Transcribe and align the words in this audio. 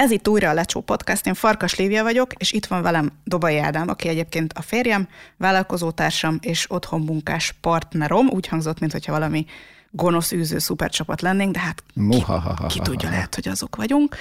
Ez 0.00 0.10
itt 0.10 0.28
újra 0.28 0.48
a 0.48 0.52
Lecsó 0.52 0.80
Podcast, 0.80 1.26
én 1.26 1.34
Farkas 1.34 1.74
Lívia 1.74 2.02
vagyok, 2.02 2.32
és 2.32 2.52
itt 2.52 2.66
van 2.66 2.82
velem 2.82 3.12
Dobai 3.24 3.58
Ádám, 3.58 3.88
aki 3.88 4.08
egyébként 4.08 4.52
a 4.52 4.62
férjem, 4.62 5.08
vállalkozótársam 5.36 6.38
és 6.40 6.70
otthon 6.70 7.00
munkás 7.00 7.54
partnerom. 7.60 8.28
Úgy 8.28 8.46
hangzott, 8.46 8.80
mintha 8.80 9.12
valami 9.12 9.46
gonosz 9.90 10.32
űző 10.32 10.58
szupercsapat 10.58 11.20
lennénk, 11.20 11.52
de 11.52 11.58
hát 11.58 11.82
ki, 12.08 12.24
ki 12.68 12.80
tudja, 12.80 13.08
lehet, 13.08 13.34
hogy 13.34 13.48
azok 13.48 13.76
vagyunk. 13.76 14.16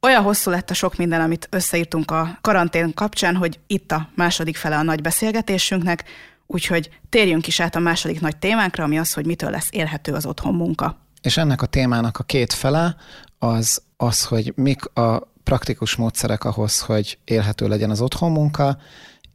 Olyan 0.00 0.22
hosszú 0.22 0.50
lett 0.50 0.70
a 0.70 0.74
sok 0.74 0.96
minden, 0.96 1.20
amit 1.20 1.48
összeírtunk 1.50 2.10
a 2.10 2.38
karantén 2.40 2.94
kapcsán, 2.94 3.36
hogy 3.36 3.58
itt 3.66 3.92
a 3.92 4.08
második 4.14 4.56
fele 4.56 4.76
a 4.76 4.82
nagy 4.82 5.00
beszélgetésünknek, 5.00 6.04
úgyhogy 6.46 6.90
térjünk 7.08 7.46
is 7.46 7.60
át 7.60 7.76
a 7.76 7.80
második 7.80 8.20
nagy 8.20 8.36
témánkra, 8.36 8.84
ami 8.84 8.98
az, 8.98 9.12
hogy 9.12 9.26
mitől 9.26 9.50
lesz 9.50 9.68
élhető 9.70 10.12
az 10.12 10.26
otthon 10.26 10.54
munka. 10.54 11.00
És 11.20 11.36
ennek 11.36 11.62
a 11.62 11.66
témának 11.66 12.18
a 12.18 12.22
két 12.22 12.52
fele 12.52 12.96
az 13.42 13.82
az, 13.96 14.24
hogy 14.24 14.52
mik 14.56 14.84
a 14.96 15.32
praktikus 15.42 15.96
módszerek 15.96 16.44
ahhoz, 16.44 16.80
hogy 16.80 17.18
élhető 17.24 17.68
legyen 17.68 17.90
az 17.90 18.00
otthonmunka, 18.00 18.78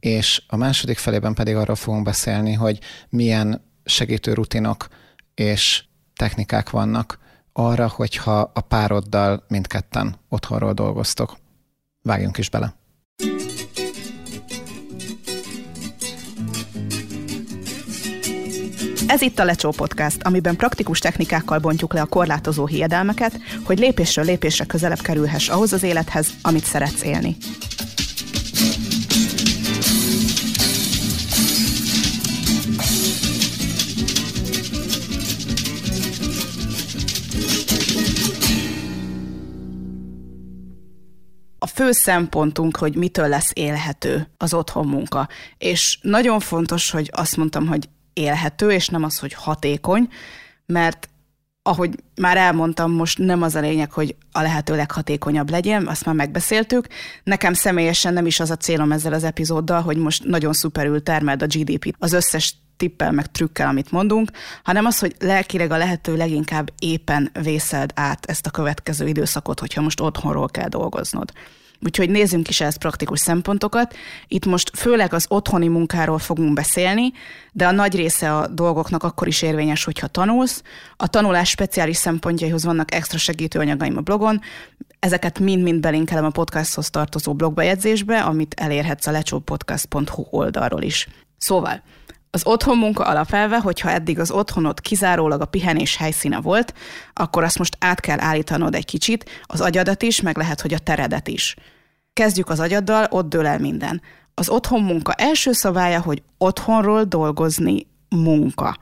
és 0.00 0.42
a 0.48 0.56
második 0.56 0.98
felében 0.98 1.34
pedig 1.34 1.56
arról 1.56 1.76
fogunk 1.76 2.04
beszélni, 2.04 2.52
hogy 2.52 2.78
milyen 3.08 3.64
segítő 3.84 4.32
rutinok 4.32 4.88
és 5.34 5.84
technikák 6.16 6.70
vannak 6.70 7.18
arra, 7.52 7.88
hogyha 7.88 8.50
a 8.54 8.60
pároddal 8.60 9.44
mindketten 9.48 10.16
otthonról 10.28 10.72
dolgoztok. 10.72 11.36
Vágjunk 12.02 12.38
is 12.38 12.50
bele! 12.50 12.74
Ez 19.08 19.22
itt 19.22 19.38
a 19.38 19.44
Lecsó 19.44 19.70
Podcast, 19.70 20.22
amiben 20.22 20.56
praktikus 20.56 20.98
technikákkal 20.98 21.58
bontjuk 21.58 21.92
le 21.92 22.00
a 22.00 22.06
korlátozó 22.06 22.66
hiedelmeket, 22.66 23.40
hogy 23.64 23.78
lépésről 23.78 24.24
lépésre 24.24 24.64
közelebb 24.64 25.00
kerülhess 25.00 25.48
ahhoz 25.48 25.72
az 25.72 25.82
élethez, 25.82 26.28
amit 26.42 26.64
szeretsz 26.64 27.02
élni. 27.02 27.36
fő 41.78 41.92
szempontunk, 41.92 42.76
hogy 42.76 42.96
mitől 42.96 43.28
lesz 43.28 43.50
élhető 43.54 44.28
az 44.36 44.54
otthon 44.54 44.86
munka. 44.86 45.28
És 45.58 45.98
nagyon 46.02 46.40
fontos, 46.40 46.90
hogy 46.90 47.10
azt 47.12 47.36
mondtam, 47.36 47.66
hogy 47.66 47.88
élhető, 48.18 48.70
és 48.70 48.88
nem 48.88 49.04
az, 49.04 49.18
hogy 49.18 49.32
hatékony, 49.32 50.08
mert 50.66 51.08
ahogy 51.62 51.94
már 52.20 52.36
elmondtam, 52.36 52.92
most 52.92 53.18
nem 53.18 53.42
az 53.42 53.54
a 53.54 53.60
lényeg, 53.60 53.92
hogy 53.92 54.16
a 54.32 54.40
lehető 54.42 54.76
leghatékonyabb 54.76 55.50
legyen, 55.50 55.86
azt 55.86 56.04
már 56.04 56.14
megbeszéltük. 56.14 56.86
Nekem 57.24 57.52
személyesen 57.52 58.12
nem 58.12 58.26
is 58.26 58.40
az 58.40 58.50
a 58.50 58.56
célom 58.56 58.92
ezzel 58.92 59.12
az 59.12 59.24
epizóddal, 59.24 59.82
hogy 59.82 59.96
most 59.96 60.24
nagyon 60.24 60.52
szuperül 60.52 61.02
termeld 61.02 61.42
a 61.42 61.46
GDP-t 61.46 61.94
az 61.98 62.12
összes 62.12 62.54
tippel, 62.76 63.12
meg 63.12 63.30
trükkel, 63.30 63.68
amit 63.68 63.90
mondunk, 63.90 64.30
hanem 64.62 64.84
az, 64.84 64.98
hogy 64.98 65.14
lelkileg 65.18 65.70
a 65.70 65.76
lehető 65.76 66.16
leginkább 66.16 66.72
éppen 66.78 67.30
vészeld 67.42 67.92
át 67.94 68.26
ezt 68.26 68.46
a 68.46 68.50
következő 68.50 69.06
időszakot, 69.06 69.60
hogyha 69.60 69.80
most 69.80 70.00
otthonról 70.00 70.48
kell 70.48 70.68
dolgoznod. 70.68 71.32
Úgyhogy 71.84 72.10
nézzünk 72.10 72.48
is 72.48 72.60
ezt 72.60 72.78
praktikus 72.78 73.20
szempontokat. 73.20 73.94
Itt 74.28 74.46
most 74.46 74.70
főleg 74.76 75.12
az 75.12 75.26
otthoni 75.28 75.68
munkáról 75.68 76.18
fogunk 76.18 76.52
beszélni, 76.52 77.12
de 77.52 77.66
a 77.66 77.70
nagy 77.70 77.94
része 77.94 78.36
a 78.36 78.46
dolgoknak 78.46 79.02
akkor 79.02 79.26
is 79.26 79.42
érvényes, 79.42 79.84
hogyha 79.84 80.06
tanulsz. 80.06 80.62
A 80.96 81.06
tanulás 81.06 81.48
speciális 81.48 81.96
szempontjaihoz 81.96 82.64
vannak 82.64 82.94
extra 82.94 83.18
segítőanyagaim 83.18 83.96
a 83.96 84.00
blogon, 84.00 84.40
ezeket 84.98 85.38
mind-mind 85.38 85.80
belinkelem 85.80 86.24
a 86.24 86.30
podcasthoz 86.30 86.90
tartozó 86.90 87.34
blogbejegyzésbe, 87.34 88.20
amit 88.20 88.54
elérhetsz 88.60 89.06
a 89.06 89.10
lecsópodcast.hu 89.10 90.24
oldalról 90.30 90.82
is. 90.82 91.08
Szóval, 91.38 91.82
az 92.30 92.46
otthon 92.46 92.78
munka 92.78 93.04
alapelve, 93.04 93.58
hogyha 93.58 93.90
eddig 93.90 94.18
az 94.18 94.30
otthonod 94.30 94.80
kizárólag 94.80 95.40
a 95.40 95.46
pihenés 95.46 95.96
helyszíne 95.96 96.40
volt, 96.40 96.74
akkor 97.12 97.44
azt 97.44 97.58
most 97.58 97.76
át 97.80 98.00
kell 98.00 98.20
állítanod 98.20 98.74
egy 98.74 98.84
kicsit, 98.84 99.30
az 99.42 99.60
agyadat 99.60 100.02
is, 100.02 100.20
meg 100.20 100.36
lehet, 100.36 100.60
hogy 100.60 100.74
a 100.74 100.78
teredet 100.78 101.28
is. 101.28 101.56
Kezdjük 102.18 102.48
az 102.48 102.60
agyaddal, 102.60 103.06
ott 103.10 103.28
dől 103.28 103.46
el 103.46 103.58
minden. 103.58 104.02
Az 104.34 104.48
otthon 104.48 104.82
munka 104.82 105.12
első 105.12 105.52
szabálya, 105.52 106.00
hogy 106.00 106.22
otthonról 106.38 107.04
dolgozni 107.04 107.86
munka. 108.08 108.76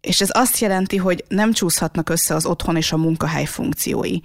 És 0.00 0.20
ez 0.20 0.28
azt 0.32 0.58
jelenti, 0.58 0.96
hogy 0.96 1.24
nem 1.28 1.52
csúszhatnak 1.52 2.08
össze 2.08 2.34
az 2.34 2.46
otthon 2.46 2.76
és 2.76 2.92
a 2.92 2.96
munkahely 2.96 3.44
funkciói. 3.44 4.16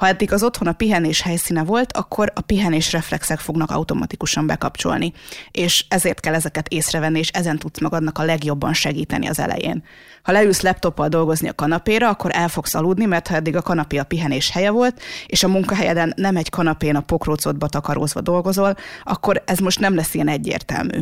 Ha 0.00 0.06
eddig 0.06 0.32
az 0.32 0.42
otthon 0.42 0.68
a 0.68 0.72
pihenés 0.72 1.20
helyszíne 1.20 1.64
volt, 1.64 1.92
akkor 1.92 2.32
a 2.34 2.40
pihenés 2.40 2.92
reflexek 2.92 3.38
fognak 3.38 3.70
automatikusan 3.70 4.46
bekapcsolni, 4.46 5.12
és 5.50 5.84
ezért 5.88 6.20
kell 6.20 6.34
ezeket 6.34 6.68
észrevenni, 6.68 7.18
és 7.18 7.28
ezen 7.28 7.58
tudsz 7.58 7.80
magadnak 7.80 8.18
a 8.18 8.24
legjobban 8.24 8.72
segíteni 8.72 9.28
az 9.28 9.38
elején. 9.38 9.82
Ha 10.22 10.32
leülsz 10.32 10.60
laptoppal 10.60 11.08
dolgozni 11.08 11.48
a 11.48 11.54
kanapéra, 11.54 12.08
akkor 12.08 12.30
el 12.34 12.48
fogsz 12.48 12.74
aludni, 12.74 13.04
mert 13.04 13.28
ha 13.28 13.34
eddig 13.34 13.56
a 13.56 13.62
kanapé 13.62 13.96
a 13.96 14.04
pihenés 14.04 14.50
helye 14.50 14.70
volt, 14.70 15.02
és 15.26 15.42
a 15.42 15.48
munkahelyeden 15.48 16.12
nem 16.16 16.36
egy 16.36 16.48
kanapén 16.48 16.96
a 16.96 17.00
pokrócodba 17.00 17.68
takarózva 17.68 18.20
dolgozol, 18.20 18.76
akkor 19.02 19.42
ez 19.46 19.58
most 19.58 19.80
nem 19.80 19.94
lesz 19.94 20.14
ilyen 20.14 20.28
egyértelmű 20.28 21.00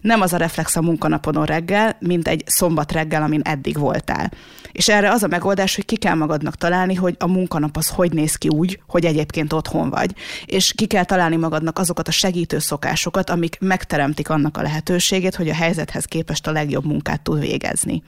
nem 0.00 0.20
az 0.20 0.32
a 0.32 0.36
reflex 0.36 0.76
a 0.76 0.80
munkanapodon 0.80 1.44
reggel, 1.44 1.96
mint 2.00 2.28
egy 2.28 2.42
szombat 2.46 2.92
reggel, 2.92 3.22
amin 3.22 3.40
eddig 3.44 3.78
voltál. 3.78 4.30
És 4.72 4.88
erre 4.88 5.10
az 5.10 5.22
a 5.22 5.26
megoldás, 5.26 5.74
hogy 5.74 5.84
ki 5.84 5.96
kell 5.96 6.14
magadnak 6.14 6.56
találni, 6.56 6.94
hogy 6.94 7.16
a 7.18 7.26
munkanap 7.26 7.76
az 7.76 7.88
hogy 7.88 8.12
néz 8.12 8.34
ki 8.34 8.48
úgy, 8.48 8.80
hogy 8.86 9.04
egyébként 9.04 9.52
otthon 9.52 9.90
vagy. 9.90 10.14
És 10.44 10.72
ki 10.72 10.86
kell 10.86 11.04
találni 11.04 11.36
magadnak 11.36 11.78
azokat 11.78 12.08
a 12.08 12.10
segítő 12.10 12.58
szokásokat, 12.58 13.30
amik 13.30 13.56
megteremtik 13.60 14.28
annak 14.28 14.56
a 14.56 14.62
lehetőségét, 14.62 15.34
hogy 15.34 15.48
a 15.48 15.54
helyzethez 15.54 16.04
képest 16.04 16.46
a 16.46 16.52
legjobb 16.52 16.84
munkát 16.84 17.20
tud 17.20 17.40
végezni. 17.40 18.02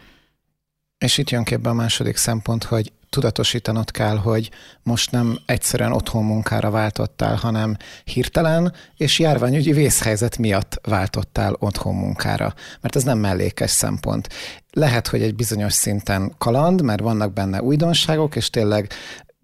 És 0.99 1.19
itt 1.19 1.31
jön 1.31 1.45
képbe 1.45 1.69
a 1.69 1.75
második 1.75 2.17
szempont, 2.17 2.65
hogy 2.65 2.93
tudatosítanod 3.15 3.91
kell, 3.91 4.17
hogy 4.17 4.51
most 4.83 5.11
nem 5.11 5.39
egyszerűen 5.47 5.93
otthon 5.93 6.25
munkára 6.25 6.71
váltottál, 6.71 7.35
hanem 7.35 7.77
hirtelen 8.05 8.73
és 8.97 9.19
járványügyi 9.19 9.73
vészhelyzet 9.73 10.39
miatt 10.39 10.81
váltottál 10.83 11.57
otthon 11.59 11.95
munkára, 11.95 12.55
mert 12.81 12.97
ez 12.97 13.03
nem 13.03 13.19
mellékes 13.19 13.71
szempont. 13.71 14.29
Lehet, 14.71 15.09
hogy 15.09 15.23
egy 15.23 15.35
bizonyos 15.35 15.73
szinten 15.73 16.35
kaland, 16.39 16.83
mert 16.83 17.01
vannak 17.01 17.33
benne 17.33 17.63
újdonságok, 17.63 18.37
és 18.37 18.51
tényleg 18.51 18.93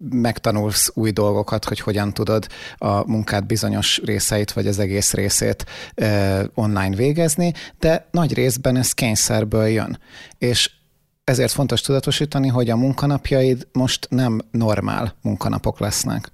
megtanulsz 0.09 0.91
új 0.93 1.11
dolgokat, 1.11 1.65
hogy 1.65 1.79
hogyan 1.79 2.13
tudod 2.13 2.47
a 2.77 3.11
munkát 3.11 3.47
bizonyos 3.47 4.01
részeit, 4.05 4.51
vagy 4.51 4.67
az 4.67 4.79
egész 4.79 5.13
részét 5.13 5.65
eh, 5.93 6.41
online 6.53 6.95
végezni, 6.95 7.53
de 7.79 8.07
nagy 8.11 8.33
részben 8.33 8.75
ez 8.75 8.91
kényszerből 8.91 9.67
jön. 9.67 9.99
És 10.37 10.71
ezért 11.23 11.51
fontos 11.51 11.81
tudatosítani, 11.81 12.47
hogy 12.47 12.69
a 12.69 12.75
munkanapjaid 12.75 13.67
most 13.71 14.07
nem 14.09 14.41
normál 14.51 15.15
munkanapok 15.21 15.79
lesznek. 15.79 16.31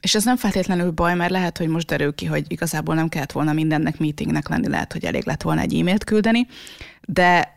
És 0.00 0.14
ez 0.14 0.24
nem 0.24 0.36
feltétlenül 0.36 0.90
baj, 0.90 1.14
mert 1.14 1.30
lehet, 1.30 1.58
hogy 1.58 1.68
most 1.68 1.86
derül 1.86 2.14
ki, 2.14 2.26
hogy 2.26 2.44
igazából 2.48 2.94
nem 2.94 3.08
kellett 3.08 3.32
volna 3.32 3.52
mindennek 3.52 3.98
meetingnek 3.98 4.48
lenni, 4.48 4.68
lehet, 4.68 4.92
hogy 4.92 5.04
elég 5.04 5.26
lett 5.26 5.42
volna 5.42 5.60
egy 5.60 5.78
e-mailt 5.78 6.04
küldeni, 6.04 6.46
de 7.06 7.54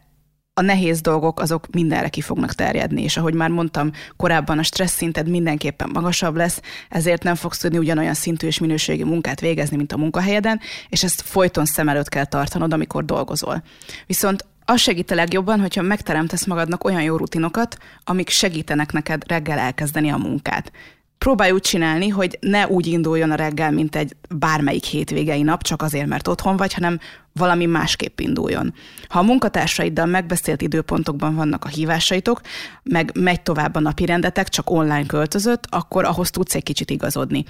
a 0.54 0.62
nehéz 0.62 1.02
dolgok 1.02 1.40
azok 1.40 1.68
mindenre 1.72 2.10
ki 2.10 2.22
fognak 2.22 2.54
terjedni, 2.54 3.04
és 3.04 3.18
ahogy 3.18 3.34
már 3.34 3.50
mondtam, 3.50 3.92
korábban 4.18 4.60
a 4.60 4.64
stressz 4.64 4.96
szinted 4.96 5.30
mindenképpen 5.30 5.90
magasabb 5.94 6.36
lesz, 6.36 6.62
ezért 6.90 7.24
nem 7.24 7.36
fogsz 7.36 7.58
tudni 7.58 7.78
ugyanolyan 7.78 8.14
szintű 8.14 8.48
és 8.48 8.60
minőségi 8.60 9.04
munkát 9.04 9.40
végezni, 9.40 9.78
mint 9.78 9.92
a 9.92 9.98
munkahelyeden, 9.98 10.60
és 10.90 11.04
ezt 11.04 11.22
folyton 11.22 11.66
szem 11.66 11.90
előtt 11.90 12.10
kell 12.10 12.26
tartanod, 12.26 12.74
amikor 12.74 13.06
dolgozol. 13.06 13.64
Viszont 14.06 14.46
az 14.70 14.80
segít 14.80 15.12
a 15.12 15.16
legjobban, 15.16 15.60
hogyha 15.60 15.82
megteremtesz 15.82 16.46
magadnak 16.46 16.84
olyan 16.84 17.02
jó 17.02 17.18
rutinokat, 17.18 17.78
amik 18.04 18.30
segítenek 18.30 18.92
neked 18.92 19.24
reggel 19.28 19.58
elkezdeni 19.58 20.10
a 20.10 20.18
munkát. 20.18 20.72
Próbálj 21.18 21.52
úgy 21.52 21.62
csinálni, 21.62 22.08
hogy 22.08 22.38
ne 22.42 22.68
úgy 22.68 22.88
induljon 22.88 23.32
a 23.32 23.36
reggel, 23.36 23.72
mint 23.72 23.96
egy 23.96 24.16
bármelyik 24.30 24.84
hétvégei 24.84 25.42
nap, 25.42 25.64
csak 25.64 25.82
azért, 25.82 26.08
mert 26.08 26.28
otthon 26.28 26.58
vagy, 26.58 26.74
hanem 26.74 27.00
valami 27.34 27.66
másképp 27.66 28.20
induljon. 28.20 28.74
Ha 29.08 29.20
a 29.20 29.24
munkatársaiddal 29.24 30.06
megbeszélt 30.06 30.62
időpontokban 30.62 31.36
vannak 31.36 31.66
a 31.66 31.68
hívásaitok, 31.68 32.42
meg 32.84 33.12
megy 33.20 33.42
tovább 33.42 33.76
a 33.76 33.80
napi 33.80 34.06
rendetek, 34.06 34.50
csak 34.50 34.70
online 34.70 35.06
költözött, 35.06 35.64
akkor 35.70 36.06
ahhoz 36.06 36.30
tudsz 36.30 36.56
egy 36.56 36.64
kicsit 36.64 36.90
igazodni. 36.90 37.46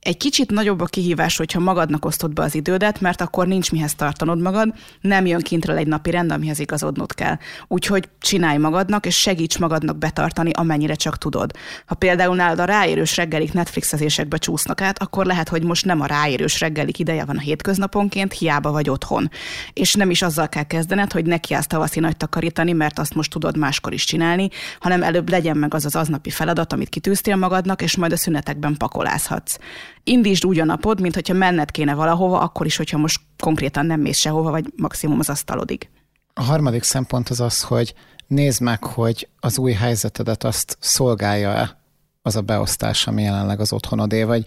Egy 0.00 0.16
kicsit 0.16 0.50
nagyobb 0.50 0.80
a 0.80 0.84
kihívás, 0.84 1.36
hogyha 1.36 1.60
magadnak 1.60 2.04
osztod 2.04 2.32
be 2.32 2.42
az 2.42 2.54
idődet, 2.54 3.00
mert 3.00 3.20
akkor 3.20 3.46
nincs 3.46 3.72
mihez 3.72 3.94
tartanod 3.94 4.40
magad, 4.40 4.74
nem 5.00 5.26
jön 5.26 5.40
kintről 5.40 5.76
egy 5.76 5.86
napi 5.86 6.10
rend, 6.10 6.32
amihez 6.32 6.58
igazodnod 6.58 7.14
kell. 7.14 7.36
Úgyhogy 7.68 8.08
csinálj 8.20 8.58
magadnak, 8.58 9.06
és 9.06 9.16
segíts 9.16 9.58
magadnak 9.58 9.98
betartani, 9.98 10.50
amennyire 10.50 10.94
csak 10.94 11.18
tudod. 11.18 11.50
Ha 11.86 11.94
például 11.94 12.36
nálad 12.36 12.58
a 12.58 12.64
ráérős 12.64 13.16
reggelik 13.16 13.52
Netflixezésekbe 13.52 14.36
csúsznak 14.36 14.80
át, 14.80 15.02
akkor 15.02 15.26
lehet, 15.26 15.48
hogy 15.48 15.62
most 15.62 15.84
nem 15.84 16.00
a 16.00 16.06
ráérős 16.06 16.60
reggelik 16.60 16.98
ideje 16.98 17.24
van 17.24 17.36
a 17.36 17.40
hétköznaponként, 17.40 18.32
hiába 18.32 18.70
vagy 18.70 18.90
otthon 18.90 19.17
otthon. 19.18 19.30
És 19.72 19.94
nem 19.94 20.10
is 20.10 20.22
azzal 20.22 20.48
kell 20.48 20.62
kezdened, 20.62 21.12
hogy 21.12 21.24
neki 21.24 21.54
állsz 21.54 21.66
tavaszi 21.66 22.00
nagy 22.00 22.16
takarítani, 22.16 22.72
mert 22.72 22.98
azt 22.98 23.14
most 23.14 23.30
tudod 23.30 23.56
máskor 23.56 23.92
is 23.92 24.04
csinálni, 24.04 24.48
hanem 24.80 25.02
előbb 25.02 25.28
legyen 25.28 25.56
meg 25.56 25.74
az 25.74 25.84
az 25.84 25.96
aznapi 25.96 26.30
feladat, 26.30 26.72
amit 26.72 26.88
kitűztél 26.88 27.36
magadnak, 27.36 27.82
és 27.82 27.96
majd 27.96 28.12
a 28.12 28.16
szünetekben 28.16 28.76
pakolázhatsz. 28.76 29.58
Indítsd 30.04 30.44
úgy 30.44 30.58
a 30.58 30.64
napod, 30.64 31.00
mint 31.00 31.14
hogyha 31.14 31.34
menned 31.34 31.70
kéne 31.70 31.94
valahova, 31.94 32.40
akkor 32.40 32.66
is, 32.66 32.76
hogyha 32.76 32.98
most 32.98 33.20
konkrétan 33.38 33.86
nem 33.86 34.00
mész 34.00 34.18
sehova, 34.18 34.50
vagy 34.50 34.64
maximum 34.76 35.18
az 35.18 35.28
asztalodig. 35.28 35.88
A 36.34 36.42
harmadik 36.42 36.82
szempont 36.82 37.28
az 37.28 37.40
az, 37.40 37.62
hogy 37.62 37.94
nézd 38.26 38.60
meg, 38.60 38.84
hogy 38.84 39.28
az 39.40 39.58
új 39.58 39.72
helyzetedet 39.72 40.44
azt 40.44 40.76
szolgálja-e 40.80 41.76
az 42.22 42.36
a 42.36 42.40
beosztás, 42.40 43.06
ami 43.06 43.22
jelenleg 43.22 43.60
az 43.60 43.72
otthonodé, 43.72 44.22
vagy 44.22 44.42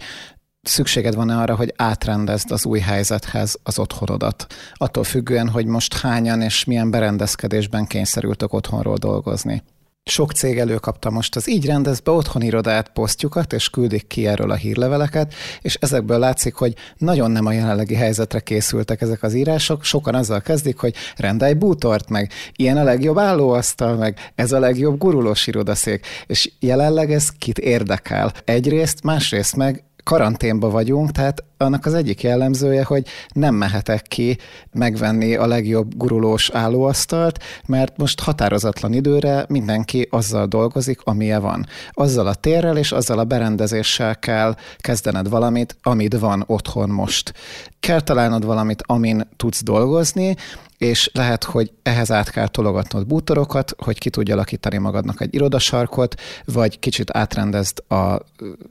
szükséged 0.62 1.14
van-e 1.14 1.36
arra, 1.36 1.54
hogy 1.54 1.72
átrendezd 1.76 2.50
az 2.50 2.64
új 2.64 2.78
helyzethez 2.78 3.58
az 3.62 3.78
otthonodat. 3.78 4.46
Attól 4.74 5.04
függően, 5.04 5.48
hogy 5.48 5.66
most 5.66 5.98
hányan 5.98 6.40
és 6.40 6.64
milyen 6.64 6.90
berendezkedésben 6.90 7.86
kényszerültök 7.86 8.52
otthonról 8.52 8.96
dolgozni. 8.96 9.62
Sok 10.04 10.32
cég 10.32 10.58
előkapta 10.58 11.10
most 11.10 11.36
az 11.36 11.48
így 11.48 11.66
rendez 11.66 12.00
be 12.00 12.10
otthon 12.10 12.42
irodát, 12.42 12.88
posztjukat, 12.88 13.52
és 13.52 13.70
küldik 13.70 14.06
ki 14.06 14.26
erről 14.26 14.50
a 14.50 14.54
hírleveleket, 14.54 15.34
és 15.60 15.74
ezekből 15.74 16.18
látszik, 16.18 16.54
hogy 16.54 16.74
nagyon 16.96 17.30
nem 17.30 17.46
a 17.46 17.52
jelenlegi 17.52 17.94
helyzetre 17.94 18.40
készültek 18.40 19.00
ezek 19.00 19.22
az 19.22 19.34
írások. 19.34 19.84
Sokan 19.84 20.14
azzal 20.14 20.40
kezdik, 20.40 20.78
hogy 20.78 20.94
rendelj 21.16 21.52
bútort, 21.52 22.08
meg 22.08 22.32
ilyen 22.56 22.76
a 22.76 22.82
legjobb 22.82 23.18
állóasztal, 23.18 23.96
meg 23.96 24.32
ez 24.34 24.52
a 24.52 24.58
legjobb 24.58 24.98
gurulós 24.98 25.46
irodaszék. 25.46 26.06
És 26.26 26.50
jelenleg 26.58 27.12
ez 27.12 27.30
kit 27.30 27.58
érdekel? 27.58 28.32
Egyrészt, 28.44 29.02
másrészt 29.02 29.56
meg 29.56 29.84
karanténba 30.04 30.70
vagyunk, 30.70 31.10
tehát 31.10 31.44
annak 31.56 31.86
az 31.86 31.94
egyik 31.94 32.22
jellemzője, 32.22 32.84
hogy 32.84 33.06
nem 33.32 33.54
mehetek 33.54 34.02
ki 34.02 34.38
megvenni 34.72 35.34
a 35.34 35.46
legjobb 35.46 35.96
gurulós 35.96 36.50
állóasztalt, 36.50 37.38
mert 37.66 37.96
most 37.96 38.20
határozatlan 38.20 38.92
időre 38.92 39.44
mindenki 39.48 40.08
azzal 40.10 40.46
dolgozik, 40.46 41.00
amilyen 41.04 41.42
van. 41.42 41.66
Azzal 41.90 42.26
a 42.26 42.34
térrel 42.34 42.76
és 42.76 42.92
azzal 42.92 43.18
a 43.18 43.24
berendezéssel 43.24 44.18
kell 44.18 44.56
kezdened 44.78 45.28
valamit, 45.28 45.76
amit 45.82 46.18
van 46.18 46.44
otthon 46.46 46.88
most. 46.88 47.34
Kell 47.80 48.00
találnod 48.00 48.44
valamit, 48.44 48.82
amin 48.86 49.28
tudsz 49.36 49.62
dolgozni, 49.62 50.36
és 50.82 51.10
lehet, 51.12 51.44
hogy 51.44 51.72
ehhez 51.82 52.12
át 52.12 52.30
kell 52.30 52.48
tologatnod 52.48 53.06
bútorokat, 53.06 53.74
hogy 53.78 53.98
ki 53.98 54.10
tudja 54.10 54.34
alakítani 54.34 54.78
magadnak 54.78 55.20
egy 55.20 55.34
irodasarkot, 55.34 56.20
vagy 56.44 56.78
kicsit 56.78 57.10
átrendezd 57.10 57.82
a, 57.88 58.18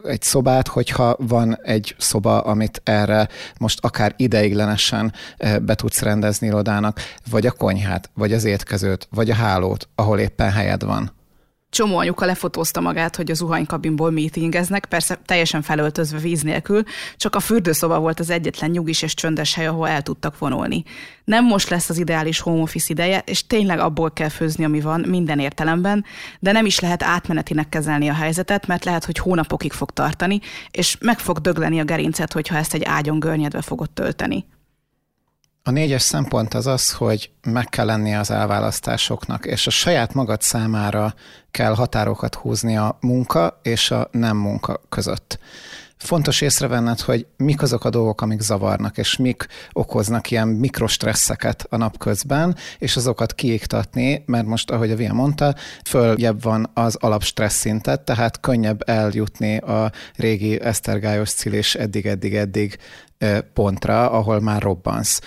egy 0.03 0.21
szobát, 0.21 0.67
hogyha 0.67 1.15
van 1.19 1.57
egy 1.61 1.95
szoba, 1.97 2.39
amit 2.39 2.81
erre 2.83 3.27
most 3.59 3.79
akár 3.81 4.13
ideiglenesen 4.17 5.13
eh, 5.37 5.59
be 5.59 5.75
tudsz 5.75 6.01
rendezni 6.01 6.47
irodának, 6.47 6.99
vagy 7.29 7.45
a 7.45 7.51
konyhát, 7.51 8.09
vagy 8.13 8.33
az 8.33 8.43
étkezőt, 8.43 9.07
vagy 9.11 9.29
a 9.29 9.35
hálót, 9.35 9.87
ahol 9.95 10.19
éppen 10.19 10.51
helyed 10.51 10.83
van 10.83 11.11
csomó 11.71 11.97
anyuka 11.97 12.25
lefotózta 12.25 12.81
magát, 12.81 13.15
hogy 13.15 13.31
a 13.31 13.33
zuhanykabinból 13.33 14.12
meetingeznek, 14.12 14.85
persze 14.85 15.19
teljesen 15.25 15.62
felöltözve 15.62 16.18
víz 16.18 16.41
nélkül, 16.41 16.83
csak 17.18 17.35
a 17.35 17.39
fürdőszoba 17.39 18.00
volt 18.00 18.19
az 18.19 18.29
egyetlen 18.29 18.69
nyugis 18.69 19.01
és 19.01 19.13
csöndes 19.13 19.53
hely, 19.53 19.68
ahol 19.68 19.88
el 19.88 20.01
tudtak 20.01 20.38
vonulni. 20.38 20.83
Nem 21.23 21.45
most 21.45 21.69
lesz 21.69 21.89
az 21.89 21.97
ideális 21.97 22.39
home 22.39 22.62
office 22.62 22.88
ideje, 22.89 23.23
és 23.25 23.47
tényleg 23.47 23.79
abból 23.79 24.12
kell 24.12 24.29
főzni, 24.29 24.63
ami 24.63 24.81
van, 24.81 25.06
minden 25.07 25.39
értelemben, 25.39 26.06
de 26.39 26.51
nem 26.51 26.65
is 26.65 26.79
lehet 26.79 27.03
átmenetinek 27.03 27.69
kezelni 27.69 28.09
a 28.09 28.13
helyzetet, 28.13 28.68
mert 28.68 28.85
lehet, 28.85 29.06
hogy 29.06 29.18
hónapokig 29.18 29.71
fog 29.71 29.91
tartani, 29.91 30.39
és 30.71 30.97
meg 31.00 31.19
fog 31.19 31.38
dögleni 31.38 31.79
a 31.79 31.83
gerincet, 31.83 32.33
hogyha 32.33 32.57
ezt 32.57 32.73
egy 32.73 32.83
ágyon 32.83 33.19
görnyedve 33.19 33.62
fogod 33.62 33.89
tölteni. 33.89 34.45
A 35.63 35.71
négyes 35.71 36.01
szempont 36.01 36.53
az 36.53 36.67
az, 36.67 36.91
hogy 36.93 37.31
meg 37.43 37.65
kell 37.65 37.85
lennie 37.85 38.19
az 38.19 38.31
elválasztásoknak, 38.31 39.45
és 39.45 39.67
a 39.67 39.69
saját 39.69 40.13
magad 40.13 40.41
számára 40.41 41.13
kell 41.51 41.73
határokat 41.73 42.35
húzni 42.35 42.77
a 42.77 42.97
munka 43.01 43.59
és 43.63 43.91
a 43.91 44.07
nem 44.11 44.37
munka 44.37 44.81
között. 44.89 45.39
Fontos 46.01 46.42
észrevenned, 46.42 47.00
hogy 47.00 47.25
mik 47.38 47.62
azok 47.62 47.86
a 47.86 47.89
dolgok, 47.89 48.21
amik 48.21 48.39
zavarnak, 48.39 48.98
és 48.98 49.18
mik 49.18 49.48
okoznak 49.71 50.31
ilyen 50.31 50.48
mikrostresszeket 50.48 51.65
a 51.69 51.77
napközben, 51.77 52.56
és 52.77 52.95
azokat 52.95 53.33
kiiktatni, 53.33 54.24
mert 54.25 54.45
most, 54.45 54.71
ahogy 54.71 54.92
a 54.92 54.95
Via 54.95 55.13
mondta, 55.13 55.56
följebb 55.86 56.44
van 56.44 56.69
az 56.74 56.95
alapstressz 56.95 57.56
szintet, 57.59 58.01
tehát 58.01 58.39
könnyebb 58.39 58.89
eljutni 58.89 59.57
a 59.57 59.92
régi 60.15 60.62
esztergályos 60.62 61.31
cilés 61.31 61.75
eddig-eddig-eddig 61.75 62.77
pontra, 63.54 64.12
ahol 64.12 64.39
már 64.39 64.62
robbansz. 64.62 65.21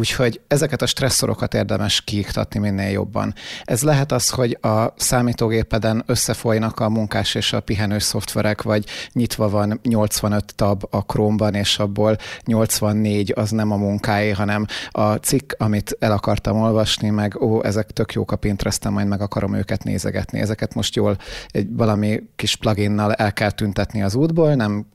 Úgyhogy 0.00 0.40
ezeket 0.48 0.82
a 0.82 0.86
stresszorokat 0.86 1.54
érdemes 1.54 2.00
kiiktatni 2.00 2.60
minél 2.60 2.90
jobban. 2.90 3.34
Ez 3.64 3.82
lehet 3.82 4.12
az, 4.12 4.30
hogy 4.30 4.58
a 4.60 4.94
számítógépeden 4.96 6.02
összefolynak 6.06 6.80
a 6.80 6.88
munkás 6.88 7.34
és 7.34 7.52
a 7.52 7.60
pihenős 7.60 8.02
szoftverek, 8.02 8.62
vagy 8.62 8.84
nyitva 9.12 9.48
van 9.48 9.80
85 9.82 10.54
tab 10.54 10.82
a 10.90 10.98
Chrome-ban, 10.98 11.54
és 11.54 11.78
abból 11.78 12.16
84 12.44 13.32
az 13.36 13.50
nem 13.50 13.72
a 13.72 13.76
munkáé, 13.76 14.30
hanem 14.30 14.66
a 14.90 15.14
cikk, 15.14 15.52
amit 15.58 15.96
el 15.98 16.12
akartam 16.12 16.60
olvasni, 16.60 17.10
meg 17.10 17.40
ó, 17.40 17.64
ezek 17.64 17.90
tök 17.90 18.12
jók 18.12 18.32
a 18.32 18.36
Pinteresten, 18.36 18.92
majd 18.92 19.06
meg 19.06 19.20
akarom 19.20 19.54
őket 19.54 19.84
nézegetni. 19.84 20.40
Ezeket 20.40 20.74
most 20.74 20.94
jól 20.94 21.16
egy 21.48 21.66
valami 21.70 22.22
kis 22.36 22.56
pluginnal 22.56 23.12
el 23.12 23.32
kell 23.32 23.50
tüntetni 23.50 24.02
az 24.02 24.14
útból, 24.14 24.54
nem 24.54 24.86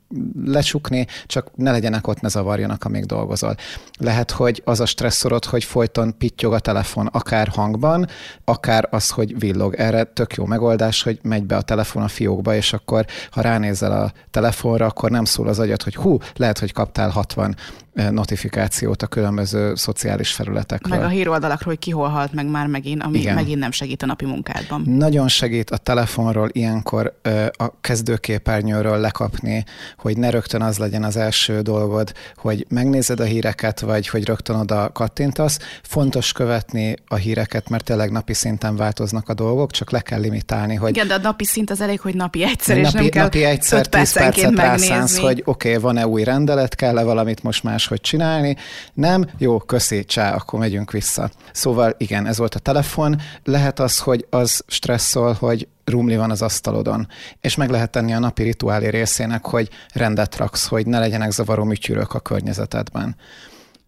lecsukni, 0.45 1.07
csak 1.25 1.51
ne 1.55 1.71
legyenek 1.71 2.07
ott, 2.07 2.21
ne 2.21 2.27
zavarjanak, 2.27 2.83
amíg 2.83 3.05
dolgozol. 3.05 3.55
Lehet, 3.99 4.31
hogy 4.31 4.61
az 4.65 4.79
a 4.79 4.85
stresszorod, 4.85 5.45
hogy 5.45 5.63
folyton 5.63 6.17
pittyog 6.17 6.53
a 6.53 6.59
telefon, 6.59 7.05
akár 7.05 7.47
hangban, 7.47 8.07
akár 8.43 8.87
az, 8.91 9.09
hogy 9.09 9.39
villog. 9.39 9.75
Erre 9.75 10.03
tök 10.03 10.33
jó 10.33 10.45
megoldás, 10.45 11.03
hogy 11.03 11.19
megy 11.21 11.43
be 11.43 11.55
a 11.55 11.61
telefon 11.61 12.03
a 12.03 12.07
fiókba, 12.07 12.55
és 12.55 12.73
akkor, 12.73 13.05
ha 13.31 13.41
ránézel 13.41 14.01
a 14.01 14.11
telefonra, 14.31 14.85
akkor 14.85 15.11
nem 15.11 15.25
szól 15.25 15.47
az 15.47 15.59
agyad, 15.59 15.83
hogy 15.83 15.95
hú, 15.95 16.17
lehet, 16.35 16.59
hogy 16.59 16.71
kaptál 16.71 17.09
60 17.09 17.55
notifikációt 17.95 19.01
a 19.01 19.07
különböző 19.07 19.75
szociális 19.75 20.31
felületekről. 20.31 20.97
Meg 20.97 21.05
a 21.05 21.09
híroldalakról, 21.09 21.73
hogy 21.73 21.83
ki 21.83 21.91
hol 21.91 22.07
halt 22.07 22.33
meg 22.33 22.45
már 22.45 22.67
megint, 22.67 23.03
ami 23.03 23.19
Igen. 23.19 23.35
megint 23.35 23.59
nem 23.59 23.71
segít 23.71 24.03
a 24.03 24.05
napi 24.05 24.25
munkádban. 24.25 24.81
Nagyon 24.85 25.27
segít 25.27 25.69
a 25.69 25.77
telefonról 25.77 26.49
ilyenkor 26.51 27.19
a 27.51 27.79
kezdőképernyőről 27.81 28.97
lekapni, 28.97 29.65
hogy 29.97 30.17
ne 30.17 30.29
rögtön 30.29 30.61
az 30.61 30.77
legyen 30.77 31.03
az 31.03 31.17
első 31.17 31.61
dolgod, 31.61 32.13
hogy 32.35 32.65
megnézed 32.69 33.19
a 33.19 33.23
híreket, 33.23 33.79
vagy 33.79 34.07
hogy 34.07 34.25
rögtön 34.25 34.55
oda 34.55 34.91
kattintasz. 34.91 35.59
Fontos 35.81 36.31
követni 36.31 36.95
a 37.07 37.15
híreket, 37.15 37.69
mert 37.69 37.83
tényleg 37.83 38.11
napi 38.11 38.33
szinten 38.33 38.75
változnak 38.75 39.29
a 39.29 39.33
dolgok, 39.33 39.71
csak 39.71 39.91
le 39.91 40.01
kell 40.01 40.19
limitálni, 40.19 40.75
hogy... 40.75 40.89
Igen, 40.89 41.07
de 41.07 41.13
a 41.13 41.19
napi 41.21 41.45
szint 41.45 41.69
az 41.69 41.81
elég, 41.81 41.99
hogy 41.99 42.15
napi 42.15 42.43
egyszer, 42.43 42.75
napi, 42.75 42.87
és 42.87 42.93
nem 42.93 43.09
kell 43.09 43.23
napi 43.23 43.43
egyszer, 43.43 43.87
10 43.87 44.13
percet 44.13 44.55
rászánsz, 44.55 45.17
hogy 45.17 45.41
oké, 45.45 45.69
okay, 45.69 45.81
van-e 45.81 46.07
új 46.07 46.23
rendelet, 46.23 46.75
kell-e 46.75 47.03
valamit 47.03 47.43
most 47.43 47.63
más 47.63 47.84
máshogy 47.89 48.01
csinálni. 48.01 48.55
Nem, 48.93 49.25
jó, 49.37 49.57
köszi, 49.57 50.05
csá, 50.05 50.33
akkor 50.33 50.59
megyünk 50.59 50.91
vissza. 50.91 51.29
Szóval 51.51 51.95
igen, 51.97 52.25
ez 52.25 52.37
volt 52.37 52.55
a 52.55 52.59
telefon. 52.59 53.21
Lehet 53.43 53.79
az, 53.79 53.99
hogy 53.99 54.25
az 54.29 54.63
stresszol, 54.67 55.33
hogy 55.33 55.67
rumli 55.83 56.15
van 56.15 56.31
az 56.31 56.41
asztalodon, 56.41 57.07
és 57.41 57.55
meg 57.55 57.69
lehet 57.69 57.91
tenni 57.91 58.13
a 58.13 58.19
napi 58.19 58.43
rituálé 58.43 58.87
részének, 58.87 59.45
hogy 59.45 59.69
rendet 59.93 60.37
raksz, 60.37 60.67
hogy 60.67 60.87
ne 60.87 60.99
legyenek 60.99 61.31
zavaró 61.31 61.63
műtyűrök 61.63 62.13
a 62.13 62.19
környezetedben. 62.19 63.15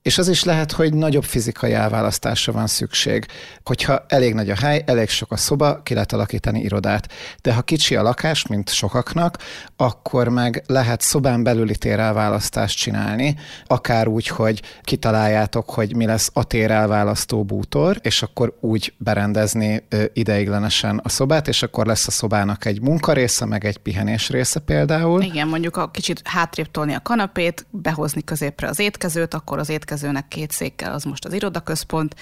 És 0.07 0.17
az 0.17 0.27
is 0.27 0.43
lehet, 0.43 0.71
hogy 0.71 0.93
nagyobb 0.93 1.23
fizikai 1.23 1.73
elválasztásra 1.73 2.53
van 2.53 2.67
szükség. 2.67 3.25
Hogyha 3.63 4.05
elég 4.07 4.33
nagy 4.33 4.49
a 4.49 4.55
hely, 4.55 4.83
elég 4.85 5.09
sok 5.09 5.31
a 5.31 5.37
szoba, 5.37 5.81
ki 5.83 5.93
lehet 5.93 6.13
alakítani 6.13 6.61
irodát. 6.61 7.13
De 7.41 7.53
ha 7.53 7.61
kicsi 7.61 7.95
a 7.95 8.01
lakás, 8.01 8.47
mint 8.47 8.69
sokaknak, 8.69 9.37
akkor 9.75 10.27
meg 10.27 10.63
lehet 10.67 11.01
szobán 11.01 11.43
belüli 11.43 11.75
térelválasztást 11.75 12.77
csinálni, 12.77 13.35
akár 13.65 14.07
úgy, 14.07 14.27
hogy 14.27 14.61
kitaláljátok, 14.81 15.69
hogy 15.69 15.95
mi 15.95 16.05
lesz 16.05 16.29
a 16.33 16.43
térelválasztó 16.43 17.43
bútor, 17.43 17.97
és 18.01 18.21
akkor 18.21 18.57
úgy 18.59 18.93
berendezni 18.97 19.83
ideiglenesen 20.13 20.99
a 21.03 21.09
szobát, 21.09 21.47
és 21.47 21.63
akkor 21.63 21.85
lesz 21.85 22.07
a 22.07 22.11
szobának 22.11 22.65
egy 22.65 22.81
munkarésze, 22.81 23.45
meg 23.45 23.65
egy 23.65 23.77
pihenés 23.77 24.29
része 24.29 24.59
például. 24.59 25.21
Igen, 25.21 25.47
mondjuk 25.47 25.77
a 25.77 25.91
kicsit 25.91 26.21
hátrébb 26.23 26.71
tolni 26.71 26.93
a 26.93 27.01
kanapét, 27.01 27.65
behozni 27.69 28.23
középre 28.23 28.67
az 28.67 28.79
étkezőt, 28.79 29.33
akkor 29.33 29.59
az 29.59 29.69
étkező 29.69 29.95
étkezőnek 29.97 30.27
két 30.27 30.51
székkel, 30.51 30.93
az 30.93 31.03
most 31.03 31.25
az 31.25 31.33
irodaközpont, 31.33 32.15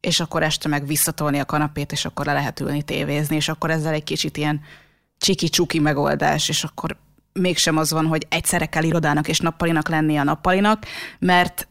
és 0.00 0.20
akkor 0.20 0.42
este 0.42 0.68
meg 0.68 0.86
visszatolni 0.86 1.38
a 1.38 1.44
kanapét, 1.44 1.92
és 1.92 2.04
akkor 2.04 2.26
le 2.26 2.32
lehet 2.32 2.60
ülni 2.60 2.82
tévézni, 2.82 3.36
és 3.36 3.48
akkor 3.48 3.70
ezzel 3.70 3.92
egy 3.92 4.04
kicsit 4.04 4.36
ilyen 4.36 4.60
csiki-csuki 5.18 5.78
megoldás, 5.78 6.48
és 6.48 6.64
akkor 6.64 6.96
mégsem 7.32 7.76
az 7.76 7.92
van, 7.92 8.06
hogy 8.06 8.26
egyszerre 8.28 8.66
kell 8.66 8.82
irodának 8.82 9.28
és 9.28 9.38
nappalinak 9.38 9.88
lennie 9.88 10.20
a 10.20 10.24
nappalinak, 10.24 10.84
mert 11.18 11.68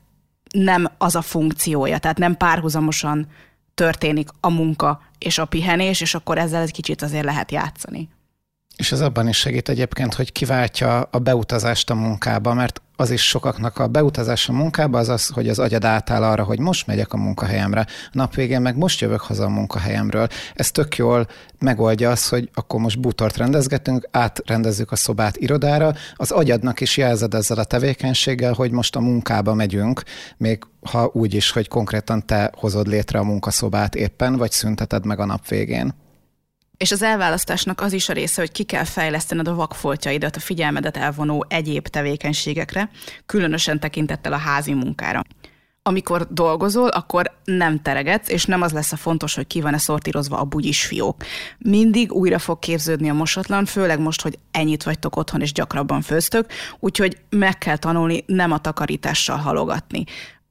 nem 0.49 0.87
az 0.97 1.15
a 1.15 1.21
funkciója, 1.21 1.97
tehát 1.97 2.17
nem 2.17 2.37
párhuzamosan 2.37 3.27
történik 3.73 4.29
a 4.39 4.49
munka 4.49 5.01
és 5.17 5.37
a 5.37 5.45
pihenés, 5.45 6.01
és 6.01 6.13
akkor 6.13 6.37
ezzel 6.37 6.61
egy 6.61 6.71
kicsit 6.71 7.01
azért 7.01 7.25
lehet 7.25 7.51
játszani. 7.51 8.09
És 8.75 8.91
ez 8.91 9.01
abban 9.01 9.27
is 9.27 9.37
segít 9.37 9.69
egyébként, 9.69 10.13
hogy 10.13 10.31
kiváltja 10.31 11.01
a 11.01 11.19
beutazást 11.19 11.89
a 11.89 11.95
munkába, 11.95 12.53
mert 12.53 12.81
az 13.01 13.11
is 13.11 13.27
sokaknak 13.27 13.77
a 13.79 13.87
beutazás 13.87 14.49
a 14.49 14.53
munkába 14.53 14.99
az 14.99 15.09
az, 15.09 15.27
hogy 15.27 15.49
az 15.49 15.59
agyad 15.59 15.85
átáll 15.85 16.23
arra, 16.23 16.43
hogy 16.43 16.59
most 16.59 16.87
megyek 16.87 17.13
a 17.13 17.17
munkahelyemre, 17.17 17.85
nap 18.11 18.35
végén 18.35 18.61
meg 18.61 18.77
most 18.77 19.01
jövök 19.01 19.19
haza 19.19 19.43
a 19.43 19.49
munkahelyemről. 19.49 20.27
Ez 20.53 20.71
tök 20.71 20.95
jól 20.95 21.27
megoldja 21.59 22.09
azt, 22.09 22.29
hogy 22.29 22.49
akkor 22.53 22.79
most 22.79 22.99
bútort 22.99 23.37
rendezgetünk, 23.37 24.07
átrendezzük 24.11 24.91
a 24.91 24.95
szobát 24.95 25.37
irodára, 25.37 25.93
az 26.15 26.31
agyadnak 26.31 26.81
is 26.81 26.97
jelzed 26.97 27.33
ezzel 27.33 27.57
a 27.57 27.63
tevékenységgel, 27.63 28.53
hogy 28.53 28.71
most 28.71 28.95
a 28.95 28.99
munkába 28.99 29.53
megyünk, 29.53 30.03
még 30.37 30.63
ha 30.91 31.09
úgy 31.13 31.33
is, 31.33 31.51
hogy 31.51 31.67
konkrétan 31.67 32.25
te 32.25 32.51
hozod 32.57 32.87
létre 32.87 33.19
a 33.19 33.23
munkaszobát 33.23 33.95
éppen, 33.95 34.35
vagy 34.35 34.51
szünteted 34.51 35.05
meg 35.05 35.19
a 35.19 35.25
nap 35.25 35.47
végén. 35.47 35.93
És 36.81 36.91
az 36.91 37.01
elválasztásnak 37.01 37.81
az 37.81 37.93
is 37.93 38.09
a 38.09 38.13
része, 38.13 38.41
hogy 38.41 38.51
ki 38.51 38.63
kell 38.63 38.83
fejlesztened 38.83 39.47
a 39.47 39.55
vakfoltjaidat, 39.55 40.35
a 40.35 40.39
figyelmedet 40.39 40.97
elvonó 40.97 41.45
egyéb 41.49 41.87
tevékenységekre, 41.87 42.89
különösen 43.25 43.79
tekintettel 43.79 44.33
a 44.33 44.37
házi 44.37 44.73
munkára. 44.73 45.23
Amikor 45.83 46.27
dolgozol, 46.29 46.87
akkor 46.87 47.37
nem 47.43 47.81
teregetsz, 47.81 48.29
és 48.29 48.45
nem 48.45 48.61
az 48.61 48.71
lesz 48.71 48.91
a 48.91 48.95
fontos, 48.95 49.35
hogy 49.35 49.47
ki 49.47 49.61
van-e 49.61 49.77
szortírozva 49.77 50.37
a 50.37 50.43
bugyis 50.43 50.85
fiók. 50.85 51.23
Mindig 51.57 52.11
újra 52.11 52.39
fog 52.39 52.59
képződni 52.59 53.09
a 53.09 53.13
mosatlan, 53.13 53.65
főleg 53.65 53.99
most, 53.99 54.21
hogy 54.21 54.39
ennyit 54.51 54.83
vagytok 54.83 55.15
otthon, 55.15 55.41
és 55.41 55.51
gyakrabban 55.51 56.01
főztök, 56.01 56.51
úgyhogy 56.79 57.17
meg 57.29 57.57
kell 57.57 57.77
tanulni 57.77 58.23
nem 58.25 58.51
a 58.51 58.57
takarítással 58.57 59.37
halogatni 59.37 60.03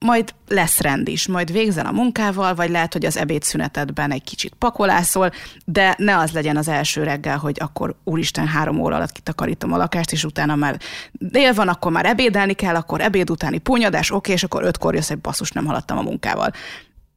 majd 0.05 0.35
lesz 0.49 0.81
rend 0.81 1.09
is, 1.09 1.27
majd 1.29 1.53
végzel 1.53 1.87
a 1.87 1.93
munkával, 1.93 2.55
vagy 2.55 2.71
lehet, 2.71 2.93
hogy 2.93 3.05
az 3.05 3.17
ebédszünetedben 3.17 4.13
egy 4.13 4.25
kicsit 4.25 4.55
pakolászol, 4.59 5.33
de 5.65 5.95
ne 5.99 6.17
az 6.17 6.33
legyen 6.33 6.57
az 6.57 6.69
első 6.69 7.03
reggel, 7.03 7.39
hogy 7.39 7.57
akkor 7.61 7.95
úristen 8.05 8.47
három 8.47 8.81
óra 8.81 8.97
alatt 8.97 9.13
kitakarítom 9.13 9.73
a 9.73 9.77
lakást, 9.77 10.13
és 10.13 10.25
utána 10.25 10.55
már 10.55 10.79
dél 11.13 11.55
van, 11.55 11.69
akkor 11.69 11.93
már 11.93 12.07
ebédelni 12.07 12.53
kell, 12.53 12.75
akkor 12.75 13.01
ebéd 13.01 13.31
utáni 13.31 13.59
punyadás, 13.59 14.11
oké, 14.11 14.33
és 14.33 14.43
akkor 14.43 14.65
ötkor 14.65 14.95
jössz, 14.95 15.09
hogy 15.09 15.19
basszus, 15.19 15.51
nem 15.51 15.67
haladtam 15.67 15.99
a 15.99 16.03
munkával. 16.03 16.51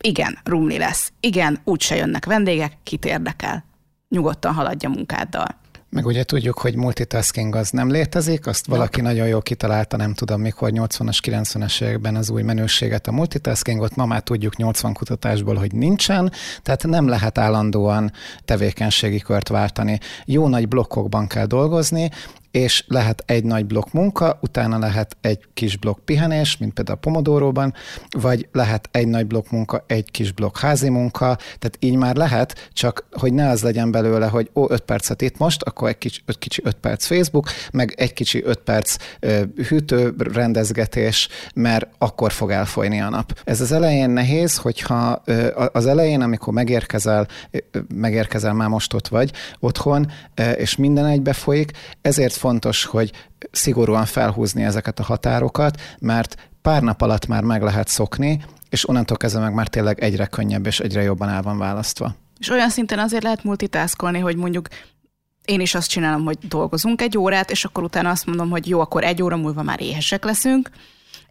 Igen, 0.02 0.38
rumli 0.44 0.78
lesz. 0.78 1.12
Igen, 1.20 1.60
úgyse 1.63 1.96
jönnek 1.96 2.25
vendégek, 2.25 2.78
kit 2.84 3.06
érdekel. 3.06 3.66
Nyugodtan 4.10 4.54
haladja 4.54 4.90
munkáddal. 4.90 5.62
Meg 5.93 6.05
ugye 6.05 6.23
tudjuk, 6.23 6.57
hogy 6.57 6.75
multitasking 6.75 7.55
az 7.55 7.69
nem 7.69 7.89
létezik, 7.89 8.47
azt 8.47 8.65
valaki 8.65 8.97
ja. 8.97 9.03
nagyon 9.03 9.27
jól 9.27 9.41
kitalálta, 9.41 9.97
nem 9.97 10.13
tudom 10.13 10.41
mikor, 10.41 10.69
80-as, 10.73 11.17
90-es 11.23 11.81
években 11.81 12.15
az 12.15 12.29
új 12.29 12.41
menőséget, 12.41 13.07
a 13.07 13.12
multitaskingot, 13.12 13.95
ma 13.95 14.05
már 14.05 14.21
tudjuk 14.21 14.57
80 14.57 14.93
kutatásból, 14.93 15.55
hogy 15.55 15.73
nincsen, 15.73 16.31
tehát 16.62 16.83
nem 16.83 17.07
lehet 17.07 17.38
állandóan 17.38 18.12
tevékenységi 18.45 19.19
kört 19.19 19.47
váltani. 19.47 20.00
Jó 20.25 20.47
nagy 20.47 20.67
blokkokban 20.67 21.27
kell 21.27 21.45
dolgozni, 21.45 22.09
és 22.53 22.83
lehet 22.88 23.24
egy 23.25 23.43
nagy 23.43 23.65
blokk 23.65 23.91
munka, 23.91 24.39
utána 24.41 24.77
lehet 24.77 25.17
egy 25.22 25.39
kis 25.53 25.77
blokk 25.77 26.00
pihenés, 26.05 26.57
mint 26.57 26.74
például 26.74 26.98
a 26.98 27.00
Pomodóróban, 27.00 27.74
vagy 28.10 28.48
lehet 28.51 28.89
egy 28.91 29.07
nagy 29.07 29.27
blokk 29.27 29.50
munka, 29.50 29.83
egy 29.88 30.12
kis 30.12 30.31
blokk 30.31 30.57
házi 30.57 30.89
munka, 30.89 31.36
tehát 31.36 31.77
így 31.79 31.95
már 31.95 32.15
lehet, 32.15 32.69
csak 32.74 33.05
hogy 33.12 33.33
ne 33.33 33.50
az 33.50 33.63
legyen 33.63 33.91
belőle, 33.91 34.27
hogy 34.27 34.50
ó, 34.55 34.72
öt 34.72 34.81
percet 34.81 35.22
itt 35.22 35.38
most, 35.38 35.62
akkor 35.62 35.89
egy 35.89 35.98
kicsi, 35.98 36.22
öt 36.25 36.38
kicsi 36.38 36.62
öt 36.65 36.75
perc 36.75 37.05
Facebook, 37.05 37.50
meg 37.72 37.93
egy 37.98 38.13
kicsi 38.13 38.43
öt 38.43 38.60
perc 38.60 38.95
ö, 39.19 39.43
hűtő 39.67 40.13
rendezgetés, 40.17 41.29
mert 41.55 41.88
akkor 41.98 42.31
fog 42.31 42.51
elfolyni 42.51 43.01
a 43.01 43.10
nap. 43.10 43.39
Ez 43.43 43.62
az 43.62 43.72
elején 43.72 44.10
nehéz, 44.10 44.57
hogyha 44.57 45.22
ö, 45.25 45.67
az 45.72 45.86
elején, 45.86 46.22
amikor 46.22 46.53
megérkezel, 46.53 47.27
megérkezel, 47.95 48.53
már 48.53 48.69
most 48.69 48.93
ott 48.93 49.07
vagy 49.07 49.31
otthon, 49.60 50.12
ö, 50.36 50.51
és 50.51 50.75
minden 50.75 51.05
egybe 51.05 51.33
folyik, 51.33 51.72
ezért 52.01 52.41
fontos, 52.43 52.85
hogy 52.85 53.12
szigorúan 53.51 54.05
felhúzni 54.05 54.63
ezeket 54.63 55.00
a 55.00 55.03
határokat, 55.03 55.81
mert 56.00 56.50
pár 56.62 56.81
nap 56.81 57.01
alatt 57.01 57.27
már 57.27 57.43
meg 57.43 57.62
lehet 57.62 57.88
szokni, 57.88 58.43
és 58.69 58.89
onnantól 58.89 59.17
kezdve 59.17 59.41
meg 59.41 59.53
már 59.53 59.67
tényleg 59.67 60.00
egyre 60.00 60.25
könnyebb 60.25 60.65
és 60.65 60.79
egyre 60.79 61.01
jobban 61.01 61.29
el 61.29 61.41
van 61.41 61.57
választva. 61.57 62.15
És 62.39 62.50
olyan 62.50 62.69
szinten 62.69 63.00
azért 63.00 63.23
lehet 63.23 63.43
multitaskolni, 63.43 64.19
hogy 64.19 64.35
mondjuk 64.35 64.67
én 65.45 65.59
is 65.59 65.75
azt 65.75 65.89
csinálom, 65.89 66.23
hogy 66.23 66.38
dolgozunk 66.47 67.01
egy 67.01 67.17
órát, 67.17 67.51
és 67.51 67.65
akkor 67.65 67.83
utána 67.83 68.09
azt 68.09 68.25
mondom, 68.25 68.50
hogy 68.50 68.67
jó, 68.67 68.79
akkor 68.79 69.03
egy 69.03 69.21
óra 69.21 69.38
múlva 69.38 69.62
már 69.63 69.81
éhesek 69.81 70.23
leszünk, 70.23 70.69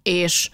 és 0.02 0.50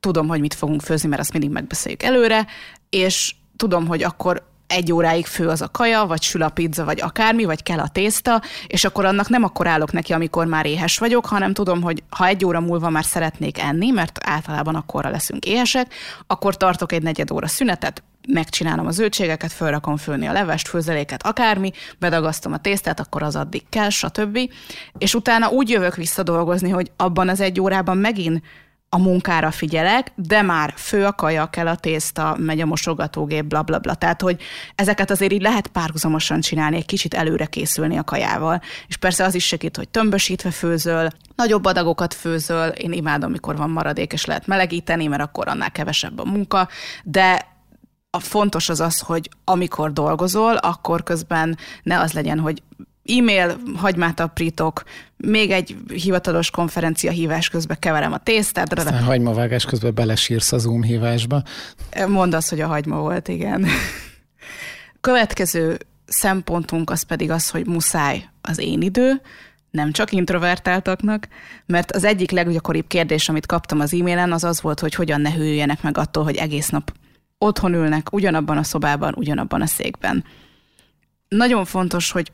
tudom, 0.00 0.28
hogy 0.28 0.40
mit 0.40 0.54
fogunk 0.54 0.80
főzni, 0.80 1.08
mert 1.08 1.20
azt 1.20 1.32
mindig 1.32 1.50
megbeszéljük 1.50 2.02
előre, 2.02 2.46
és 2.90 3.34
tudom, 3.56 3.86
hogy 3.86 4.02
akkor 4.02 4.46
egy 4.68 4.92
óráig 4.92 5.26
fő 5.26 5.48
az 5.48 5.62
a 5.62 5.68
kaja, 5.68 6.04
vagy 6.04 6.22
sül 6.22 6.42
a 6.42 6.48
pizza, 6.48 6.84
vagy 6.84 7.00
akármi, 7.00 7.44
vagy 7.44 7.62
kell 7.62 7.78
a 7.78 7.88
tészta, 7.88 8.42
és 8.66 8.84
akkor 8.84 9.04
annak 9.04 9.28
nem 9.28 9.42
akkor 9.42 9.66
állok 9.66 9.92
neki, 9.92 10.12
amikor 10.12 10.46
már 10.46 10.66
éhes 10.66 10.98
vagyok, 10.98 11.26
hanem 11.26 11.52
tudom, 11.52 11.82
hogy 11.82 12.02
ha 12.08 12.26
egy 12.26 12.44
óra 12.44 12.60
múlva 12.60 12.90
már 12.90 13.04
szeretnék 13.04 13.58
enni, 13.58 13.90
mert 13.90 14.18
általában 14.22 14.74
akkorra 14.74 15.10
leszünk 15.10 15.44
éhesek, 15.44 15.94
akkor 16.26 16.56
tartok 16.56 16.92
egy 16.92 17.02
negyed 17.02 17.30
óra 17.30 17.46
szünetet, 17.46 18.02
megcsinálom 18.28 18.86
az 18.86 18.94
zöldségeket, 18.94 19.52
fölrakom 19.52 19.96
főni 19.96 20.26
a 20.26 20.32
levest, 20.32 20.68
főzeléket, 20.68 21.26
akármi, 21.26 21.72
bedagasztom 21.98 22.52
a 22.52 22.58
tésztát, 22.58 23.00
akkor 23.00 23.22
az 23.22 23.36
addig 23.36 23.62
kell, 23.68 23.88
stb. 23.88 24.38
És 24.98 25.14
utána 25.14 25.48
úgy 25.48 25.70
jövök 25.70 25.94
vissza 25.94 26.22
dolgozni, 26.22 26.70
hogy 26.70 26.90
abban 26.96 27.28
az 27.28 27.40
egy 27.40 27.60
órában 27.60 27.96
megint 27.96 28.42
a 28.90 28.98
munkára 28.98 29.50
figyelek, 29.50 30.12
de 30.14 30.42
már 30.42 30.72
fő 30.76 31.04
a 31.04 31.12
kaja, 31.12 31.46
kell 31.46 31.66
a 31.66 31.76
tészta, 31.76 32.36
megy 32.38 32.60
a 32.60 32.66
mosogatógép, 32.66 33.44
bla, 33.44 33.62
bla, 33.62 33.78
bla. 33.78 33.94
Tehát, 33.94 34.22
hogy 34.22 34.40
ezeket 34.74 35.10
azért 35.10 35.32
így 35.32 35.42
lehet 35.42 35.66
párhuzamosan 35.66 36.40
csinálni, 36.40 36.76
egy 36.76 36.86
kicsit 36.86 37.14
előre 37.14 37.46
készülni 37.46 37.98
a 37.98 38.04
kajával. 38.04 38.60
És 38.86 38.96
persze 38.96 39.24
az 39.24 39.34
is 39.34 39.46
segít, 39.46 39.76
hogy 39.76 39.88
tömbösítve 39.88 40.50
főzöl, 40.50 41.08
nagyobb 41.34 41.64
adagokat 41.64 42.14
főzöl, 42.14 42.68
én 42.68 42.92
imádom, 42.92 43.30
mikor 43.30 43.56
van 43.56 43.70
maradék, 43.70 44.12
és 44.12 44.24
lehet 44.24 44.46
melegíteni, 44.46 45.06
mert 45.06 45.22
akkor 45.22 45.48
annál 45.48 45.72
kevesebb 45.72 46.18
a 46.18 46.24
munka, 46.24 46.68
de 47.04 47.56
a 48.10 48.20
fontos 48.20 48.68
az 48.68 48.80
az, 48.80 49.00
hogy 49.00 49.28
amikor 49.44 49.92
dolgozol, 49.92 50.56
akkor 50.56 51.02
közben 51.02 51.58
ne 51.82 52.00
az 52.00 52.12
legyen, 52.12 52.38
hogy 52.38 52.62
e-mail, 53.18 53.60
hagymát 53.76 54.20
aprítok, 54.20 54.82
még 55.16 55.50
egy 55.50 55.76
hivatalos 55.92 56.50
konferencia 56.50 57.10
hívás 57.10 57.48
közben 57.48 57.76
keverem 57.80 58.12
a 58.12 58.18
tésztát. 58.18 58.78
Aztán 58.78 59.02
hagymavágás 59.02 59.64
közben 59.64 59.94
belesírsz 59.94 60.52
a 60.52 60.58
Zoom 60.58 60.82
hívásba. 60.82 61.42
Mondd 62.08 62.34
azt, 62.34 62.48
hogy 62.48 62.60
a 62.60 62.66
hagyma 62.66 62.98
volt, 62.98 63.28
igen. 63.28 63.66
Következő 65.00 65.78
szempontunk 66.06 66.90
az 66.90 67.02
pedig 67.02 67.30
az, 67.30 67.50
hogy 67.50 67.66
muszáj 67.66 68.28
az 68.40 68.58
én 68.58 68.82
idő, 68.82 69.20
nem 69.70 69.92
csak 69.92 70.12
introvertáltaknak, 70.12 71.28
mert 71.66 71.92
az 71.92 72.04
egyik 72.04 72.30
leggyakoribb 72.30 72.86
kérdés, 72.86 73.28
amit 73.28 73.46
kaptam 73.46 73.80
az 73.80 73.94
e-mailen, 73.94 74.32
az 74.32 74.44
az 74.44 74.60
volt, 74.62 74.80
hogy 74.80 74.94
hogyan 74.94 75.20
ne 75.20 75.32
hűljenek 75.32 75.82
meg 75.82 75.98
attól, 75.98 76.24
hogy 76.24 76.36
egész 76.36 76.68
nap 76.68 76.92
otthon 77.38 77.74
ülnek, 77.74 78.12
ugyanabban 78.12 78.56
a 78.56 78.62
szobában, 78.62 79.14
ugyanabban 79.16 79.62
a 79.62 79.66
székben. 79.66 80.24
Nagyon 81.28 81.64
fontos, 81.64 82.10
hogy 82.10 82.30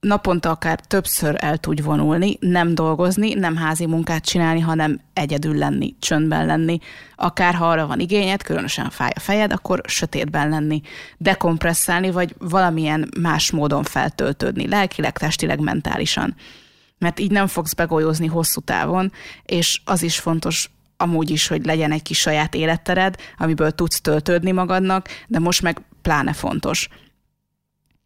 naponta 0.00 0.50
akár 0.50 0.80
többször 0.80 1.34
el 1.38 1.58
tudj 1.58 1.82
vonulni, 1.82 2.36
nem 2.40 2.74
dolgozni, 2.74 3.34
nem 3.34 3.56
házi 3.56 3.86
munkát 3.86 4.24
csinálni, 4.24 4.60
hanem 4.60 5.00
egyedül 5.12 5.56
lenni, 5.56 5.96
csöndben 5.98 6.46
lenni. 6.46 6.78
Akár 7.16 7.54
ha 7.54 7.68
arra 7.68 7.86
van 7.86 8.00
igényed, 8.00 8.42
különösen 8.42 8.90
fáj 8.90 9.10
a 9.14 9.20
fejed, 9.20 9.52
akkor 9.52 9.80
sötétben 9.86 10.48
lenni, 10.48 10.80
dekompresszálni, 11.16 12.10
vagy 12.10 12.34
valamilyen 12.38 13.08
más 13.20 13.50
módon 13.50 13.82
feltöltődni, 13.82 14.68
lelkileg, 14.68 15.18
testileg, 15.18 15.60
mentálisan. 15.60 16.34
Mert 16.98 17.18
így 17.20 17.30
nem 17.30 17.46
fogsz 17.46 17.72
begolyozni 17.72 18.26
hosszú 18.26 18.60
távon, 18.60 19.12
és 19.42 19.80
az 19.84 20.02
is 20.02 20.18
fontos, 20.18 20.70
amúgy 20.96 21.30
is, 21.30 21.46
hogy 21.46 21.64
legyen 21.64 21.92
egy 21.92 22.02
kis 22.02 22.18
saját 22.18 22.54
élettered, 22.54 23.16
amiből 23.36 23.70
tudsz 23.70 24.00
töltődni 24.00 24.52
magadnak, 24.52 25.08
de 25.26 25.38
most 25.38 25.62
meg 25.62 25.80
pláne 26.02 26.32
fontos. 26.32 26.88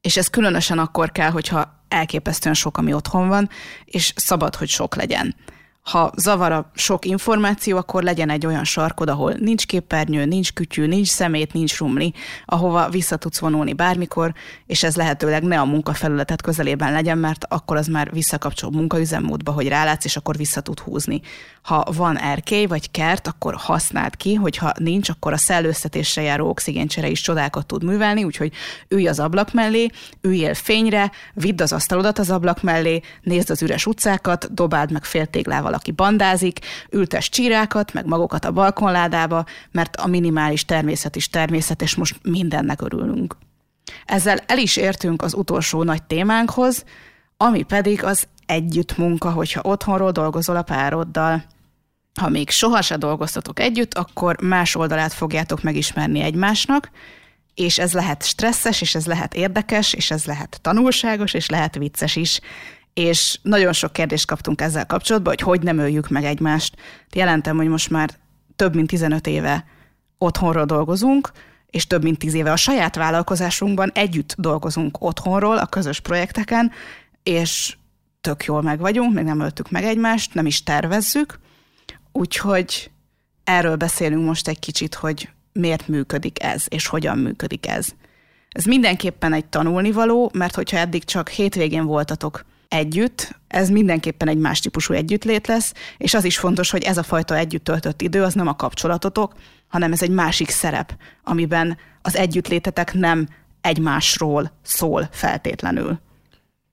És 0.01 0.17
ez 0.17 0.29
különösen 0.29 0.79
akkor 0.79 1.13
kell, 1.13 1.31
hogyha 1.31 1.82
elképesztően 1.93 2.55
sok, 2.55 2.79
ami 2.79 2.93
otthon 2.93 3.29
van, 3.29 3.49
és 3.85 4.13
szabad, 4.17 4.55
hogy 4.55 4.69
sok 4.69 4.95
legyen 4.95 5.35
ha 5.83 6.13
zavar 6.17 6.53
a 6.53 6.71
sok 6.75 7.05
információ, 7.05 7.77
akkor 7.77 8.03
legyen 8.03 8.31
egy 8.31 8.47
olyan 8.47 8.65
sarkod, 8.65 9.09
ahol 9.09 9.33
nincs 9.33 9.67
képernyő, 9.67 10.25
nincs 10.25 10.53
kütyű, 10.53 10.87
nincs 10.87 11.09
szemét, 11.09 11.53
nincs 11.53 11.79
rumli, 11.79 12.15
ahova 12.45 12.89
vissza 12.89 13.17
tudsz 13.17 13.39
vonulni 13.39 13.73
bármikor, 13.73 14.33
és 14.67 14.83
ez 14.83 14.97
lehetőleg 14.97 15.43
ne 15.43 15.61
a 15.61 15.65
munkafelületet 15.65 16.43
közelében 16.43 16.93
legyen, 16.93 17.19
mert 17.19 17.45
akkor 17.49 17.77
az 17.77 17.87
már 17.87 18.13
visszakapcsol 18.13 18.71
munkaüzemmódba, 18.71 19.53
hogy 19.53 19.69
rálátsz, 19.69 20.05
és 20.05 20.17
akkor 20.17 20.37
vissza 20.37 20.61
tud 20.61 20.79
húzni. 20.79 21.21
Ha 21.63 21.85
van 21.97 22.19
erkély 22.19 22.67
vagy 22.67 22.91
kert, 22.91 23.27
akkor 23.27 23.55
használd 23.55 24.17
ki, 24.17 24.35
hogyha 24.35 24.73
nincs, 24.79 25.09
akkor 25.09 25.33
a 25.33 25.37
szellőztetésre 25.37 26.23
járó 26.23 26.49
oxigéncsere 26.49 27.09
is 27.09 27.21
csodákat 27.21 27.67
tud 27.67 27.85
művelni, 27.85 28.25
úgyhogy 28.25 28.53
ülj 28.89 29.07
az 29.07 29.19
ablak 29.19 29.53
mellé, 29.53 29.91
üljél 30.21 30.55
fényre, 30.55 31.11
vidd 31.35 31.63
az 31.63 31.73
asztalodat 31.73 32.19
az 32.19 32.31
ablak 32.31 32.63
mellé, 32.63 33.01
nézd 33.23 33.51
az 33.51 33.63
üres 33.63 33.87
utcákat, 33.87 34.55
dobáld 34.55 34.93
meg 34.93 35.05
féltéglával 35.05 35.72
valaki 35.73 35.91
bandázik, 35.91 36.59
ültes 36.91 37.29
csírákat, 37.29 37.93
meg 37.93 38.07
magukat 38.07 38.45
a 38.45 38.53
balkonládába, 38.53 39.45
mert 39.71 39.97
a 39.97 40.07
minimális 40.07 40.65
természet 40.65 41.17
is 41.17 41.29
természet, 41.29 41.83
és 41.83 41.95
most 41.95 42.19
mindennek 42.23 42.83
örülünk. 42.83 43.37
Ezzel 44.05 44.39
el 44.47 44.59
is 44.59 44.77
értünk 44.77 45.23
az 45.23 45.35
utolsó 45.35 45.83
nagy 45.83 46.03
témánkhoz, 46.03 46.85
Ami 47.37 47.63
pedig 47.63 48.05
az 48.05 48.27
együtt 48.47 48.97
munka, 48.97 49.31
hogyha 49.31 49.61
otthonról 49.65 50.11
dolgozol 50.11 50.57
a 50.57 50.63
pároddal. 50.63 51.45
Ha 52.21 52.29
még 52.29 52.51
soha 52.51 52.83
se 52.83 52.97
dolgoztatok 52.97 53.61
együtt, 53.61 53.95
akkor 53.95 54.43
más 54.43 54.75
oldalát 54.75 55.13
fogjátok 55.13 55.63
megismerni 55.63 56.21
egymásnak, 56.21 56.91
és 57.55 57.79
ez 57.79 57.93
lehet 57.93 58.23
stresszes, 58.23 58.81
és 58.81 58.95
ez 58.95 59.07
lehet 59.07 59.35
érdekes, 59.35 59.93
és 59.93 60.11
ez 60.11 60.25
lehet 60.25 60.59
tanulságos, 60.61 61.35
és 61.35 61.49
lehet 61.49 61.75
vicces 61.75 62.17
is. 62.17 62.41
És 62.95 63.39
nagyon 63.43 63.73
sok 63.73 63.93
kérdést 63.93 64.27
kaptunk 64.27 64.61
ezzel 64.61 64.87
kapcsolatban, 64.87 65.33
hogy 65.33 65.43
hogy 65.43 65.63
nem 65.63 65.79
öljük 65.79 66.09
meg 66.09 66.25
egymást. 66.25 66.77
Jelentem, 67.13 67.57
hogy 67.57 67.69
most 67.69 67.91
már 67.91 68.11
több 68.57 68.75
mint 68.75 68.89
15 68.89 69.27
éve 69.27 69.65
otthonról 70.19 70.65
dolgozunk, 70.65 71.31
és 71.67 71.87
több 71.87 72.03
mint 72.03 72.19
10 72.19 72.35
éve 72.35 72.53
a 72.53 72.57
saját 72.57 72.97
vállalkozásunkban 72.97 73.91
együtt 73.95 74.35
dolgozunk 74.39 75.05
otthonról, 75.05 75.59
a 75.59 75.67
közös 75.67 76.01
projekteken, 76.01 76.73
és 77.23 77.77
tök 78.21 78.45
jól 78.45 78.63
meg 78.63 78.79
vagyunk, 78.79 79.15
még 79.15 79.25
nem 79.25 79.41
öltük 79.41 79.71
meg 79.71 79.85
egymást, 79.85 80.35
nem 80.35 80.47
is 80.47 80.63
tervezzük, 80.63 81.39
úgyhogy 82.13 82.91
erről 83.45 83.77
beszélünk 83.77 84.25
most 84.25 84.49
egy 84.49 84.59
kicsit, 84.59 84.95
hogy 84.95 85.29
miért 85.53 85.89
működik 85.89 86.43
ez, 86.43 86.65
és 86.69 86.87
hogyan 86.87 87.19
működik 87.19 87.67
ez. 87.69 87.89
Ez 88.49 88.65
mindenképpen 88.65 89.33
egy 89.33 89.45
tanulnivaló, 89.45 90.31
mert 90.35 90.55
hogyha 90.55 90.77
eddig 90.77 91.05
csak 91.05 91.29
hétvégén 91.29 91.85
voltatok 91.85 92.45
együtt, 92.73 93.39
ez 93.49 93.69
mindenképpen 93.69 94.29
egy 94.29 94.39
más 94.39 94.61
típusú 94.61 94.95
együttlét 94.95 95.47
lesz, 95.47 95.73
és 95.99 96.15
az 96.15 96.25
is 96.25 96.39
fontos, 96.39 96.71
hogy 96.71 96.83
ez 96.83 96.97
a 96.97 97.03
fajta 97.03 97.37
együtt 97.37 97.65
töltött 97.65 98.03
idő 98.03 98.23
az 98.23 98.35
nem 98.35 98.47
a 98.47 98.57
kapcsolatotok, 98.57 99.35
hanem 99.69 99.93
ez 99.93 100.03
egy 100.03 100.11
másik 100.11 100.51
szerep, 100.51 100.97
amiben 101.25 101.77
az 102.03 102.17
együttlétetek 102.17 102.95
nem 102.95 103.29
egymásról 103.61 104.53
szól 104.63 105.09
feltétlenül. 105.11 106.01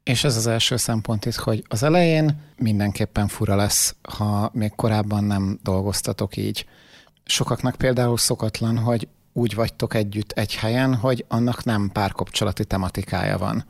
És 0.04 0.24
ez 0.24 0.36
az 0.36 0.48
első 0.48 0.78
szempont 0.78 1.26
itt, 1.26 1.36
hogy 1.36 1.64
az 1.68 1.84
elején 1.84 2.42
mindenképpen 2.58 3.28
fura 3.28 3.56
lesz, 3.56 3.96
ha 4.18 4.50
még 4.54 4.72
korábban 4.76 5.24
nem 5.24 5.60
dolgoztatok 5.64 6.38
így. 6.38 6.66
Sokaknak 7.26 7.76
például 7.76 8.18
szokatlan, 8.18 8.78
hogy 8.78 9.08
úgy 9.34 9.56
vagytok 9.56 9.94
együtt 9.94 10.32
egy 10.32 10.56
helyen, 10.56 10.96
hogy 10.96 11.26
annak 11.28 11.64
nem 11.64 11.90
párkapcsolati 11.94 12.66
tematikája 12.66 13.38
van 13.38 13.66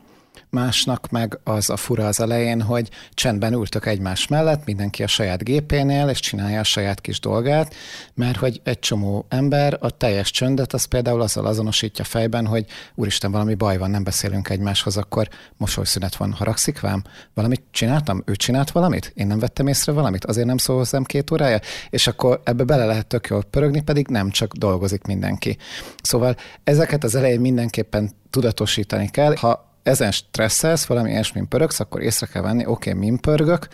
másnak 0.50 1.10
meg 1.10 1.40
az 1.44 1.70
a 1.70 1.78
fura 1.78 2.08
az 2.08 2.20
elején, 2.20 2.62
hogy 2.62 2.90
csendben 3.14 3.54
ültök 3.54 3.86
egymás 3.86 4.28
mellett, 4.28 4.66
mindenki 4.66 5.04
a 5.04 5.08
saját 5.08 5.44
gépénél, 5.44 6.08
és 6.08 6.20
csinálja 6.20 6.60
a 6.60 6.64
saját 6.64 7.02
kis 7.02 7.20
dolgát, 7.20 7.76
mert 8.14 8.38
hogy 8.38 8.62
egy 8.64 8.80
csomó 8.80 9.26
ember 9.30 9.78
a 9.82 9.90
teljes 9.90 10.32
csöndet 10.32 10.74
az 10.74 10.84
például 10.84 11.22
azzal 11.22 11.46
azonosítja 11.46 12.04
fejben, 12.04 12.46
hogy 12.46 12.66
úristen, 12.96 13.32
valami 13.32 13.54
baj 13.54 13.78
van, 13.78 13.90
nem 13.90 14.04
beszélünk 14.04 14.50
egymáshoz, 14.50 14.98
akkor 14.98 15.28
mosolyszünet 15.58 16.16
van, 16.16 16.32
haragszik 16.34 16.80
vám? 16.80 17.04
Valamit 17.34 17.64
csináltam? 17.72 18.24
Ő 18.26 18.36
csinált 18.36 18.72
valamit? 18.72 19.12
Én 19.16 19.28
nem 19.28 19.40
vettem 19.40 19.68
észre 19.68 19.92
valamit? 19.92 20.26
Azért 20.26 20.48
nem 20.48 20.58
szól 20.58 20.86
két 21.04 21.32
órája? 21.32 21.60
És 21.90 22.08
akkor 22.08 22.42
ebbe 22.44 22.64
bele 22.64 22.86
lehet 22.86 23.08
tök 23.08 23.28
jól 23.28 23.44
pörögni, 23.44 23.82
pedig 23.82 24.08
nem 24.08 24.30
csak 24.30 24.54
dolgozik 24.54 25.06
mindenki. 25.06 25.58
Szóval 26.02 26.36
ezeket 26.64 27.04
az 27.04 27.16
elején 27.16 27.40
mindenképpen 27.40 28.12
tudatosítani 28.30 29.10
kell. 29.10 29.36
Ha 29.36 29.69
ezen 29.84 30.12
stresszelsz, 30.12 30.86
valami 30.86 31.10
ilyesmin 31.10 31.48
pörögsz, 31.48 31.80
akkor 31.80 32.02
észre 32.02 32.26
kell 32.26 32.42
venni, 32.42 32.66
oké, 32.66 32.90
okay, 32.90 33.02
min 33.02 33.20
pörgök, 33.20 33.68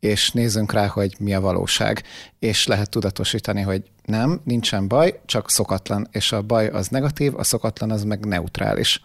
és 0.00 0.30
nézzünk 0.30 0.72
rá, 0.72 0.86
hogy 0.86 1.14
mi 1.18 1.34
a 1.34 1.40
valóság. 1.40 2.02
És 2.38 2.66
lehet 2.66 2.90
tudatosítani, 2.90 3.60
hogy 3.60 3.82
nem, 4.04 4.40
nincsen 4.44 4.88
baj, 4.88 5.20
csak 5.26 5.50
szokatlan, 5.50 6.08
és 6.10 6.32
a 6.32 6.42
baj 6.42 6.68
az 6.68 6.88
negatív, 6.88 7.36
a 7.36 7.44
szokatlan 7.44 7.90
az 7.90 8.04
meg 8.04 8.26
neutrális. 8.26 9.02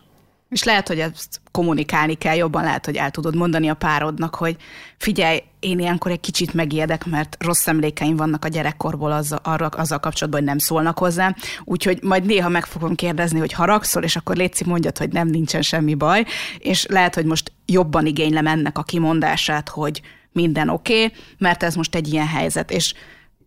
És 0.53 0.63
lehet, 0.63 0.88
hogy 0.88 1.00
ezt 1.00 1.41
kommunikálni 1.51 2.13
kell 2.13 2.36
jobban, 2.36 2.63
lehet, 2.63 2.86
hogy 2.86 2.95
el 2.95 3.12
tudod 3.12 3.36
mondani 3.36 3.69
a 3.69 3.74
párodnak, 3.74 4.36
hogy 4.36 4.55
figyelj, 4.98 5.43
én 5.60 5.79
ilyenkor 5.79 6.12
egy 6.12 6.19
kicsit 6.19 6.53
megijedek, 6.53 7.05
mert 7.05 7.38
rossz 7.39 7.67
emlékeim 7.67 8.15
vannak 8.15 8.45
a 8.45 8.48
gyerekkorból 8.48 9.12
azzal, 9.12 9.39
arra, 9.43 9.67
azzal 9.67 10.00
kapcsolatban, 10.00 10.39
hogy 10.39 10.50
nem 10.50 10.57
szólnak 10.57 10.98
hozzám, 11.00 11.36
úgyhogy 11.63 12.00
majd 12.01 12.25
néha 12.25 12.50
meg 12.50 12.65
fogom 12.65 12.95
kérdezni, 12.95 13.39
hogy 13.39 13.53
haragszol, 13.53 14.03
és 14.03 14.15
akkor 14.15 14.36
Léci 14.36 14.63
mondjad, 14.65 14.98
hogy 14.98 15.10
nem, 15.10 15.27
nincsen 15.27 15.62
semmi 15.62 15.93
baj, 15.93 16.25
és 16.57 16.86
lehet, 16.86 17.15
hogy 17.15 17.25
most 17.25 17.51
jobban 17.65 18.05
igénylem 18.05 18.48
ennek 18.48 18.77
a 18.77 18.83
kimondását, 18.83 19.69
hogy 19.69 20.01
minden 20.31 20.69
oké, 20.69 21.05
okay, 21.05 21.17
mert 21.38 21.63
ez 21.63 21.75
most 21.75 21.95
egy 21.95 22.13
ilyen 22.13 22.27
helyzet, 22.27 22.72
és 22.72 22.93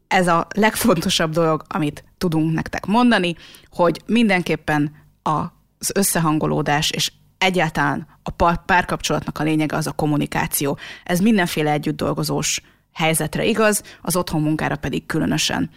ez 0.09 0.29
a 0.29 0.47
legfontosabb 0.55 1.33
dolog, 1.33 1.65
amit 1.69 2.05
tudunk 2.19 2.55
nektek 2.55 2.87
mondani, 2.87 3.37
hogy 3.71 4.01
mindenképpen 4.07 4.93
a 5.23 5.56
az 5.79 5.91
összehangolódás, 5.95 6.91
és 6.91 7.13
egyáltalán 7.39 8.07
a 8.23 8.55
párkapcsolatnak 8.55 9.39
a 9.39 9.43
lényege 9.43 9.77
az 9.77 9.87
a 9.87 9.93
kommunikáció. 9.93 10.79
Ez 11.05 11.21
mindenféle 11.21 11.71
együtt 11.71 11.97
dolgozós 11.97 12.61
helyzetre 12.93 13.45
igaz, 13.45 13.83
az 14.03 14.17
otthon 14.17 14.43
munkára 14.43 14.77
pedig 14.77 15.07
különösen. 15.07 15.71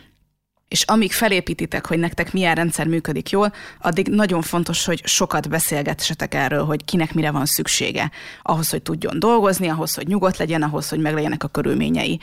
És 0.67 0.83
amíg 0.83 1.11
felépítitek, 1.11 1.85
hogy 1.85 1.99
nektek 1.99 2.33
milyen 2.33 2.55
rendszer 2.55 2.87
működik 2.87 3.29
jól, 3.29 3.53
addig 3.79 4.07
nagyon 4.07 4.41
fontos, 4.41 4.85
hogy 4.85 5.07
sokat 5.07 5.49
beszélgessetek 5.49 6.33
erről, 6.33 6.65
hogy 6.65 6.85
kinek 6.85 7.13
mire 7.13 7.31
van 7.31 7.45
szüksége. 7.45 8.11
Ahhoz, 8.41 8.69
hogy 8.69 8.81
tudjon 8.81 9.19
dolgozni, 9.19 9.67
ahhoz, 9.67 9.95
hogy 9.95 10.07
nyugodt 10.07 10.37
legyen, 10.37 10.61
ahhoz, 10.61 10.89
hogy 10.89 10.99
meglegyenek 10.99 11.43
a 11.43 11.47
körülményei 11.47 12.19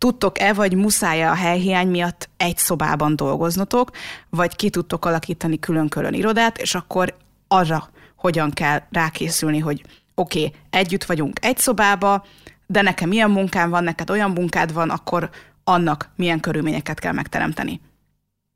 tudtok-e, 0.00 0.52
vagy 0.52 0.74
muszáj 0.74 1.24
a 1.24 1.34
helyhiány 1.34 1.88
miatt 1.88 2.28
egy 2.36 2.56
szobában 2.56 3.16
dolgoznotok, 3.16 3.90
vagy 4.30 4.56
ki 4.56 4.70
tudtok 4.70 5.04
alakítani 5.04 5.58
külön-külön 5.58 6.14
irodát, 6.14 6.58
és 6.58 6.74
akkor 6.74 7.16
arra 7.48 7.90
hogyan 8.16 8.50
kell 8.50 8.82
rákészülni, 8.90 9.58
hogy 9.58 9.84
oké, 10.14 10.44
okay, 10.44 10.60
együtt 10.70 11.04
vagyunk 11.04 11.38
egy 11.44 11.58
szobába, 11.58 12.26
de 12.66 12.82
nekem 12.82 13.08
milyen 13.08 13.30
munkám 13.30 13.70
van, 13.70 13.84
neked 13.84 14.10
olyan 14.10 14.30
munkád 14.30 14.72
van, 14.72 14.90
akkor 14.90 15.30
annak 15.64 16.10
milyen 16.16 16.40
körülményeket 16.40 16.98
kell 16.98 17.12
megteremteni. 17.12 17.80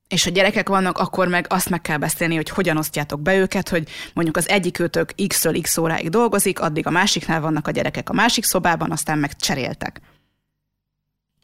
És 0.09 0.24
ha 0.24 0.30
gyerekek 0.30 0.68
vannak, 0.68 0.98
akkor 0.98 1.28
meg 1.28 1.46
azt 1.48 1.70
meg 1.70 1.80
kell 1.80 1.98
beszélni, 1.98 2.35
hogy 2.35 2.48
hogyan 2.48 2.76
osztjátok 2.76 3.20
be 3.20 3.37
őket, 3.37 3.68
hogy 3.68 3.88
mondjuk 4.14 4.37
az 4.37 4.48
egyik 4.48 4.78
őtök 4.78 5.14
x-ről 5.26 5.61
x 5.61 5.76
óráig 5.76 6.09
dolgozik, 6.09 6.61
addig 6.61 6.87
a 6.87 6.90
másiknál 6.90 7.40
vannak 7.40 7.66
a 7.66 7.70
gyerekek 7.70 8.11
a 8.11 8.12
másik 8.12 8.44
szobában, 8.44 8.90
aztán 8.90 9.18
meg 9.18 9.37
cseréltek. 9.37 10.00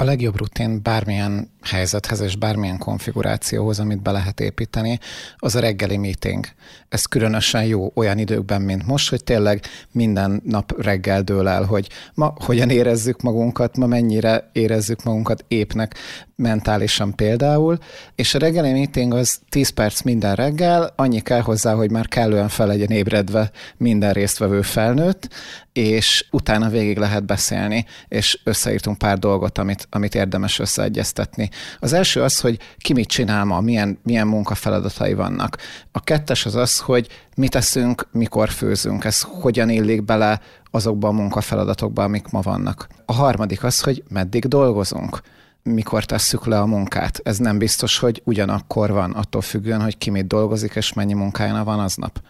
A 0.01 0.05
legjobb 0.05 0.37
rutin 0.37 0.83
bármilyen 0.83 1.51
helyzethez 1.63 2.21
és 2.21 2.37
bármilyen 2.37 2.79
konfigurációhoz, 2.79 3.81
amit 3.81 4.03
be 4.03 4.11
lehet 4.11 4.41
építeni, 4.41 4.99
az 5.37 5.55
a 5.55 5.61
reggeli 5.61 5.97
meeting. 5.97 6.47
Ez 6.89 7.05
különösen 7.05 7.65
jó 7.65 7.93
olyan 7.95 8.19
időkben, 8.19 8.63
mint 8.63 8.87
most, 8.87 9.11
hogy 9.11 9.25
tényleg 9.25 9.61
minden 9.93 10.43
nap 10.45 10.83
reggel 10.83 11.23
dől 11.23 11.49
el, 11.49 11.65
hogy 11.65 11.89
ma 12.15 12.35
hogyan 12.45 12.71
érezzük 12.71 13.21
magunkat, 13.21 13.77
ma 13.77 13.87
mennyire 13.87 14.51
érezzük 14.53 15.03
magunkat 15.03 15.45
épnek 15.49 15.95
mentálisan 16.41 17.15
például, 17.15 17.79
és 18.15 18.35
a 18.35 18.39
reggeli 18.39 18.73
meeting 18.73 19.15
az 19.15 19.41
10 19.49 19.69
perc 19.69 20.03
minden 20.03 20.35
reggel, 20.35 20.93
annyi 20.97 21.21
kell 21.21 21.41
hozzá, 21.41 21.75
hogy 21.75 21.91
már 21.91 22.09
kellően 22.09 22.49
fel 22.49 22.67
legyen 22.67 22.91
ébredve 22.91 23.51
minden 23.77 24.13
résztvevő 24.13 24.63
felnőtt, 24.63 25.29
és 25.73 26.27
utána 26.31 26.69
végig 26.69 26.99
lehet 26.99 27.25
beszélni, 27.25 27.85
és 28.09 28.41
összeírtunk 28.45 28.99
pár 28.99 29.19
dolgot, 29.19 29.59
amit, 29.59 29.87
amit 29.91 30.15
érdemes 30.15 30.59
összeegyeztetni. 30.59 31.51
Az 31.79 31.93
első 31.93 32.23
az, 32.23 32.41
hogy 32.41 32.59
ki 32.79 32.93
mit 32.93 33.09
csinál 33.09 33.45
ma, 33.45 33.61
milyen, 33.61 33.99
milyen 34.03 34.27
munkafeladatai 34.27 35.15
vannak. 35.15 35.57
A 35.93 36.01
kettes 36.01 36.47
az 36.47 36.55
az, 36.55 36.79
hogy 36.79 37.09
mit 37.37 37.51
teszünk, 37.51 38.09
mikor 38.13 38.51
főzünk, 38.51 39.05
ez 39.05 39.21
hogyan 39.21 39.69
illik 39.69 40.05
bele 40.05 40.41
azokba 40.71 41.09
a 41.09 41.13
munkafeladatokba, 41.13 42.03
amik 42.03 42.29
ma 42.29 42.41
vannak. 42.41 42.89
A 43.05 43.13
harmadik 43.13 43.65
az, 43.65 43.81
hogy 43.81 44.03
meddig 44.09 44.47
dolgozunk 44.47 45.21
mikor 45.63 46.05
tesszük 46.05 46.47
le 46.47 46.59
a 46.61 46.67
munkát. 46.67 47.21
Ez 47.23 47.39
nem 47.39 47.59
biztos, 47.59 47.99
hogy 47.99 48.23
ugyanakkor 48.25 48.91
van, 48.91 49.13
attól 49.13 49.41
függően, 49.41 49.83
hogy 49.83 49.99
ki 49.99 50.11
mit 50.11 50.27
dolgozik, 50.27 50.75
és 50.75 50.93
mennyi 50.93 51.13
munkája 51.13 51.65
van 51.65 51.81
aznap. 51.81 52.23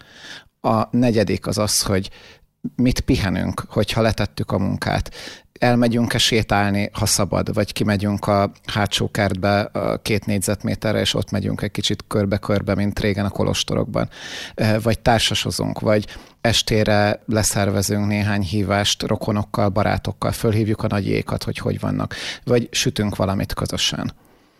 A 0.60 0.96
negyedik 0.96 1.46
az 1.46 1.58
az, 1.58 1.82
hogy 1.82 2.10
mit 2.76 3.00
pihenünk, 3.00 3.64
hogyha 3.68 4.00
letettük 4.00 4.52
a 4.52 4.58
munkát. 4.58 5.14
Elmegyünk-e 5.58 6.18
sétálni, 6.18 6.90
ha 6.92 7.06
szabad, 7.06 7.54
vagy 7.54 7.72
kimegyünk 7.72 8.26
a 8.26 8.52
hátsó 8.66 9.10
kertbe 9.10 9.60
a 9.60 10.02
két 10.02 10.26
négyzetméterre, 10.26 11.00
és 11.00 11.14
ott 11.14 11.30
megyünk 11.30 11.62
egy 11.62 11.70
kicsit 11.70 12.04
körbe-körbe, 12.06 12.74
mint 12.74 13.00
régen 13.00 13.24
a 13.24 13.30
kolostorokban. 13.30 14.08
Vagy 14.82 14.98
társasozunk, 14.98 15.80
vagy 15.80 16.06
estére 16.40 17.22
leszervezünk 17.26 18.06
néhány 18.06 18.42
hívást 18.42 19.02
rokonokkal, 19.02 19.68
barátokkal, 19.68 20.32
fölhívjuk 20.32 20.82
a 20.82 20.86
nagyékat, 20.86 21.42
hogy 21.42 21.58
hogy 21.58 21.80
vannak, 21.80 22.14
vagy 22.44 22.68
sütünk 22.70 23.16
valamit 23.16 23.54
közösen. 23.54 24.12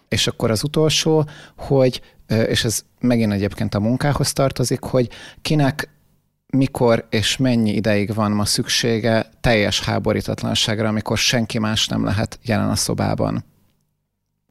És 0.08 0.26
akkor 0.26 0.50
az 0.50 0.64
utolsó, 0.64 1.28
hogy, 1.56 2.00
és 2.46 2.64
ez 2.64 2.82
megint 3.00 3.32
egyébként 3.32 3.74
a 3.74 3.80
munkához 3.80 4.32
tartozik, 4.32 4.80
hogy 4.80 5.08
kinek 5.42 5.88
mikor 6.52 7.06
és 7.10 7.36
mennyi 7.36 7.70
ideig 7.70 8.14
van 8.14 8.32
ma 8.32 8.44
szüksége 8.44 9.30
teljes 9.40 9.80
háborítatlanságra, 9.80 10.88
amikor 10.88 11.18
senki 11.18 11.58
más 11.58 11.88
nem 11.88 12.04
lehet 12.04 12.38
jelen 12.42 12.70
a 12.70 12.76
szobában. 12.76 13.44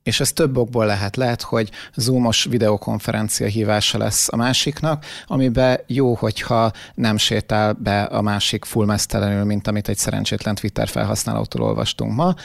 És 0.10 0.20
ez 0.20 0.32
több 0.32 0.58
okból 0.58 0.86
lehet. 0.86 1.16
Lehet, 1.16 1.42
hogy 1.42 1.70
zoomos 1.96 2.44
videokonferencia 2.44 3.48
hívása 3.48 3.98
lesz 3.98 4.28
a 4.32 4.36
másiknak, 4.36 5.06
amiben 5.28 5.80
jó, 5.88 6.14
hogyha 6.14 6.72
nem 6.96 7.18
sétál 7.18 7.74
be 7.74 8.02
a 8.02 8.22
másik 8.22 8.66
fullmesztelenül, 8.66 9.44
mint 9.44 9.68
amit 9.68 9.88
egy 9.88 9.98
szerencsétlen 9.98 10.56
Twitter 10.56 10.88
felhasználótól 10.88 11.62
olvastunk 11.62 12.16
ma, 12.16 12.36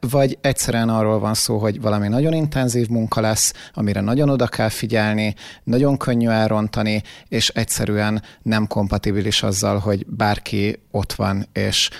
vagy 0.00 0.38
egyszerűen 0.40 0.88
arról 0.88 1.18
van 1.18 1.34
szó, 1.34 1.58
hogy 1.58 1.80
valami 1.80 2.08
nagyon 2.08 2.32
intenzív 2.32 2.88
munka 2.88 3.20
lesz, 3.20 3.52
amire 3.74 4.00
nagyon 4.00 4.28
oda 4.28 4.46
kell 4.46 4.68
figyelni, 4.68 5.34
nagyon 5.64 5.96
könnyű 5.96 6.28
elrontani, 6.28 7.02
és 7.28 7.48
egyszerűen 7.48 8.22
nem 8.42 8.66
kompatibilis 8.66 9.42
azzal, 9.42 9.78
hogy 9.78 10.06
bárki 10.06 10.82
ott 10.90 11.12
van, 11.12 11.46
és 11.52 11.90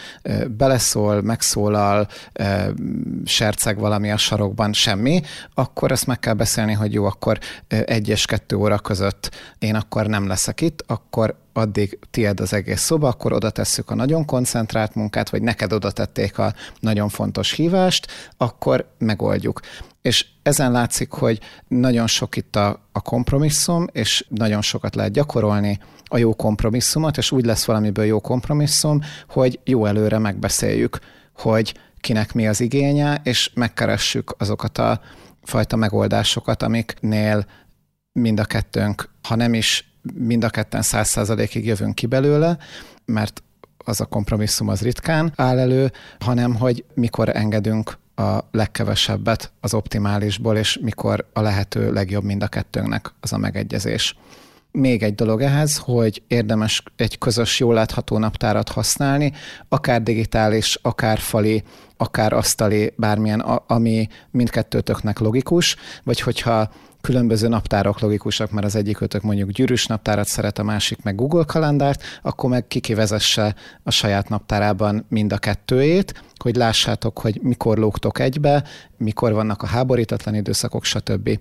beleszól, 0.56 1.22
megszólal, 1.22 2.08
serceg 3.24 3.78
valami 3.78 4.10
a 4.10 4.16
sarokban, 4.16 4.72
semmi, 4.72 5.11
akkor 5.54 5.92
ezt 5.92 6.06
meg 6.06 6.18
kell 6.18 6.34
beszélni, 6.34 6.72
hogy 6.72 6.92
jó, 6.92 7.04
akkor 7.04 7.38
egy 7.68 8.08
és 8.08 8.24
kettő 8.24 8.56
óra 8.56 8.78
között 8.78 9.30
én 9.58 9.74
akkor 9.74 10.06
nem 10.06 10.26
leszek 10.26 10.60
itt, 10.60 10.84
akkor 10.86 11.36
addig 11.52 11.98
tied 12.10 12.40
az 12.40 12.52
egész 12.52 12.80
szoba, 12.80 13.08
akkor 13.08 13.32
oda 13.32 13.50
tesszük 13.50 13.90
a 13.90 13.94
nagyon 13.94 14.24
koncentrált 14.24 14.94
munkát, 14.94 15.30
vagy 15.30 15.42
neked 15.42 15.72
oda 15.72 15.90
tették 15.90 16.38
a 16.38 16.54
nagyon 16.80 17.08
fontos 17.08 17.52
hívást, 17.52 18.06
akkor 18.36 18.86
megoldjuk. 18.98 19.60
És 20.02 20.26
ezen 20.42 20.72
látszik, 20.72 21.10
hogy 21.10 21.40
nagyon 21.68 22.06
sok 22.06 22.36
itt 22.36 22.56
a, 22.56 22.80
a 22.92 23.00
kompromisszum, 23.00 23.86
és 23.92 24.24
nagyon 24.28 24.62
sokat 24.62 24.94
lehet 24.94 25.12
gyakorolni 25.12 25.78
a 26.04 26.18
jó 26.18 26.34
kompromisszumot, 26.34 27.16
és 27.16 27.30
úgy 27.30 27.44
lesz 27.44 27.64
valamiből 27.64 28.04
jó 28.04 28.20
kompromisszum, 28.20 29.00
hogy 29.28 29.60
jó 29.64 29.86
előre 29.86 30.18
megbeszéljük, 30.18 30.98
hogy 31.32 31.74
kinek 32.02 32.32
mi 32.32 32.48
az 32.48 32.60
igénye, 32.60 33.20
és 33.24 33.50
megkeressük 33.54 34.34
azokat 34.38 34.78
a 34.78 35.00
fajta 35.42 35.76
megoldásokat, 35.76 36.62
amiknél 36.62 37.46
mind 38.12 38.40
a 38.40 38.44
kettőnk, 38.44 39.10
ha 39.22 39.34
nem 39.34 39.54
is 39.54 39.94
mind 40.14 40.44
a 40.44 40.50
ketten 40.50 40.82
száz 40.82 41.08
százalékig 41.08 41.66
jövünk 41.66 41.94
ki 41.94 42.06
belőle, 42.06 42.58
mert 43.04 43.42
az 43.84 44.00
a 44.00 44.04
kompromisszum 44.04 44.68
az 44.68 44.80
ritkán 44.82 45.32
áll 45.36 45.58
elő, 45.58 45.92
hanem 46.18 46.54
hogy 46.54 46.84
mikor 46.94 47.36
engedünk 47.36 47.98
a 48.14 48.38
legkevesebbet 48.50 49.52
az 49.60 49.74
optimálisból, 49.74 50.56
és 50.56 50.78
mikor 50.82 51.28
a 51.32 51.40
lehető 51.40 51.92
legjobb 51.92 52.24
mind 52.24 52.42
a 52.42 52.48
kettőnknek 52.48 53.12
az 53.20 53.32
a 53.32 53.38
megegyezés. 53.38 54.16
Még 54.72 55.02
egy 55.02 55.14
dolog 55.14 55.40
ehhez, 55.40 55.76
hogy 55.76 56.22
érdemes 56.26 56.82
egy 56.96 57.18
közös, 57.18 57.58
jól 57.58 57.74
látható 57.74 58.18
naptárat 58.18 58.68
használni, 58.68 59.32
akár 59.68 60.02
digitális, 60.02 60.78
akár 60.82 61.18
fali, 61.18 61.62
akár 61.96 62.32
asztali, 62.32 62.92
bármilyen, 62.96 63.40
ami 63.66 64.08
mindkettőtöknek 64.30 65.18
logikus, 65.18 65.76
vagy 66.04 66.20
hogyha 66.20 66.70
különböző 67.00 67.48
naptárok 67.48 68.00
logikusak, 68.00 68.50
mert 68.50 68.66
az 68.66 68.74
egyik 68.76 69.00
ötök 69.00 69.22
mondjuk 69.22 69.50
gyűrűs 69.50 69.86
naptárat 69.86 70.26
szeret, 70.26 70.58
a 70.58 70.62
másik 70.62 71.02
meg 71.02 71.14
Google 71.14 71.44
kalendárt, 71.44 72.02
akkor 72.22 72.50
meg 72.50 72.66
kikivezesse 72.66 73.54
a 73.82 73.90
saját 73.90 74.28
naptárában 74.28 75.06
mind 75.08 75.32
a 75.32 75.38
kettőjét, 75.38 76.22
hogy 76.36 76.56
lássátok, 76.56 77.18
hogy 77.18 77.40
mikor 77.42 77.78
lógtok 77.78 78.18
egybe, 78.18 78.64
mikor 78.96 79.32
vannak 79.32 79.62
a 79.62 79.66
háborítatlan 79.66 80.34
időszakok, 80.34 80.84
stb. 80.84 81.38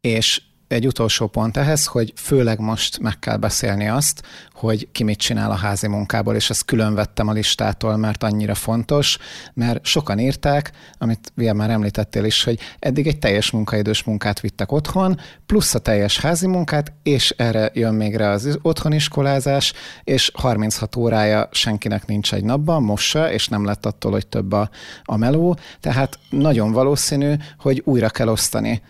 És 0.00 0.42
egy 0.68 0.86
utolsó 0.86 1.26
pont 1.26 1.56
ehhez, 1.56 1.86
hogy 1.86 2.12
főleg 2.16 2.58
most 2.58 2.98
meg 2.98 3.18
kell 3.18 3.36
beszélni 3.36 3.88
azt, 3.88 4.22
hogy 4.52 4.88
ki 4.92 5.04
mit 5.04 5.18
csinál 5.18 5.50
a 5.50 5.54
házi 5.54 5.86
munkából, 5.88 6.34
és 6.34 6.50
ezt 6.50 6.64
külön 6.64 6.94
vettem 6.94 7.28
a 7.28 7.32
listától, 7.32 7.96
mert 7.96 8.22
annyira 8.22 8.54
fontos, 8.54 9.18
mert 9.54 9.84
sokan 9.84 10.18
írták, 10.18 10.72
amit 10.98 11.32
ugye 11.36 11.52
már 11.52 11.70
említettél 11.70 12.24
is, 12.24 12.44
hogy 12.44 12.58
eddig 12.78 13.06
egy 13.06 13.18
teljes 13.18 13.50
munkaidős 13.50 14.02
munkát 14.04 14.40
vittek 14.40 14.72
otthon, 14.72 15.20
plusz 15.46 15.74
a 15.74 15.78
teljes 15.78 16.18
házi 16.20 16.46
munkát, 16.46 16.92
és 17.02 17.30
erre 17.30 17.70
jön 17.74 17.94
még 17.94 18.16
rá 18.16 18.32
az 18.32 18.58
otthoniskolázás, 18.62 19.72
és 20.04 20.30
36 20.34 20.96
órája 20.96 21.48
senkinek 21.52 22.06
nincs 22.06 22.32
egy 22.32 22.44
napban, 22.44 22.82
most 22.82 23.06
se, 23.06 23.32
és 23.32 23.48
nem 23.48 23.64
lett 23.64 23.86
attól, 23.86 24.12
hogy 24.12 24.26
több 24.26 24.52
a, 24.52 24.70
a 25.04 25.16
meló, 25.16 25.58
tehát 25.80 26.18
nagyon 26.30 26.72
valószínű, 26.72 27.34
hogy 27.58 27.82
újra 27.84 28.08
kell 28.08 28.28
osztani 28.28 28.82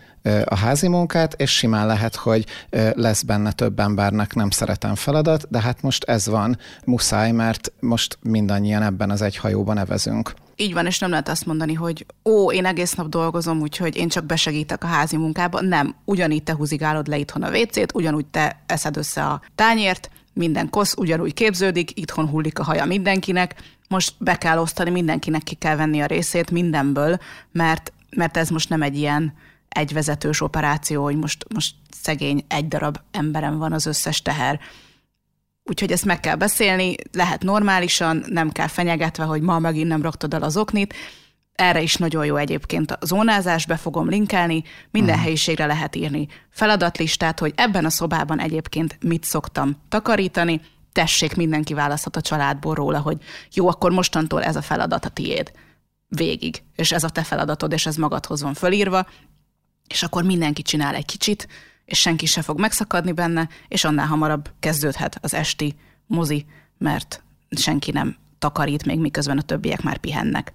a 0.45 0.55
házi 0.55 0.87
munkát, 0.87 1.33
és 1.33 1.51
simán 1.51 1.87
lehet, 1.87 2.15
hogy 2.15 2.45
lesz 2.93 3.21
benne 3.21 3.51
több 3.51 3.79
embernek 3.79 4.35
nem 4.35 4.49
szeretem 4.49 4.95
feladat, 4.95 5.47
de 5.49 5.61
hát 5.61 5.81
most 5.81 6.03
ez 6.03 6.27
van, 6.27 6.57
muszáj, 6.85 7.31
mert 7.31 7.71
most 7.79 8.17
mindannyian 8.21 8.81
ebben 8.81 9.09
az 9.09 9.21
egy 9.21 9.37
hajóban 9.37 9.77
evezünk. 9.77 10.33
Így 10.55 10.73
van, 10.73 10.85
és 10.85 10.99
nem 10.99 11.09
lehet 11.09 11.29
azt 11.29 11.45
mondani, 11.45 11.73
hogy 11.73 12.05
ó, 12.25 12.51
én 12.51 12.65
egész 12.65 12.93
nap 12.93 13.09
dolgozom, 13.09 13.61
úgyhogy 13.61 13.95
én 13.95 14.07
csak 14.07 14.25
besegítek 14.25 14.83
a 14.83 14.87
házi 14.87 15.17
munkába. 15.17 15.61
Nem, 15.61 15.95
ugyanígy 16.05 16.43
te 16.43 16.55
húzigálod 16.55 17.07
le 17.07 17.17
itthon 17.17 17.43
a 17.43 17.49
WC-t, 17.49 17.95
ugyanúgy 17.95 18.25
te 18.25 18.63
eszed 18.65 18.97
össze 18.97 19.23
a 19.23 19.41
tányért, 19.55 20.09
minden 20.33 20.69
kosz 20.69 20.93
ugyanúgy 20.97 21.33
képződik, 21.33 21.99
itthon 21.99 22.27
hullik 22.27 22.59
a 22.59 22.63
haja 22.63 22.85
mindenkinek, 22.85 23.55
most 23.89 24.13
be 24.17 24.35
kell 24.35 24.57
osztani, 24.57 24.89
mindenkinek 24.89 25.43
ki 25.43 25.55
kell 25.55 25.75
venni 25.75 26.01
a 26.01 26.05
részét 26.05 26.51
mindenből, 26.51 27.17
mert, 27.51 27.93
mert 28.09 28.37
ez 28.37 28.49
most 28.49 28.69
nem 28.69 28.81
egy 28.81 28.97
ilyen 28.97 29.33
egy 29.77 29.93
vezetős 29.93 30.41
operáció, 30.41 31.03
hogy 31.03 31.17
most, 31.17 31.45
most 31.53 31.75
szegény 32.01 32.45
egy 32.47 32.67
darab 32.67 32.97
emberem 33.11 33.57
van 33.57 33.73
az 33.73 33.85
összes 33.85 34.21
teher. 34.21 34.59
Úgyhogy 35.63 35.91
ezt 35.91 36.05
meg 36.05 36.19
kell 36.19 36.35
beszélni, 36.35 36.95
lehet 37.11 37.43
normálisan, 37.43 38.23
nem 38.27 38.51
kell 38.51 38.67
fenyegetve, 38.67 39.23
hogy 39.23 39.41
ma 39.41 39.59
megint 39.59 39.87
nem 39.87 40.01
raktad 40.01 40.33
el 40.33 40.43
az 40.43 40.57
oknit. 40.57 40.93
Erre 41.53 41.81
is 41.81 41.95
nagyon 41.95 42.25
jó 42.25 42.35
egyébként 42.35 42.91
a 42.91 43.05
zónázás, 43.05 43.65
be 43.65 43.77
fogom 43.77 44.09
linkelni, 44.09 44.63
minden 44.91 45.09
uh-huh. 45.09 45.23
helyiségre 45.23 45.65
lehet 45.65 45.95
írni 45.95 46.27
feladatlistát, 46.49 47.39
hogy 47.39 47.53
ebben 47.55 47.85
a 47.85 47.89
szobában 47.89 48.39
egyébként 48.39 48.97
mit 49.01 49.23
szoktam 49.23 49.77
takarítani, 49.89 50.61
tessék, 50.91 51.35
mindenki 51.35 51.73
választhat 51.73 52.15
a 52.15 52.21
családból 52.21 52.75
róla, 52.75 52.99
hogy 52.99 53.17
jó, 53.53 53.67
akkor 53.67 53.91
mostantól 53.91 54.43
ez 54.43 54.55
a 54.55 54.61
feladat 54.61 55.05
a 55.05 55.09
tiéd 55.09 55.51
végig, 56.07 56.63
és 56.75 56.91
ez 56.91 57.03
a 57.03 57.09
te 57.09 57.23
feladatod, 57.23 57.71
és 57.71 57.85
ez 57.85 57.95
magadhoz 57.95 58.41
van 58.41 58.53
fölírva, 58.53 59.07
és 59.87 60.03
akkor 60.03 60.23
mindenki 60.23 60.61
csinál 60.61 60.95
egy 60.95 61.05
kicsit, 61.05 61.47
és 61.85 61.99
senki 61.99 62.25
se 62.25 62.41
fog 62.41 62.59
megszakadni 62.59 63.11
benne, 63.11 63.49
és 63.67 63.83
annál 63.83 64.07
hamarabb 64.07 64.51
kezdődhet 64.59 65.17
az 65.21 65.33
esti 65.33 65.75
mozi, 66.05 66.45
mert 66.77 67.23
senki 67.49 67.91
nem 67.91 68.15
takarít 68.39 68.85
még 68.85 68.99
miközben 68.99 69.37
a 69.37 69.41
többiek 69.41 69.81
már 69.81 69.97
pihennek. 69.97 70.53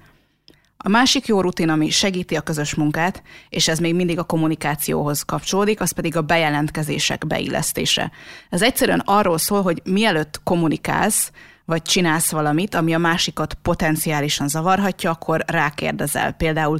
A 0.85 0.88
másik 0.88 1.27
jó 1.27 1.40
rutin, 1.40 1.68
ami 1.68 1.90
segíti 1.90 2.37
a 2.37 2.40
közös 2.40 2.75
munkát, 2.75 3.23
és 3.49 3.68
ez 3.68 3.79
még 3.79 3.95
mindig 3.95 4.18
a 4.18 4.25
kommunikációhoz 4.25 5.23
kapcsolódik, 5.23 5.81
az 5.81 5.90
pedig 5.90 6.16
a 6.16 6.23
bejelentkezések 6.23 7.27
beillesztése. 7.27 8.11
Ez 8.51 8.62
egyszerűen 8.62 9.03
arról 9.05 9.38
szól, 9.38 9.62
hogy 9.62 9.83
mielőtt 9.85 10.40
kommunikálsz, 10.45 11.33
vagy 11.64 11.83
csinálsz 11.83 12.31
valamit, 12.31 12.75
ami 12.75 12.95
a 12.95 12.99
másikat 12.99 13.55
potenciálisan 13.55 14.49
zavarhatja, 14.49 15.11
akkor 15.11 15.45
rákérdezel. 15.47 16.33
Például 16.33 16.79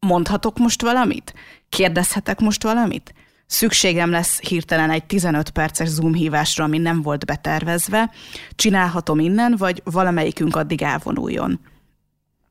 mondhatok 0.00 0.58
most 0.58 0.82
valamit? 0.82 1.34
Kérdezhetek 1.68 2.40
most 2.40 2.62
valamit? 2.62 3.14
Szükségem 3.46 4.10
lesz 4.10 4.40
hirtelen 4.40 4.90
egy 4.90 5.04
15 5.04 5.50
perces 5.50 5.88
Zoom 5.88 6.14
hívásra, 6.14 6.64
ami 6.64 6.78
nem 6.78 7.02
volt 7.02 7.26
betervezve. 7.26 8.10
Csinálhatom 8.54 9.18
innen, 9.18 9.54
vagy 9.56 9.82
valamelyikünk 9.84 10.56
addig 10.56 10.82
elvonuljon. 10.82 11.60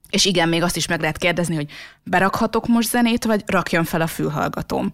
És 0.09 0.25
igen, 0.25 0.49
még 0.49 0.61
azt 0.61 0.75
is 0.75 0.87
meg 0.87 0.99
lehet 0.99 1.17
kérdezni, 1.17 1.55
hogy 1.55 1.69
berakhatok 2.03 2.67
most 2.67 2.89
zenét, 2.89 3.25
vagy 3.25 3.43
rakjam 3.45 3.83
fel 3.83 4.01
a 4.01 4.07
fülhallgatóm. 4.07 4.91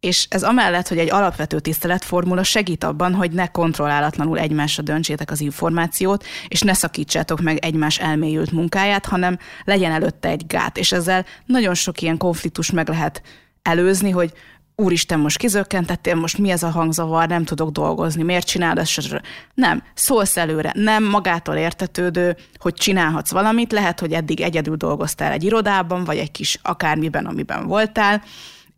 És 0.00 0.26
ez 0.30 0.42
amellett, 0.42 0.88
hogy 0.88 0.98
egy 0.98 1.10
alapvető 1.10 1.60
tiszteletformula 1.60 2.42
segít 2.42 2.84
abban, 2.84 3.14
hogy 3.14 3.30
ne 3.30 3.46
kontrollálatlanul 3.46 4.38
egymásra 4.38 4.82
döntsétek 4.82 5.30
az 5.30 5.40
információt, 5.40 6.24
és 6.48 6.60
ne 6.60 6.72
szakítsátok 6.72 7.40
meg 7.40 7.58
egymás 7.58 7.98
elmélyült 7.98 8.52
munkáját, 8.52 9.06
hanem 9.06 9.38
legyen 9.64 9.92
előtte 9.92 10.28
egy 10.28 10.46
gát. 10.46 10.78
És 10.78 10.92
ezzel 10.92 11.24
nagyon 11.46 11.74
sok 11.74 12.00
ilyen 12.00 12.16
konfliktus 12.16 12.70
meg 12.70 12.88
lehet 12.88 13.22
előzni, 13.62 14.10
hogy 14.10 14.32
úristen, 14.80 15.20
most 15.20 15.38
kizökkentettél, 15.38 16.14
most 16.14 16.38
mi 16.38 16.50
ez 16.50 16.62
a 16.62 16.70
hangzavar, 16.70 17.28
nem 17.28 17.44
tudok 17.44 17.70
dolgozni, 17.70 18.22
miért 18.22 18.46
csinálod 18.46 18.78
ezt? 18.78 19.20
Nem, 19.54 19.82
szólsz 19.94 20.36
előre, 20.36 20.72
nem 20.74 21.04
magától 21.04 21.54
értetődő, 21.54 22.36
hogy 22.58 22.74
csinálhatsz 22.74 23.30
valamit, 23.30 23.72
lehet, 23.72 24.00
hogy 24.00 24.12
eddig 24.12 24.40
egyedül 24.40 24.76
dolgoztál 24.76 25.32
egy 25.32 25.44
irodában, 25.44 26.04
vagy 26.04 26.18
egy 26.18 26.30
kis 26.30 26.58
akármiben, 26.62 27.26
amiben 27.26 27.66
voltál, 27.66 28.22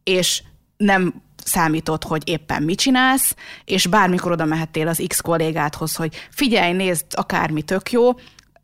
és 0.04 0.42
nem 0.76 1.22
számított, 1.44 2.04
hogy 2.04 2.28
éppen 2.28 2.62
mit 2.62 2.78
csinálsz, 2.78 3.34
és 3.64 3.86
bármikor 3.86 4.32
oda 4.32 4.44
mehettél 4.44 4.88
az 4.88 5.02
X 5.06 5.20
kollégádhoz, 5.20 5.96
hogy 5.96 6.28
figyelj, 6.30 6.72
nézd, 6.72 7.04
akármi 7.10 7.62
tök 7.62 7.90
jó, 7.90 8.10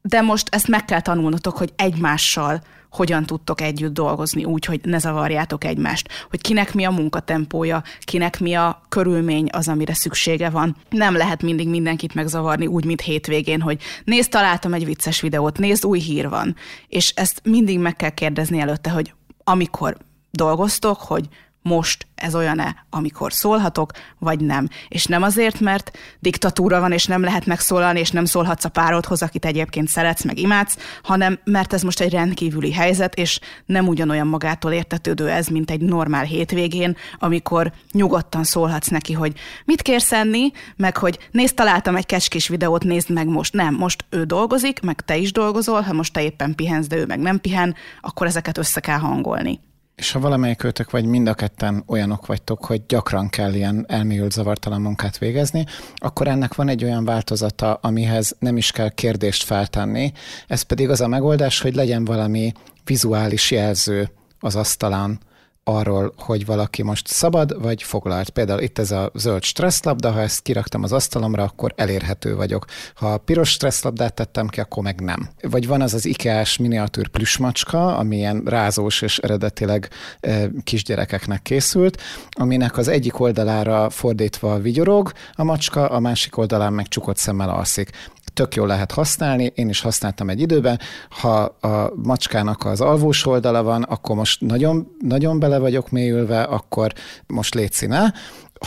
de 0.03 0.21
most 0.21 0.55
ezt 0.55 0.69
meg 0.69 0.85
kell 0.85 1.01
tanulnotok, 1.01 1.57
hogy 1.57 1.73
egymással 1.77 2.63
hogyan 2.91 3.25
tudtok 3.25 3.61
együtt 3.61 3.93
dolgozni 3.93 4.45
úgy, 4.45 4.65
hogy 4.65 4.81
ne 4.83 4.99
zavarjátok 4.99 5.65
egymást, 5.65 6.09
hogy 6.31 6.41
kinek 6.41 6.75
mi 6.75 6.85
a 6.85 6.91
munkatempója, 6.91 7.83
kinek 8.01 8.41
mi 8.41 8.55
a 8.55 8.83
körülmény 8.89 9.49
az, 9.53 9.69
amire 9.69 9.95
szüksége 9.95 10.51
van. 10.51 10.77
Nem 10.91 11.17
lehet 11.17 11.43
mindig 11.43 11.69
mindenkit 11.69 12.15
megzavarni 12.15 12.67
úgy, 12.67 12.85
mint 12.85 13.01
hétvégén, 13.01 13.61
hogy 13.61 13.83
nézd, 14.05 14.31
találtam 14.31 14.73
egy 14.73 14.85
vicces 14.85 15.21
videót, 15.21 15.59
nézd, 15.59 15.87
új 15.87 16.01
hír 16.01 16.29
van. 16.29 16.57
És 16.89 17.13
ezt 17.17 17.41
mindig 17.45 17.79
meg 17.79 17.97
kell 17.97 18.11
kérdezni 18.11 18.61
előtte, 18.61 18.91
hogy 18.91 19.15
amikor 19.45 19.97
dolgoztok, 20.31 21.01
hogy 21.01 21.29
most 21.69 22.07
ez 22.15 22.35
olyan-e, 22.35 22.77
amikor 22.91 23.33
szólhatok, 23.33 23.91
vagy 24.19 24.41
nem. 24.41 24.69
És 24.89 25.05
nem 25.05 25.23
azért, 25.23 25.61
mert 25.61 25.99
diktatúra 26.19 26.81
van, 26.81 26.93
és 26.93 27.05
nem 27.05 27.23
lehet 27.23 27.47
megszólalni, 27.47 27.99
és 27.99 28.11
nem 28.11 28.25
szólhatsz 28.25 28.65
a 28.65 28.69
párodhoz, 28.69 29.23
akit 29.23 29.45
egyébként 29.45 29.89
szeretsz, 29.89 30.25
meg 30.25 30.39
imádsz, 30.39 30.77
hanem 31.03 31.39
mert 31.45 31.73
ez 31.73 31.83
most 31.83 32.01
egy 32.01 32.13
rendkívüli 32.13 32.73
helyzet, 32.73 33.15
és 33.15 33.41
nem 33.67 33.89
ugyanolyan 33.89 34.27
magától 34.27 34.73
értetődő 34.73 35.29
ez, 35.29 35.47
mint 35.47 35.71
egy 35.71 35.81
normál 35.81 36.25
hétvégén, 36.25 36.97
amikor 37.19 37.73
nyugodtan 37.93 38.45
szólhatsz 38.45 38.89
neki, 38.89 39.13
hogy 39.13 39.33
mit 39.65 39.83
kérsz 39.83 40.13
enni, 40.13 40.51
meg 40.77 40.97
hogy 40.97 41.19
nézd, 41.31 41.55
találtam 41.55 41.97
egy 41.97 42.07
kecskés 42.07 42.49
videót, 42.49 42.85
nézd 42.85 43.11
meg 43.11 43.27
most. 43.27 43.53
Nem, 43.53 43.75
most 43.75 44.05
ő 44.11 44.25
dolgozik, 44.25 44.81
meg 44.81 45.01
te 45.01 45.17
is 45.17 45.33
dolgozol, 45.33 45.81
ha 45.81 45.93
most 45.93 46.13
te 46.13 46.23
éppen 46.23 46.55
pihensz, 46.55 46.87
de 46.87 46.97
ő 46.97 47.07
meg 47.07 47.19
nem 47.19 47.41
pihen, 47.41 47.75
akkor 48.01 48.27
ezeket 48.27 48.59
össze 48.59 48.81
kell 48.81 48.99
hangolni. 48.99 49.61
És 49.99 50.13
ha 50.13 50.21
valamelyik 50.21 50.65
őtök 50.65 50.91
vagy 50.91 51.05
mind 51.05 51.29
a 51.29 51.35
ketten 51.35 51.83
olyanok 51.87 52.27
vagytok, 52.27 52.65
hogy 52.65 52.83
gyakran 52.87 53.29
kell 53.29 53.55
ilyen 53.55 53.85
elmélyült 53.89 54.33
zavartalan 54.33 54.81
munkát 54.81 55.19
végezni, 55.19 55.67
akkor 55.97 56.29
ennek 56.29 56.55
van 56.55 56.69
egy 56.69 56.85
olyan 56.85 57.05
változata, 57.05 57.75
amihez 57.75 58.37
nem 58.39 58.57
is 58.57 58.71
kell 58.71 58.89
kérdést 58.89 59.43
feltenni. 59.43 60.13
Ez 60.47 60.63
pedig 60.63 60.89
az 60.89 61.01
a 61.01 61.09
megoldás, 61.09 61.61
hogy 61.61 61.75
legyen 61.75 62.05
valami 62.05 62.53
vizuális 62.85 63.51
jelző 63.51 64.11
az 64.41 64.57
asztalán, 64.57 65.19
arról, 65.69 66.13
hogy 66.17 66.47
valaki 66.47 66.83
most 66.83 67.07
szabad 67.07 67.63
vagy 67.63 67.83
foglalt. 67.83 68.31
Például 68.31 68.61
itt 68.61 68.79
ez 68.79 68.91
a 68.91 69.11
zöld 69.15 69.43
stresszlabda, 69.43 70.11
ha 70.11 70.21
ezt 70.21 70.43
kiraktam 70.43 70.83
az 70.83 70.93
asztalomra, 70.93 71.43
akkor 71.43 71.73
elérhető 71.77 72.37
vagyok. 72.37 72.65
Ha 72.95 73.13
a 73.13 73.19
piros 73.19 73.51
stresszlabdát 73.51 74.15
tettem 74.15 74.49
ki, 74.49 74.61
akkor 74.61 74.83
meg 74.83 75.01
nem. 75.01 75.29
Vagy 75.41 75.67
van 75.67 75.81
az 75.81 75.95
az 75.95 76.05
IKEA-s 76.05 76.57
miniatűr 76.57 77.09
plüsmacska, 77.09 77.97
ami 77.97 78.17
ilyen 78.17 78.43
rázós 78.45 79.03
és 79.03 79.19
eredetileg 79.19 79.89
e, 80.21 80.51
kisgyerekeknek 80.65 81.43
készült, 81.43 82.03
aminek 82.31 82.77
az 82.77 82.89
egyik 82.89 83.21
oldalára 83.21 83.91
fordítva 83.91 84.59
vigyorog 84.59 85.13
a 85.33 85.45
macska, 85.45 85.87
a 85.87 86.01
másik 86.01 86.37
oldalán 86.37 86.73
meg 86.73 86.89
csukott 86.89 87.17
szemmel 87.17 87.49
alszik 87.49 87.91
tök 88.39 88.55
jól 88.55 88.67
lehet 88.67 88.93
használni, 88.93 89.53
én 89.55 89.69
is 89.69 89.81
használtam 89.81 90.31
egy 90.31 90.41
időben. 90.41 90.81
Ha 91.09 91.41
a 91.61 91.93
macskának 92.03 92.65
az 92.65 92.81
alvós 92.81 93.27
oldala 93.27 93.63
van, 93.63 93.83
akkor 93.83 94.17
most 94.17 94.41
nagyon, 94.41 94.97
nagyon 95.01 95.39
bele 95.39 95.59
vagyok 95.59 95.91
mélyülve, 95.91 96.43
akkor 96.43 96.93
most 97.27 97.55
létszíne. 97.55 98.15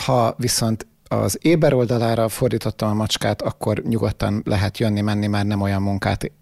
Ha 0.04 0.34
viszont 0.38 0.86
az 1.08 1.38
éber 1.42 1.74
oldalára 1.74 2.28
fordítottam 2.28 2.90
a 2.90 2.94
macskát, 2.94 3.42
akkor 3.42 3.82
nyugodtan 3.88 4.42
lehet 4.44 4.78
jönni, 4.78 5.00
menni, 5.00 5.26
már 5.26 5.46
nem 5.46 5.60
olyan 5.60 5.82
munkát 5.82 6.32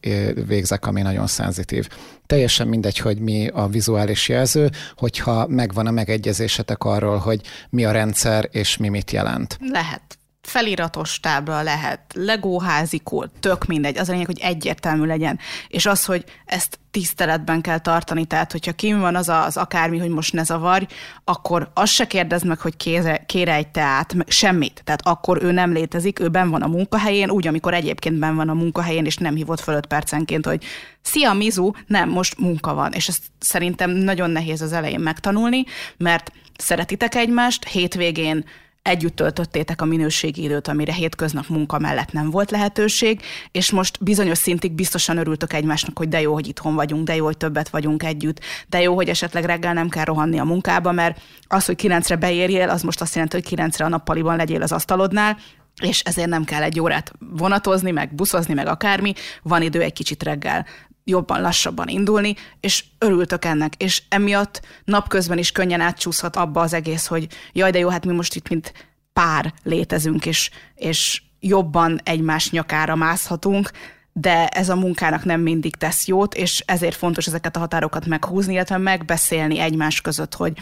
végzek, 0.46 0.86
ami 0.86 1.02
nagyon 1.02 1.26
szenzitív. 1.26 1.88
Teljesen 2.26 2.68
mindegy, 2.68 2.98
hogy 2.98 3.18
mi 3.18 3.48
a 3.48 3.66
vizuális 3.68 4.28
jelző, 4.28 4.70
hogyha 4.96 5.46
megvan 5.46 5.86
a 5.86 5.90
megegyezésetek 5.90 6.84
arról, 6.84 7.16
hogy 7.16 7.40
mi 7.70 7.84
a 7.84 7.90
rendszer 7.90 8.48
és 8.50 8.76
mi 8.76 8.88
mit 8.88 9.10
jelent. 9.10 9.58
Lehet 9.60 10.19
feliratos 10.42 11.20
tábla 11.20 11.62
lehet, 11.62 12.00
legóházikó, 12.14 13.26
tök 13.40 13.64
mindegy. 13.66 13.98
Az 13.98 14.09
a 14.09 14.12
lényeg, 14.12 14.26
hogy 14.26 14.40
egyértelmű 14.40 15.07
legyen. 15.07 15.38
És 15.68 15.87
az, 15.87 16.05
hogy 16.05 16.24
ezt 16.46 16.79
tiszteletben 16.90 17.61
kell 17.61 17.79
tartani, 17.79 18.24
tehát 18.24 18.53
hogyha 18.53 18.72
kim 18.72 19.00
van 19.00 19.16
az 19.16 19.29
az 19.29 19.57
akármi, 19.57 19.98
hogy 19.98 20.09
most 20.09 20.33
ne 20.33 20.42
zavarj, 20.42 20.87
akkor 21.24 21.70
azt 21.74 21.92
se 21.92 22.07
kérdezd 22.07 22.46
meg, 22.46 22.61
hogy 22.61 22.76
kére, 22.76 23.24
kére 23.26 23.55
egy 23.55 23.68
teát, 23.68 24.14
semmit. 24.26 24.81
Tehát 24.85 25.07
akkor 25.07 25.42
ő 25.42 25.53
nem 25.53 25.72
létezik, 25.72 26.20
ő 26.20 26.29
ben 26.29 26.50
van 26.50 26.62
a 26.62 26.66
munkahelyén, 26.66 27.31
úgy, 27.31 27.46
amikor 27.46 27.74
egyébként 27.74 28.18
ben 28.18 28.37
van 28.37 28.48
a 28.48 28.55
munkahelyén, 28.55 29.05
és 29.05 29.16
nem 29.16 29.35
hívott 29.35 29.61
föl 29.61 29.74
öt 29.74 29.87
percenként, 29.87 30.46
hogy 30.46 30.64
szia 31.03 31.33
Mizu, 31.33 31.70
nem, 31.87 32.09
most 32.09 32.38
munka 32.38 32.74
van. 32.74 32.92
És 32.92 33.09
ezt 33.09 33.22
szerintem 33.38 33.90
nagyon 33.90 34.31
nehéz 34.31 34.61
az 34.61 34.72
elején 34.72 35.00
megtanulni, 35.00 35.64
mert 35.96 36.33
szeretitek 36.57 37.14
egymást, 37.14 37.64
hétvégén 37.64 38.44
együtt 38.82 39.16
töltöttétek 39.16 39.82
a 39.82 39.84
minőségi 39.84 40.42
időt, 40.42 40.68
amire 40.68 40.92
hétköznap 40.92 41.48
munka 41.48 41.78
mellett 41.78 42.12
nem 42.12 42.30
volt 42.30 42.50
lehetőség, 42.50 43.20
és 43.52 43.70
most 43.70 44.02
bizonyos 44.02 44.38
szintig 44.38 44.72
biztosan 44.72 45.16
örültök 45.16 45.52
egymásnak, 45.52 45.98
hogy 45.98 46.08
de 46.08 46.20
jó, 46.20 46.32
hogy 46.32 46.48
itthon 46.48 46.74
vagyunk, 46.74 47.06
de 47.06 47.14
jó, 47.14 47.24
hogy 47.24 47.36
többet 47.36 47.68
vagyunk 47.68 48.02
együtt, 48.02 48.40
de 48.68 48.80
jó, 48.80 48.94
hogy 48.94 49.08
esetleg 49.08 49.44
reggel 49.44 49.72
nem 49.72 49.88
kell 49.88 50.04
rohanni 50.04 50.38
a 50.38 50.44
munkába, 50.44 50.92
mert 50.92 51.20
az, 51.46 51.64
hogy 51.64 51.76
kilencre 51.76 52.16
beérjél, 52.16 52.68
az 52.68 52.82
most 52.82 53.00
azt 53.00 53.14
jelenti, 53.14 53.36
hogy 53.36 53.46
kilencre 53.46 53.84
a 53.84 53.88
nappaliban 53.88 54.36
legyél 54.36 54.62
az 54.62 54.72
asztalodnál, 54.72 55.36
és 55.82 56.00
ezért 56.00 56.28
nem 56.28 56.44
kell 56.44 56.62
egy 56.62 56.80
órát 56.80 57.12
vonatozni, 57.18 57.90
meg 57.90 58.14
buszozni, 58.14 58.54
meg 58.54 58.66
akármi, 58.66 59.12
van 59.42 59.62
idő 59.62 59.80
egy 59.80 59.92
kicsit 59.92 60.22
reggel 60.22 60.66
jobban, 61.10 61.40
lassabban 61.40 61.88
indulni, 61.88 62.34
és 62.60 62.84
örültök 62.98 63.44
ennek, 63.44 63.74
és 63.76 64.02
emiatt 64.08 64.60
napközben 64.84 65.38
is 65.38 65.52
könnyen 65.52 65.80
átcsúszhat 65.80 66.36
abba 66.36 66.60
az 66.60 66.72
egész, 66.72 67.06
hogy 67.06 67.28
jaj, 67.52 67.70
de 67.70 67.78
jó, 67.78 67.88
hát 67.88 68.06
mi 68.06 68.12
most 68.12 68.34
itt 68.34 68.48
mint 68.48 68.72
pár 69.12 69.54
létezünk, 69.62 70.26
és, 70.26 70.50
és 70.74 71.22
jobban 71.40 72.00
egymás 72.04 72.50
nyakára 72.50 72.94
mászhatunk, 72.94 73.70
de 74.12 74.46
ez 74.46 74.68
a 74.68 74.76
munkának 74.76 75.24
nem 75.24 75.40
mindig 75.40 75.76
tesz 75.76 76.06
jót, 76.06 76.34
és 76.34 76.62
ezért 76.66 76.96
fontos 76.96 77.26
ezeket 77.26 77.56
a 77.56 77.58
határokat 77.58 78.06
meghúzni, 78.06 78.52
illetve 78.52 78.76
megbeszélni 78.76 79.58
egymás 79.58 80.00
között, 80.00 80.34
hogy 80.34 80.52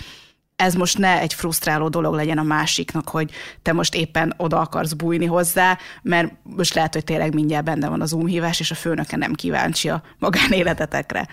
ez 0.58 0.74
most 0.74 0.98
ne 0.98 1.20
egy 1.20 1.34
frusztráló 1.34 1.88
dolog 1.88 2.14
legyen 2.14 2.38
a 2.38 2.42
másiknak, 2.42 3.08
hogy 3.08 3.30
te 3.62 3.72
most 3.72 3.94
éppen 3.94 4.34
oda 4.36 4.60
akarsz 4.60 4.92
bújni 4.92 5.26
hozzá, 5.26 5.78
mert 6.02 6.32
most 6.42 6.74
lehet, 6.74 6.94
hogy 6.94 7.04
tényleg 7.04 7.34
mindjárt 7.34 7.64
benne 7.64 7.88
van 7.88 8.00
az 8.00 8.08
Zoom 8.08 8.26
hívás, 8.26 8.60
és 8.60 8.70
a 8.70 8.74
főnöke 8.74 9.16
nem 9.16 9.34
kíváncsi 9.34 9.88
a 9.88 10.02
magánéletetekre. 10.18 11.28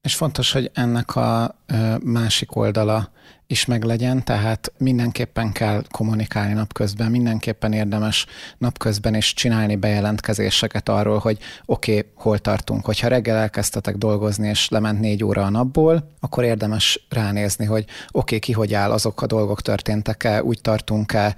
És 0.00 0.14
fontos, 0.14 0.52
hogy 0.52 0.70
ennek 0.74 1.16
a 1.16 1.58
másik 2.04 2.56
oldala 2.56 3.12
is 3.52 3.64
meglegyen, 3.64 4.24
tehát 4.24 4.72
mindenképpen 4.78 5.52
kell 5.52 5.82
kommunikálni 5.90 6.52
napközben, 6.52 7.10
mindenképpen 7.10 7.72
érdemes 7.72 8.26
napközben 8.58 9.14
is 9.14 9.34
csinálni 9.34 9.76
bejelentkezéseket 9.76 10.88
arról, 10.88 11.18
hogy 11.18 11.38
oké, 11.64 11.96
okay, 11.96 12.10
hol 12.14 12.38
tartunk. 12.38 12.84
Hogyha 12.84 13.08
reggel 13.08 13.36
elkezdtetek 13.36 13.96
dolgozni, 13.96 14.48
és 14.48 14.68
lement 14.68 15.00
négy 15.00 15.24
óra 15.24 15.42
a 15.42 15.50
napból, 15.50 16.10
akkor 16.20 16.44
érdemes 16.44 17.06
ránézni, 17.08 17.64
hogy 17.64 17.84
oké, 17.84 18.08
okay, 18.12 18.38
ki 18.38 18.52
hogy 18.52 18.74
áll, 18.74 18.90
azok 18.90 19.22
a 19.22 19.26
dolgok 19.26 19.62
történtek-e, 19.62 20.42
úgy 20.42 20.60
tartunk-e, 20.60 21.36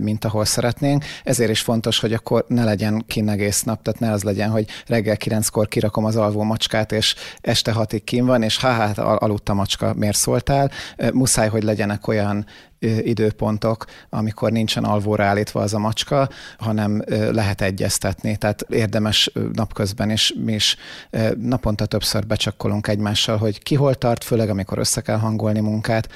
mint 0.00 0.24
ahol 0.24 0.44
szeretnénk. 0.44 1.04
Ezért 1.24 1.50
is 1.50 1.60
fontos, 1.60 2.00
hogy 2.00 2.12
akkor 2.12 2.44
ne 2.48 2.64
legyen 2.64 3.04
kin 3.06 3.28
egész 3.28 3.62
nap, 3.62 3.82
tehát 3.82 4.00
ne 4.00 4.10
az 4.10 4.22
legyen, 4.22 4.50
hogy 4.50 4.66
reggel 4.86 5.16
kilenckor 5.16 5.68
kirakom 5.68 6.04
az 6.04 6.16
alvó 6.16 6.42
macskát, 6.42 6.92
és 6.92 7.14
este 7.40 7.72
hatig 7.72 8.04
kin 8.04 8.26
van, 8.26 8.42
és 8.42 8.58
hát 8.58 8.98
aludt 8.98 9.48
a 9.48 9.54
macska, 9.54 9.94
miért 9.94 10.16
szóltál? 10.16 10.70
Muszáj 11.12 11.43
muszáj, 11.44 11.48
hogy 11.48 11.62
legyenek 11.62 12.08
olyan 12.08 12.46
időpontok, 13.02 13.84
amikor 14.10 14.52
nincsen 14.52 14.84
alvóra 14.84 15.24
állítva 15.24 15.60
az 15.60 15.74
a 15.74 15.78
macska, 15.78 16.28
hanem 16.58 17.02
lehet 17.30 17.60
egyeztetni. 17.60 18.36
Tehát 18.36 18.66
érdemes 18.68 19.30
napközben 19.52 20.10
is, 20.10 20.34
mi 20.44 20.52
is 20.52 20.76
naponta 21.38 21.86
többször 21.86 22.26
becsakkolunk 22.26 22.88
egymással, 22.88 23.36
hogy 23.36 23.62
ki 23.62 23.74
hol 23.74 23.94
tart, 23.94 24.24
főleg 24.24 24.48
amikor 24.48 24.78
össze 24.78 25.00
kell 25.00 25.18
hangolni 25.18 25.60
munkát, 25.60 26.08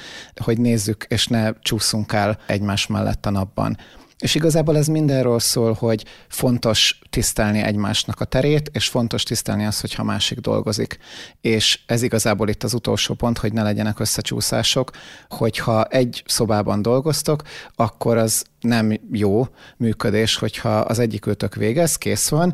hogy 0.43 0.57
nézzük, 0.57 1.05
és 1.07 1.27
ne 1.27 1.51
csúszunk 1.61 2.13
el 2.13 2.37
egymás 2.45 2.87
mellett 2.87 3.25
a 3.25 3.29
napban. 3.29 3.77
És 4.19 4.35
igazából 4.35 4.77
ez 4.77 4.87
mindenről 4.87 5.39
szól, 5.39 5.73
hogy 5.73 6.05
fontos 6.27 6.99
tisztelni 7.09 7.59
egymásnak 7.59 8.19
a 8.19 8.25
terét, 8.25 8.69
és 8.73 8.87
fontos 8.87 9.23
tisztelni 9.23 9.65
azt, 9.65 9.81
hogyha 9.81 10.03
másik 10.03 10.39
dolgozik. 10.39 10.97
És 11.41 11.79
ez 11.85 12.01
igazából 12.01 12.49
itt 12.49 12.63
az 12.63 12.73
utolsó 12.73 13.13
pont, 13.13 13.37
hogy 13.37 13.53
ne 13.53 13.63
legyenek 13.63 13.99
összecsúszások, 13.99 14.91
hogyha 15.29 15.83
egy 15.83 16.23
szobában 16.25 16.81
dolgoztok, 16.81 17.41
akkor 17.75 18.17
az 18.17 18.45
nem 18.59 18.99
jó 19.11 19.47
működés, 19.77 20.35
hogyha 20.35 20.69
az 20.69 20.99
egyik 20.99 21.25
őtök 21.25 21.55
végez, 21.55 21.95
kész 21.95 22.29
van, 22.29 22.53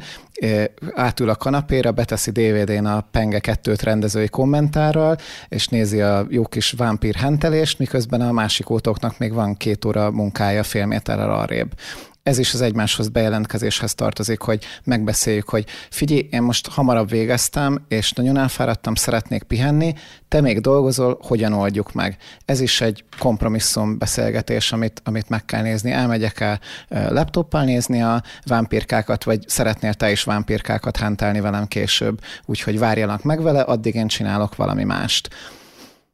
átül 0.94 1.30
a 1.30 1.36
kanapéra, 1.36 1.92
beteszi 1.92 2.32
DVD-n 2.32 2.86
a 2.86 3.02
Penge 3.12 3.40
2 3.40 3.76
rendezői 3.84 4.28
kommentárral, 4.28 5.18
és 5.50 5.68
nézi 5.68 6.02
a 6.02 6.26
jó 6.30 6.46
kis 6.46 6.72
vámpír 6.72 7.16
hentelést, 7.16 7.80
miközben 7.80 8.22
a 8.22 8.32
másik 8.32 8.70
ótoknak 8.70 9.18
még 9.18 9.34
van 9.34 9.58
két 9.58 9.86
óra 9.86 10.12
munkája 10.12 10.64
fél 10.64 10.86
méterrel 10.86 11.32
arrébb 11.32 11.74
ez 12.26 12.38
is 12.38 12.54
az 12.54 12.62
egymáshoz 12.62 13.08
bejelentkezéshez 13.08 13.96
tartozik, 13.96 14.42
hogy 14.42 14.66
megbeszéljük, 14.84 15.50
hogy 15.50 15.66
figyelj, 15.90 16.28
én 16.32 16.42
most 16.42 16.68
hamarabb 16.68 17.10
végeztem, 17.10 17.86
és 17.88 18.12
nagyon 18.12 18.38
elfáradtam, 18.38 18.96
szeretnék 18.96 19.44
pihenni, 19.44 19.94
te 20.28 20.42
még 20.42 20.60
dolgozol, 20.60 21.20
hogyan 21.22 21.54
oldjuk 21.54 21.94
meg. 21.94 22.18
Ez 22.46 22.60
is 22.60 22.82
egy 22.82 23.04
kompromisszum 23.20 23.98
beszélgetés, 23.98 24.72
amit, 24.72 25.02
amit 25.04 25.30
meg 25.30 25.46
kell 25.46 25.62
nézni. 25.62 25.92
Elmegyek 25.92 26.40
el 26.40 26.60
laptoppal 26.90 27.64
nézni 27.64 28.02
a 28.02 28.24
vámpirkákat, 28.46 29.24
vagy 29.24 29.44
szeretnél 29.48 29.94
te 29.94 30.12
is 30.12 30.24
vámpirkákat 30.24 30.98
hentelni 30.98 31.40
velem 31.40 31.68
később, 31.68 32.20
úgyhogy 32.46 32.80
várjanak 32.80 33.24
meg 33.24 33.42
vele, 33.42 33.62
addig 33.62 33.96
én 33.96 34.08
csinálok 34.08 34.56
valami 34.56 34.84
mást. 34.84 35.30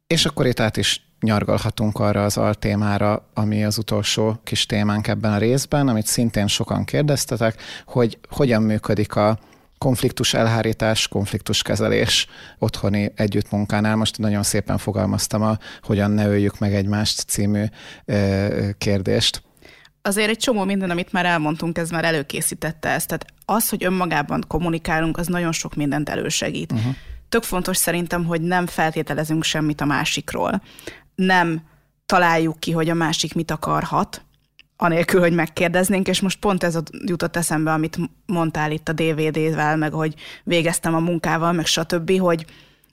És 0.08 0.26
akkor 0.26 0.46
itt 0.46 0.60
át 0.60 0.78
is 0.78 1.11
nyargalhatunk 1.22 2.00
arra 2.00 2.24
az 2.24 2.38
altémára, 2.38 3.28
ami 3.34 3.64
az 3.64 3.78
utolsó 3.78 4.40
kis 4.44 4.66
témánk 4.66 5.08
ebben 5.08 5.34
a 5.34 5.38
részben, 5.38 5.88
amit 5.88 6.06
szintén 6.06 6.48
sokan 6.48 6.84
kérdeztetek, 6.84 7.62
hogy 7.86 8.18
hogyan 8.30 8.62
működik 8.62 9.16
a 9.16 9.40
konfliktus 9.78 10.34
elhárítás, 10.34 11.08
konfliktus 11.08 11.62
kezelés 11.62 12.28
otthoni 12.60 13.12
együttmunkánál. 13.16 13.96
Most 13.96 14.18
nagyon 14.18 14.44
szépen 14.44 14.78
fogalmaztam 14.78 15.42
a 15.42 15.58
Hogyan 15.82 16.12
ne 16.12 16.28
öljük 16.28 16.60
meg 16.60 16.74
egymást 16.74 17.20
című 17.20 17.64
kérdést 18.78 19.44
azért 20.02 20.30
egy 20.30 20.38
csomó 20.38 20.64
minden, 20.64 20.90
amit 20.90 21.12
már 21.12 21.26
elmondtunk, 21.26 21.78
ez 21.78 21.90
már 21.90 22.06
előkészítette 22.06 22.90
ezt. 22.90 23.08
Tehát 23.08 23.26
az, 23.46 23.70
hogy 23.70 23.84
önmagában 23.84 24.44
kommunikálunk, 24.48 25.18
az 25.18 25.28
nagyon 25.28 25.52
sok 25.52 25.76
mindent 25.76 26.10
elősegít. 26.10 26.72
Uh-huh. 26.72 26.96
Tök 27.30 27.44
fontos 27.44 27.78
szerintem, 27.78 28.26
hogy 28.26 28.42
nem 28.42 28.66
feltételezünk 28.68 29.44
semmit 29.44 29.82
a 29.82 29.86
másikról. 29.86 30.62
Nem 31.16 31.62
találjuk 32.06 32.60
ki, 32.60 32.72
hogy 32.72 32.90
a 32.90 32.94
másik 32.94 33.34
mit 33.34 33.52
akarhat, 33.52 34.26
anélkül, 34.78 35.20
hogy 35.20 35.34
megkérdeznénk, 35.34 36.08
és 36.08 36.22
most 36.22 36.40
pont 36.40 36.64
ez 36.64 36.78
jutott 37.06 37.36
eszembe, 37.36 37.72
amit 37.72 37.98
mondtál 38.26 38.72
itt 38.72 38.90
a 38.90 38.94
DVD-vel, 38.94 39.78
meg 39.78 39.94
hogy 39.94 40.16
végeztem 40.44 40.96
a 40.96 41.00
munkával, 41.00 41.52
meg 41.52 41.66
stb., 41.66 42.20
hogy 42.20 42.46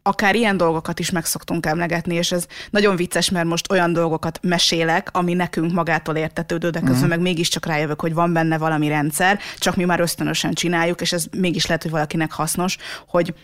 akár 0.02 0.34
ilyen 0.34 0.56
dolgokat 0.56 0.98
is 0.98 1.10
meg 1.10 1.24
szoktunk 1.24 1.66
emlegetni, 1.66 2.14
és 2.14 2.32
ez 2.32 2.46
nagyon 2.70 2.96
vicces, 2.96 3.30
mert 3.30 3.46
most 3.46 3.70
olyan 3.70 3.92
dolgokat 3.92 4.38
mesélek, 4.42 5.08
ami 5.12 5.34
nekünk 5.34 5.72
magától 5.72 6.16
értetődő, 6.16 6.70
de 6.70 6.78
közben 6.78 6.94
uh-huh. 6.94 7.08
meg 7.08 7.20
mégiscsak 7.20 7.66
rájövök, 7.66 8.00
hogy 8.00 8.14
van 8.14 8.32
benne 8.32 8.58
valami 8.58 8.88
rendszer, 8.88 9.38
csak 9.58 9.76
mi 9.76 9.84
már 9.84 10.00
ösztönösen 10.00 10.52
csináljuk, 10.52 11.00
és 11.00 11.12
ez 11.12 11.26
mégis 11.36 11.66
lehet, 11.66 11.82
hogy 11.82 11.90
valakinek 11.90 12.32
hasznos, 12.32 12.76
hogy 13.08 13.34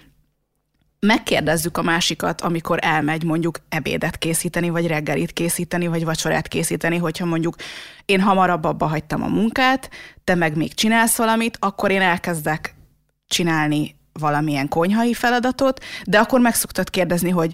megkérdezzük 1.05 1.79
a 1.79 1.83
másikat, 1.83 2.41
amikor 2.41 2.79
elmegy 2.83 3.25
mondjuk 3.25 3.59
ebédet 3.69 4.17
készíteni, 4.17 4.69
vagy 4.69 4.87
reggelit 4.87 5.33
készíteni, 5.33 5.87
vagy 5.87 6.05
vacsorát 6.05 6.49
készíteni, 6.49 6.97
hogyha 6.97 7.25
mondjuk 7.25 7.57
én 8.05 8.21
hamarabb 8.21 8.65
abba 8.65 8.87
hagytam 8.87 9.23
a 9.23 9.29
munkát, 9.29 9.91
te 10.25 10.35
meg 10.35 10.57
még 10.57 10.75
csinálsz 10.75 11.17
valamit, 11.17 11.57
akkor 11.61 11.91
én 11.91 12.01
elkezdek 12.01 12.75
csinálni 13.27 13.97
valamilyen 14.13 14.69
konyhai 14.69 15.15
feladatot, 15.15 15.85
de 16.05 16.19
akkor 16.19 16.41
meg 16.41 16.55
szoktad 16.55 16.91
kérdezni, 16.91 17.31
hogy 17.31 17.53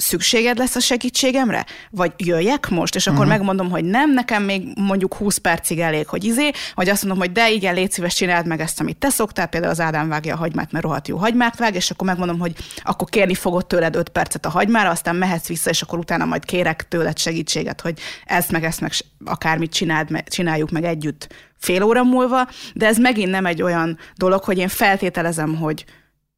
szükséged 0.00 0.58
lesz 0.58 0.74
a 0.74 0.80
segítségemre? 0.80 1.66
Vagy 1.90 2.12
jöjjek 2.16 2.68
most? 2.68 2.94
És 2.94 3.06
akkor 3.06 3.18
uh-huh. 3.18 3.36
megmondom, 3.36 3.70
hogy 3.70 3.84
nem, 3.84 4.12
nekem 4.12 4.42
még 4.42 4.62
mondjuk 4.74 5.14
20 5.14 5.36
percig 5.36 5.78
elég, 5.78 6.06
hogy 6.06 6.24
izé, 6.24 6.50
vagy 6.74 6.88
azt 6.88 7.02
mondom, 7.02 7.20
hogy 7.20 7.32
de 7.32 7.50
igen, 7.50 7.74
légy 7.74 7.90
szíves, 7.90 8.14
csináld 8.14 8.46
meg 8.46 8.60
ezt, 8.60 8.80
amit 8.80 8.96
te 8.96 9.08
szoktál, 9.08 9.46
például 9.46 9.72
az 9.72 9.80
Ádám 9.80 10.08
vágja 10.08 10.34
a 10.34 10.38
hagymát, 10.38 10.72
mert 10.72 10.84
rohadt 10.84 11.08
jó 11.08 11.16
hagymát 11.16 11.58
vág, 11.58 11.74
és 11.74 11.90
akkor 11.90 12.06
megmondom, 12.06 12.38
hogy 12.38 12.52
akkor 12.82 13.08
kérni 13.08 13.34
fogod 13.34 13.66
tőled 13.66 13.96
5 13.96 14.08
percet 14.08 14.46
a 14.46 14.50
hagymára, 14.50 14.90
aztán 14.90 15.16
mehetsz 15.16 15.46
vissza, 15.46 15.70
és 15.70 15.82
akkor 15.82 15.98
utána 15.98 16.24
majd 16.24 16.44
kérek 16.44 16.88
tőled 16.88 17.18
segítséget, 17.18 17.80
hogy 17.80 17.98
ezt 18.26 18.50
meg 18.50 18.64
ezt 18.64 18.80
meg 18.80 18.92
akármit 19.24 19.72
csináld, 19.72 20.22
csináljuk 20.26 20.70
meg 20.70 20.84
együtt 20.84 21.28
fél 21.58 21.82
óra 21.82 22.02
múlva, 22.04 22.48
de 22.74 22.86
ez 22.86 22.98
megint 22.98 23.30
nem 23.30 23.46
egy 23.46 23.62
olyan 23.62 23.98
dolog, 24.16 24.44
hogy 24.44 24.58
én 24.58 24.68
feltételezem, 24.68 25.56
hogy 25.56 25.84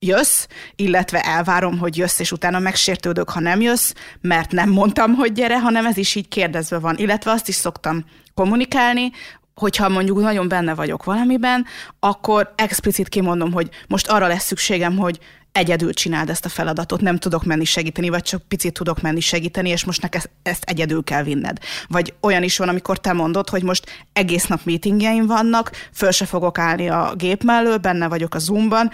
jössz, 0.02 0.46
illetve 0.76 1.20
elvárom, 1.20 1.78
hogy 1.78 1.96
jössz, 1.96 2.18
és 2.18 2.32
utána 2.32 2.58
megsértődök, 2.58 3.30
ha 3.30 3.40
nem 3.40 3.60
jössz, 3.60 3.92
mert 4.20 4.50
nem 4.50 4.70
mondtam, 4.70 5.14
hogy 5.14 5.32
gyere, 5.32 5.60
hanem 5.60 5.86
ez 5.86 5.96
is 5.96 6.14
így 6.14 6.28
kérdezve 6.28 6.78
van. 6.78 6.96
Illetve 6.96 7.30
azt 7.30 7.48
is 7.48 7.54
szoktam 7.54 8.04
kommunikálni, 8.34 9.10
hogyha 9.54 9.88
mondjuk 9.88 10.20
nagyon 10.20 10.48
benne 10.48 10.74
vagyok 10.74 11.04
valamiben, 11.04 11.66
akkor 12.00 12.52
explicit 12.56 13.08
kimondom, 13.08 13.52
hogy 13.52 13.68
most 13.88 14.08
arra 14.08 14.26
lesz 14.26 14.44
szükségem, 14.44 14.96
hogy 14.96 15.18
egyedül 15.52 15.92
csináld 15.92 16.30
ezt 16.30 16.44
a 16.44 16.48
feladatot, 16.48 17.00
nem 17.00 17.18
tudok 17.18 17.44
menni 17.44 17.64
segíteni, 17.64 18.08
vagy 18.08 18.22
csak 18.22 18.42
picit 18.48 18.72
tudok 18.72 19.00
menni 19.00 19.20
segíteni, 19.20 19.68
és 19.68 19.84
most 19.84 20.02
neked 20.02 20.30
ezt 20.42 20.64
egyedül 20.64 21.04
kell 21.04 21.22
vinned. 21.22 21.58
Vagy 21.88 22.14
olyan 22.20 22.42
is 22.42 22.58
van, 22.58 22.68
amikor 22.68 23.00
te 23.00 23.12
mondod, 23.12 23.48
hogy 23.48 23.62
most 23.62 24.06
egész 24.12 24.46
nap 24.46 24.60
meetingjeim 24.64 25.26
vannak, 25.26 25.70
föl 25.92 26.10
se 26.10 26.24
fogok 26.24 26.58
állni 26.58 26.88
a 26.88 27.14
gép 27.16 27.42
mellől, 27.42 27.76
benne 27.76 28.08
vagyok 28.08 28.34
a 28.34 28.38
Zoomban, 28.38 28.90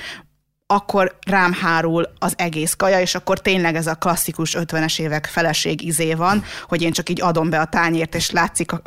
akkor 0.70 1.18
rám 1.26 1.52
hárul 1.52 2.08
az 2.18 2.34
egész 2.36 2.74
kaja, 2.74 3.00
és 3.00 3.14
akkor 3.14 3.40
tényleg 3.40 3.74
ez 3.74 3.86
a 3.86 3.94
klasszikus 3.94 4.56
50-es 4.58 5.00
évek 5.00 5.26
feleség 5.26 5.82
izé 5.82 6.14
van, 6.14 6.42
hogy 6.68 6.82
én 6.82 6.92
csak 6.92 7.08
így 7.08 7.20
adom 7.22 7.50
be 7.50 7.60
a 7.60 7.64
tányért, 7.64 8.14
és 8.14 8.30
látszik 8.30 8.72
a 8.72 8.82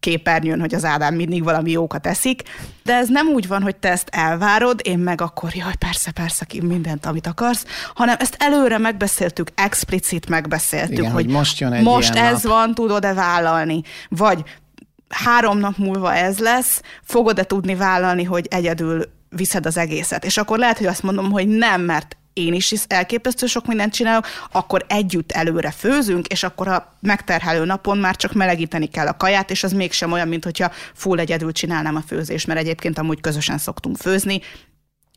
képernyőn, 0.00 0.60
hogy 0.60 0.74
az 0.74 0.84
Ádám 0.84 1.14
mindig 1.14 1.44
valami 1.44 1.70
jókat 1.70 2.06
eszik. 2.06 2.42
De 2.84 2.94
ez 2.94 3.08
nem 3.08 3.26
úgy 3.26 3.48
van, 3.48 3.62
hogy 3.62 3.76
te 3.76 3.90
ezt 3.90 4.08
elvárod, 4.10 4.80
én 4.82 4.98
meg 4.98 5.20
akkor, 5.20 5.54
jaj, 5.54 5.74
persze, 5.78 6.10
persze, 6.10 6.44
ki 6.44 6.60
mindent, 6.60 7.06
amit 7.06 7.26
akarsz, 7.26 7.64
hanem 7.94 8.16
ezt 8.18 8.36
előre 8.38 8.78
megbeszéltük, 8.78 9.48
explicit 9.54 10.28
megbeszéltük, 10.28 10.98
Igen, 10.98 11.10
hogy, 11.10 11.24
hogy 11.24 11.32
most 11.32 11.58
jön 11.58 11.72
egy 11.72 11.82
most 11.82 12.14
ez 12.14 12.42
nap. 12.42 12.52
van, 12.52 12.74
tudod-e 12.74 13.14
vállalni, 13.14 13.82
vagy 14.08 14.42
három 15.08 15.58
nap 15.58 15.76
múlva 15.76 16.14
ez 16.14 16.38
lesz, 16.38 16.82
fogod-e 17.02 17.44
tudni 17.44 17.74
vállalni, 17.74 18.24
hogy 18.24 18.46
egyedül 18.50 19.20
viszed 19.36 19.66
az 19.66 19.76
egészet. 19.76 20.24
És 20.24 20.36
akkor 20.36 20.58
lehet, 20.58 20.78
hogy 20.78 20.86
azt 20.86 21.02
mondom, 21.02 21.30
hogy 21.30 21.48
nem, 21.48 21.80
mert 21.80 22.16
én 22.32 22.54
is 22.54 22.74
elképesztő 22.86 23.46
sok 23.46 23.66
mindent 23.66 23.92
csinálok, 23.92 24.26
akkor 24.52 24.84
együtt 24.88 25.32
előre 25.32 25.70
főzünk, 25.70 26.26
és 26.26 26.42
akkor 26.42 26.68
a 26.68 26.96
megterhelő 27.00 27.64
napon 27.64 27.98
már 27.98 28.16
csak 28.16 28.32
melegíteni 28.32 28.86
kell 28.86 29.06
a 29.06 29.16
kaját, 29.16 29.50
és 29.50 29.64
az 29.64 29.72
mégsem 29.72 30.12
olyan, 30.12 30.28
mint 30.28 30.44
hogyha 30.44 30.70
full 30.94 31.18
egyedül 31.18 31.52
csinálnám 31.52 31.96
a 31.96 32.02
főzést, 32.06 32.46
mert 32.46 32.60
egyébként 32.60 32.98
amúgy 32.98 33.20
közösen 33.20 33.58
szoktunk 33.58 33.96
főzni, 33.96 34.40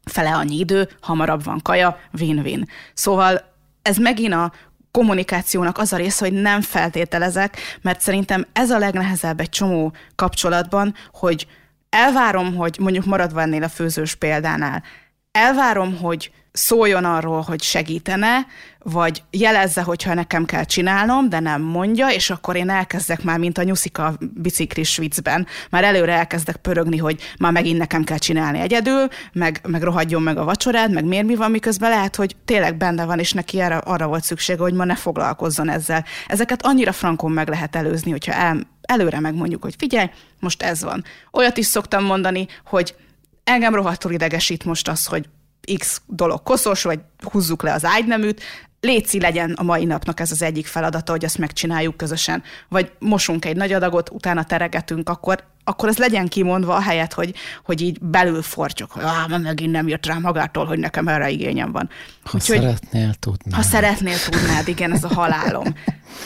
fele 0.06 0.32
annyi 0.32 0.60
idő, 0.60 0.90
hamarabb 1.02 1.44
van 1.44 1.62
kaja, 1.62 2.00
win-win. 2.20 2.70
Szóval 2.94 3.54
ez 3.82 3.98
megint 3.98 4.34
a 4.34 4.52
kommunikációnak 4.92 5.78
az 5.78 5.94
a 5.94 5.98
része, 5.98 6.26
hogy 6.26 6.42
nem 6.42 6.62
feltételezek, 6.62 7.58
mert 7.82 8.02
szerintem 8.02 8.46
ez 8.54 8.72
a 8.72 8.78
legnehezebb 8.78 9.40
egy 9.40 9.50
csomó 9.50 9.94
kapcsolatban, 10.16 10.96
hogy 11.12 11.48
elvárom, 11.96 12.56
hogy 12.56 12.78
mondjuk 12.80 13.06
maradva 13.06 13.42
ennél 13.42 13.64
a 13.64 13.70
főzős 13.70 14.16
példánál, 14.16 14.84
elvárom, 15.32 15.98
hogy 15.98 16.32
szóljon 16.52 17.06
arról, 17.06 17.42
hogy 17.42 17.62
segítene, 17.62 18.46
vagy 18.80 19.24
jelezze, 19.32 19.82
hogyha 19.82 20.14
nekem 20.14 20.46
kell 20.46 20.64
csinálnom, 20.64 21.30
de 21.30 21.40
nem 21.40 21.62
mondja, 21.62 22.08
és 22.08 22.30
akkor 22.30 22.56
én 22.56 22.70
elkezdek 22.70 23.24
már, 23.24 23.40
mint 23.40 23.58
a 23.58 23.64
nyuszika 23.64 24.14
biciklis 24.34 24.98
viccben, 24.98 25.48
már 25.70 25.84
előre 25.84 26.14
elkezdek 26.14 26.56
pörögni, 26.56 26.98
hogy 26.98 27.22
már 27.40 27.52
megint 27.52 27.78
nekem 27.78 28.04
kell 28.04 28.18
csinálni 28.18 28.60
egyedül, 28.60 29.08
meg, 29.34 29.60
meg 29.68 29.82
rohadjon 29.82 30.22
meg 30.22 30.38
a 30.38 30.44
vacsorád, 30.44 30.92
meg 30.92 31.06
miért 31.06 31.26
mi 31.26 31.36
van, 31.36 31.52
miközben 31.52 31.90
lehet, 31.90 32.16
hogy 32.16 32.36
tényleg 32.46 32.78
benne 32.78 33.06
van, 33.06 33.20
és 33.20 33.32
neki 33.32 33.60
erre, 33.60 33.78
arra 33.78 34.08
volt 34.08 34.24
szüksége, 34.24 34.62
hogy 34.62 34.74
ma 34.74 34.84
ne 34.84 34.96
foglalkozzon 34.96 35.70
ezzel. 35.70 36.06
Ezeket 36.28 36.66
annyira 36.66 36.92
frankon 36.92 37.32
meg 37.32 37.50
lehet 37.50 37.76
előzni, 37.76 38.12
hogyha 38.12 38.34
el, 38.34 38.68
előre 38.88 39.20
megmondjuk, 39.20 39.64
hogy 39.64 39.76
figyelj, 39.78 40.10
most 40.40 40.64
ez 40.64 40.84
van. 40.84 41.04
Olyat 41.32 41.58
is 41.58 41.66
szoktam 41.66 42.04
mondani, 42.04 42.48
hogy 42.66 42.96
engem 43.44 43.76
rohadtul 43.76 44.12
idegesít 44.12 44.66
most 44.66 44.88
az, 44.88 45.06
hogy 45.06 45.30
X 45.78 46.02
dolog 46.06 46.44
koszos, 46.44 46.84
vagy 46.84 47.00
húzzuk 47.32 47.64
le 47.64 47.74
az 47.74 47.86
ágyneműt, 47.86 48.42
léci 48.80 49.20
legyen 49.20 49.52
a 49.52 49.64
mai 49.64 49.86
napnak 49.86 50.20
ez 50.20 50.32
az 50.32 50.42
egyik 50.42 50.68
feladata, 50.68 51.12
hogy 51.12 51.26
azt 51.26 51.38
megcsináljuk 51.38 51.98
közösen. 51.98 52.44
Vagy 52.70 52.92
mosunk 53.00 53.46
egy 53.46 53.56
nagy 53.56 53.72
adagot, 53.74 54.10
utána 54.10 54.44
teregetünk, 54.44 55.10
akkor 55.10 55.44
akkor 55.68 55.90
ez 55.90 55.98
legyen 55.98 56.28
kimondva, 56.28 56.80
helyet, 56.80 57.14
hogy, 57.14 57.34
hogy 57.64 57.82
így 57.82 58.00
belül 58.02 58.42
fortyok, 58.42 58.92
hogy 58.92 59.04
ah, 59.04 59.40
megint 59.42 59.72
nem 59.72 59.88
jött 59.88 60.06
rá 60.06 60.18
magától, 60.18 60.66
hogy 60.66 60.80
nekem 60.80 61.08
erre 61.08 61.30
igényem 61.30 61.72
van. 61.72 61.90
Ha 62.24 62.32
Úgyhogy, 62.34 62.60
szeretnél 62.60 63.14
tudnád. 63.14 63.54
Ha 63.54 63.62
szeretnél 63.62 64.18
tudnád, 64.30 64.68
igen, 64.68 64.92
ez 64.92 65.04
a 65.04 65.14
halálom. 65.14 65.76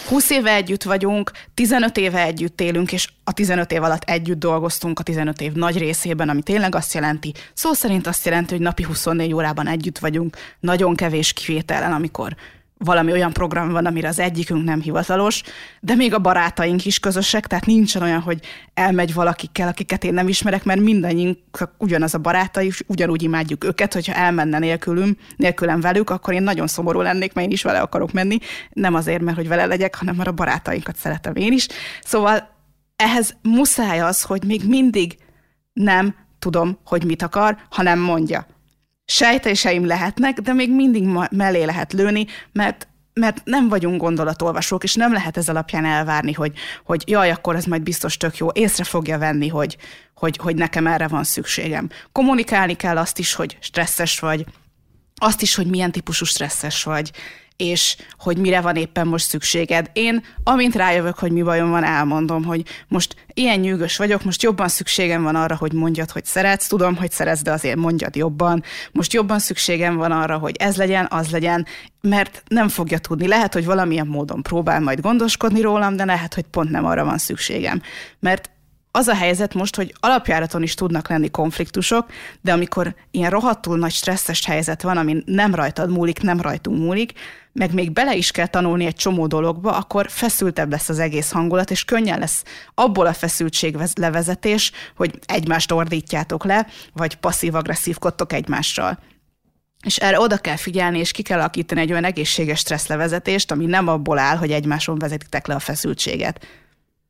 20 0.07 0.29
éve 0.29 0.53
együtt 0.53 0.83
vagyunk, 0.83 1.31
15 1.53 1.97
éve 1.97 2.23
együtt 2.23 2.61
élünk, 2.61 2.91
és 2.91 3.09
a 3.23 3.31
15 3.31 3.71
év 3.71 3.83
alatt 3.83 4.03
együtt 4.03 4.39
dolgoztunk 4.39 4.99
a 4.99 5.03
15 5.03 5.41
év 5.41 5.53
nagy 5.53 5.77
részében, 5.77 6.29
ami 6.29 6.41
tényleg 6.41 6.75
azt 6.75 6.93
jelenti, 6.93 7.33
szó 7.53 7.73
szerint 7.73 8.07
azt 8.07 8.25
jelenti, 8.25 8.53
hogy 8.53 8.63
napi 8.63 8.83
24 8.83 9.33
órában 9.33 9.67
együtt 9.67 9.97
vagyunk, 9.97 10.37
nagyon 10.59 10.95
kevés 10.95 11.33
kivételen, 11.33 11.91
amikor 11.91 12.35
valami 12.83 13.11
olyan 13.11 13.33
program 13.33 13.69
van, 13.69 13.85
amire 13.85 14.07
az 14.07 14.19
egyikünk 14.19 14.63
nem 14.63 14.81
hivatalos, 14.81 15.41
de 15.79 15.95
még 15.95 16.13
a 16.13 16.19
barátaink 16.19 16.85
is 16.85 16.99
közösek, 16.99 17.47
tehát 17.47 17.65
nincsen 17.65 18.01
olyan, 18.01 18.19
hogy 18.19 18.39
elmegy 18.73 19.13
valakikkel, 19.13 19.67
akiket 19.67 20.03
én 20.03 20.13
nem 20.13 20.27
ismerek, 20.27 20.63
mert 20.63 20.79
mindannyiunk 20.79 21.37
ugyanaz 21.77 22.13
a 22.13 22.17
barátai, 22.17 22.71
ugyanúgy 22.87 23.21
imádjuk 23.21 23.63
őket, 23.63 23.93
hogyha 23.93 24.13
elmenne 24.13 24.59
nélkülüm, 24.59 25.17
nélkülem 25.35 25.81
velük, 25.81 26.09
akkor 26.09 26.33
én 26.33 26.43
nagyon 26.43 26.67
szomorú 26.67 27.01
lennék, 27.01 27.33
mert 27.33 27.47
én 27.47 27.53
is 27.53 27.63
vele 27.63 27.79
akarok 27.79 28.11
menni. 28.11 28.37
Nem 28.73 28.93
azért, 28.93 29.21
mert 29.21 29.37
hogy 29.37 29.47
vele 29.47 29.65
legyek, 29.65 29.95
hanem 29.95 30.15
mert 30.15 30.29
a 30.29 30.33
barátainkat 30.33 30.95
szeretem 30.95 31.35
én 31.35 31.51
is. 31.51 31.67
Szóval 32.03 32.49
ehhez 32.95 33.35
muszáj 33.41 33.99
az, 33.99 34.21
hogy 34.21 34.43
még 34.43 34.67
mindig 34.67 35.17
nem 35.73 36.15
tudom, 36.39 36.79
hogy 36.85 37.05
mit 37.05 37.21
akar, 37.21 37.57
hanem 37.69 37.99
mondja 37.99 38.45
sejtéseim 39.09 39.85
lehetnek, 39.85 40.39
de 40.39 40.53
még 40.53 40.75
mindig 40.75 41.03
mellé 41.31 41.63
lehet 41.63 41.93
lőni, 41.93 42.25
mert 42.51 42.87
mert 43.13 43.41
nem 43.43 43.69
vagyunk 43.69 44.01
gondolatolvasók, 44.01 44.83
és 44.83 44.93
nem 44.93 45.13
lehet 45.13 45.37
ez 45.37 45.49
alapján 45.49 45.85
elvárni, 45.85 46.33
hogy, 46.33 46.53
hogy 46.85 47.03
jaj, 47.07 47.31
akkor 47.31 47.55
ez 47.55 47.65
majd 47.65 47.81
biztos 47.81 48.17
tök 48.17 48.37
jó, 48.37 48.47
észre 48.53 48.83
fogja 48.83 49.17
venni, 49.17 49.47
hogy, 49.47 49.77
hogy, 50.15 50.37
hogy 50.37 50.55
nekem 50.55 50.87
erre 50.87 51.07
van 51.07 51.23
szükségem. 51.23 51.89
Kommunikálni 52.11 52.73
kell 52.73 52.97
azt 52.97 53.19
is, 53.19 53.33
hogy 53.33 53.57
stresszes 53.59 54.19
vagy, 54.19 54.45
azt 55.15 55.41
is, 55.41 55.55
hogy 55.55 55.67
milyen 55.67 55.91
típusú 55.91 56.25
stresszes 56.25 56.83
vagy, 56.83 57.11
és 57.61 57.95
hogy 58.17 58.37
mire 58.37 58.61
van 58.61 58.75
éppen 58.75 59.07
most 59.07 59.27
szükséged. 59.27 59.89
Én, 59.93 60.23
amint 60.43 60.75
rájövök, 60.75 61.17
hogy 61.17 61.31
mi 61.31 61.41
bajom 61.41 61.69
van, 61.69 61.83
elmondom, 61.83 62.43
hogy 62.43 62.63
most 62.87 63.15
ilyen 63.33 63.59
nyűgös 63.59 63.97
vagyok, 63.97 64.23
most 64.23 64.43
jobban 64.43 64.67
szükségem 64.67 65.23
van 65.23 65.35
arra, 65.35 65.55
hogy 65.55 65.73
mondjad, 65.73 66.11
hogy 66.11 66.25
szeretsz, 66.25 66.67
tudom, 66.67 66.95
hogy 66.95 67.11
szeretsz, 67.11 67.41
de 67.41 67.51
azért 67.51 67.75
mondjad 67.75 68.15
jobban. 68.15 68.63
Most 68.91 69.13
jobban 69.13 69.39
szükségem 69.39 69.95
van 69.95 70.11
arra, 70.11 70.37
hogy 70.37 70.55
ez 70.59 70.77
legyen, 70.77 71.07
az 71.09 71.29
legyen, 71.29 71.65
mert 72.01 72.43
nem 72.47 72.67
fogja 72.67 72.97
tudni. 72.97 73.27
Lehet, 73.27 73.53
hogy 73.53 73.65
valamilyen 73.65 74.07
módon 74.07 74.41
próbál 74.41 74.79
majd 74.79 75.01
gondoskodni 75.01 75.61
rólam, 75.61 75.95
de 75.95 76.05
lehet, 76.05 76.33
hogy 76.33 76.45
pont 76.51 76.69
nem 76.69 76.85
arra 76.85 77.05
van 77.05 77.17
szükségem. 77.17 77.81
Mert 78.19 78.49
az 78.91 79.07
a 79.07 79.15
helyzet 79.15 79.53
most, 79.53 79.75
hogy 79.75 79.93
alapjáraton 79.99 80.63
is 80.63 80.73
tudnak 80.73 81.09
lenni 81.09 81.29
konfliktusok, 81.29 82.11
de 82.41 82.53
amikor 82.53 82.95
ilyen 83.11 83.29
rohadtul 83.29 83.77
nagy 83.77 83.91
stresszes 83.91 84.45
helyzet 84.45 84.81
van, 84.81 84.97
ami 84.97 85.23
nem 85.25 85.55
rajtad 85.55 85.89
múlik, 85.89 86.21
nem 86.21 86.41
rajtunk 86.41 86.77
múlik, 86.77 87.13
meg 87.51 87.73
még 87.73 87.91
bele 87.91 88.15
is 88.15 88.31
kell 88.31 88.47
tanulni 88.47 88.85
egy 88.85 88.95
csomó 88.95 89.27
dologba, 89.27 89.71
akkor 89.71 90.09
feszültebb 90.09 90.71
lesz 90.71 90.89
az 90.89 90.99
egész 90.99 91.31
hangulat, 91.31 91.71
és 91.71 91.85
könnyen 91.85 92.19
lesz 92.19 92.43
abból 92.73 93.05
a 93.05 93.13
feszültség 93.13 93.77
levezetés, 93.95 94.71
hogy 94.95 95.19
egymást 95.25 95.71
ordítjátok 95.71 96.45
le, 96.45 96.67
vagy 96.93 97.15
passzív-agresszívkodtok 97.15 98.33
egymással. 98.33 98.99
És 99.85 99.97
erre 99.97 100.19
oda 100.19 100.37
kell 100.37 100.55
figyelni, 100.55 100.99
és 100.99 101.11
ki 101.11 101.21
kell 101.21 101.39
alakítani 101.39 101.81
egy 101.81 101.91
olyan 101.91 102.03
egészséges 102.03 102.59
stresszlevezetést, 102.59 103.51
ami 103.51 103.65
nem 103.65 103.87
abból 103.87 104.17
áll, 104.17 104.37
hogy 104.37 104.51
egymáson 104.51 104.99
vezetitek 104.99 105.47
le 105.47 105.55
a 105.55 105.59
feszültséget 105.59 106.45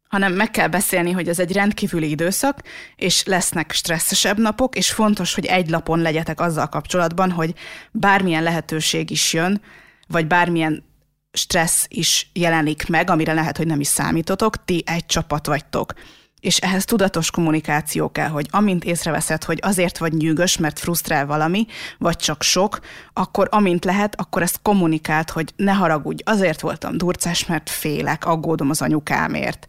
hanem 0.09 0.33
meg 0.33 0.51
kell 0.51 0.67
beszélni, 0.67 1.11
hogy 1.11 1.27
ez 1.29 1.39
egy 1.39 1.51
rendkívüli 1.51 2.09
időszak, 2.09 2.61
és 2.95 3.23
lesznek 3.23 3.71
stresszesebb 3.71 4.39
napok, 4.39 4.75
és 4.75 4.91
fontos, 4.91 5.33
hogy 5.33 5.45
egy 5.45 5.69
lapon 5.69 5.99
legyetek 5.99 6.39
azzal 6.39 6.67
kapcsolatban, 6.67 7.31
hogy 7.31 7.53
bármilyen 7.91 8.43
lehetőség 8.43 9.09
is 9.09 9.33
jön, 9.33 9.61
vagy 10.07 10.27
bármilyen 10.27 10.83
stressz 11.31 11.85
is 11.87 12.29
jelenik 12.33 12.87
meg, 12.87 13.09
amire 13.09 13.33
lehet, 13.33 13.57
hogy 13.57 13.67
nem 13.67 13.79
is 13.79 13.87
számítotok, 13.87 14.65
ti 14.65 14.83
egy 14.85 15.05
csapat 15.05 15.47
vagytok. 15.47 15.93
És 16.39 16.57
ehhez 16.57 16.85
tudatos 16.85 17.31
kommunikáció 17.31 18.11
kell, 18.11 18.27
hogy 18.27 18.47
amint 18.51 18.83
észreveszed, 18.83 19.43
hogy 19.43 19.59
azért 19.61 19.97
vagy 19.97 20.13
nyűgös, 20.13 20.57
mert 20.57 20.79
frusztrál 20.79 21.25
valami, 21.25 21.65
vagy 21.97 22.15
csak 22.15 22.41
sok, 22.43 22.79
akkor 23.13 23.47
amint 23.51 23.85
lehet, 23.85 24.19
akkor 24.19 24.41
ezt 24.41 24.59
kommunikált, 24.61 25.29
hogy 25.29 25.53
ne 25.55 25.71
haragudj, 25.71 26.23
azért 26.25 26.61
voltam 26.61 26.97
durcás, 26.97 27.45
mert 27.45 27.69
félek, 27.69 28.25
aggódom 28.25 28.69
az 28.69 28.81
anyukámért 28.81 29.67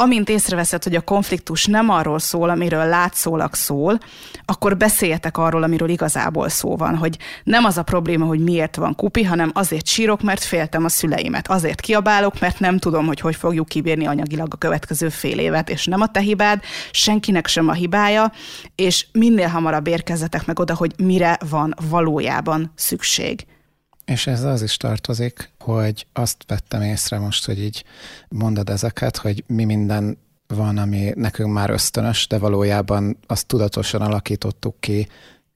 amint 0.00 0.28
észreveszed, 0.28 0.82
hogy 0.82 0.94
a 0.94 1.00
konfliktus 1.00 1.66
nem 1.66 1.88
arról 1.88 2.18
szól, 2.18 2.50
amiről 2.50 2.86
látszólag 2.86 3.54
szól, 3.54 3.98
akkor 4.44 4.76
beszéljetek 4.76 5.38
arról, 5.38 5.62
amiről 5.62 5.88
igazából 5.88 6.48
szó 6.48 6.76
van, 6.76 6.96
hogy 6.96 7.16
nem 7.44 7.64
az 7.64 7.78
a 7.78 7.82
probléma, 7.82 8.24
hogy 8.24 8.40
miért 8.40 8.76
van 8.76 8.94
kupi, 8.94 9.22
hanem 9.22 9.50
azért 9.54 9.86
sírok, 9.86 10.22
mert 10.22 10.42
féltem 10.42 10.84
a 10.84 10.88
szüleimet. 10.88 11.48
Azért 11.48 11.80
kiabálok, 11.80 12.40
mert 12.40 12.60
nem 12.60 12.78
tudom, 12.78 13.06
hogy 13.06 13.20
hogy 13.20 13.36
fogjuk 13.36 13.68
kibírni 13.68 14.06
anyagilag 14.06 14.54
a 14.54 14.56
következő 14.56 15.08
fél 15.08 15.38
évet, 15.38 15.70
és 15.70 15.86
nem 15.86 16.00
a 16.00 16.06
te 16.06 16.20
hibád, 16.20 16.62
senkinek 16.90 17.46
sem 17.46 17.68
a 17.68 17.72
hibája, 17.72 18.32
és 18.74 19.06
minél 19.12 19.48
hamarabb 19.48 19.86
érkezzetek 19.86 20.46
meg 20.46 20.58
oda, 20.58 20.74
hogy 20.74 20.92
mire 20.96 21.38
van 21.50 21.74
valójában 21.90 22.72
szükség. 22.74 23.46
És 24.10 24.26
ez 24.26 24.42
az 24.42 24.62
is 24.62 24.76
tartozik, 24.76 25.50
hogy 25.58 26.06
azt 26.12 26.44
vettem 26.46 26.82
észre 26.82 27.18
most, 27.18 27.46
hogy 27.46 27.60
így 27.60 27.84
mondod 28.28 28.70
ezeket, 28.70 29.16
hogy 29.16 29.44
mi 29.46 29.64
minden 29.64 30.18
van, 30.46 30.78
ami 30.78 31.12
nekünk 31.14 31.52
már 31.52 31.70
ösztönös, 31.70 32.26
de 32.26 32.38
valójában 32.38 33.18
azt 33.26 33.46
tudatosan 33.46 34.00
alakítottuk 34.00 34.80
ki 34.80 35.08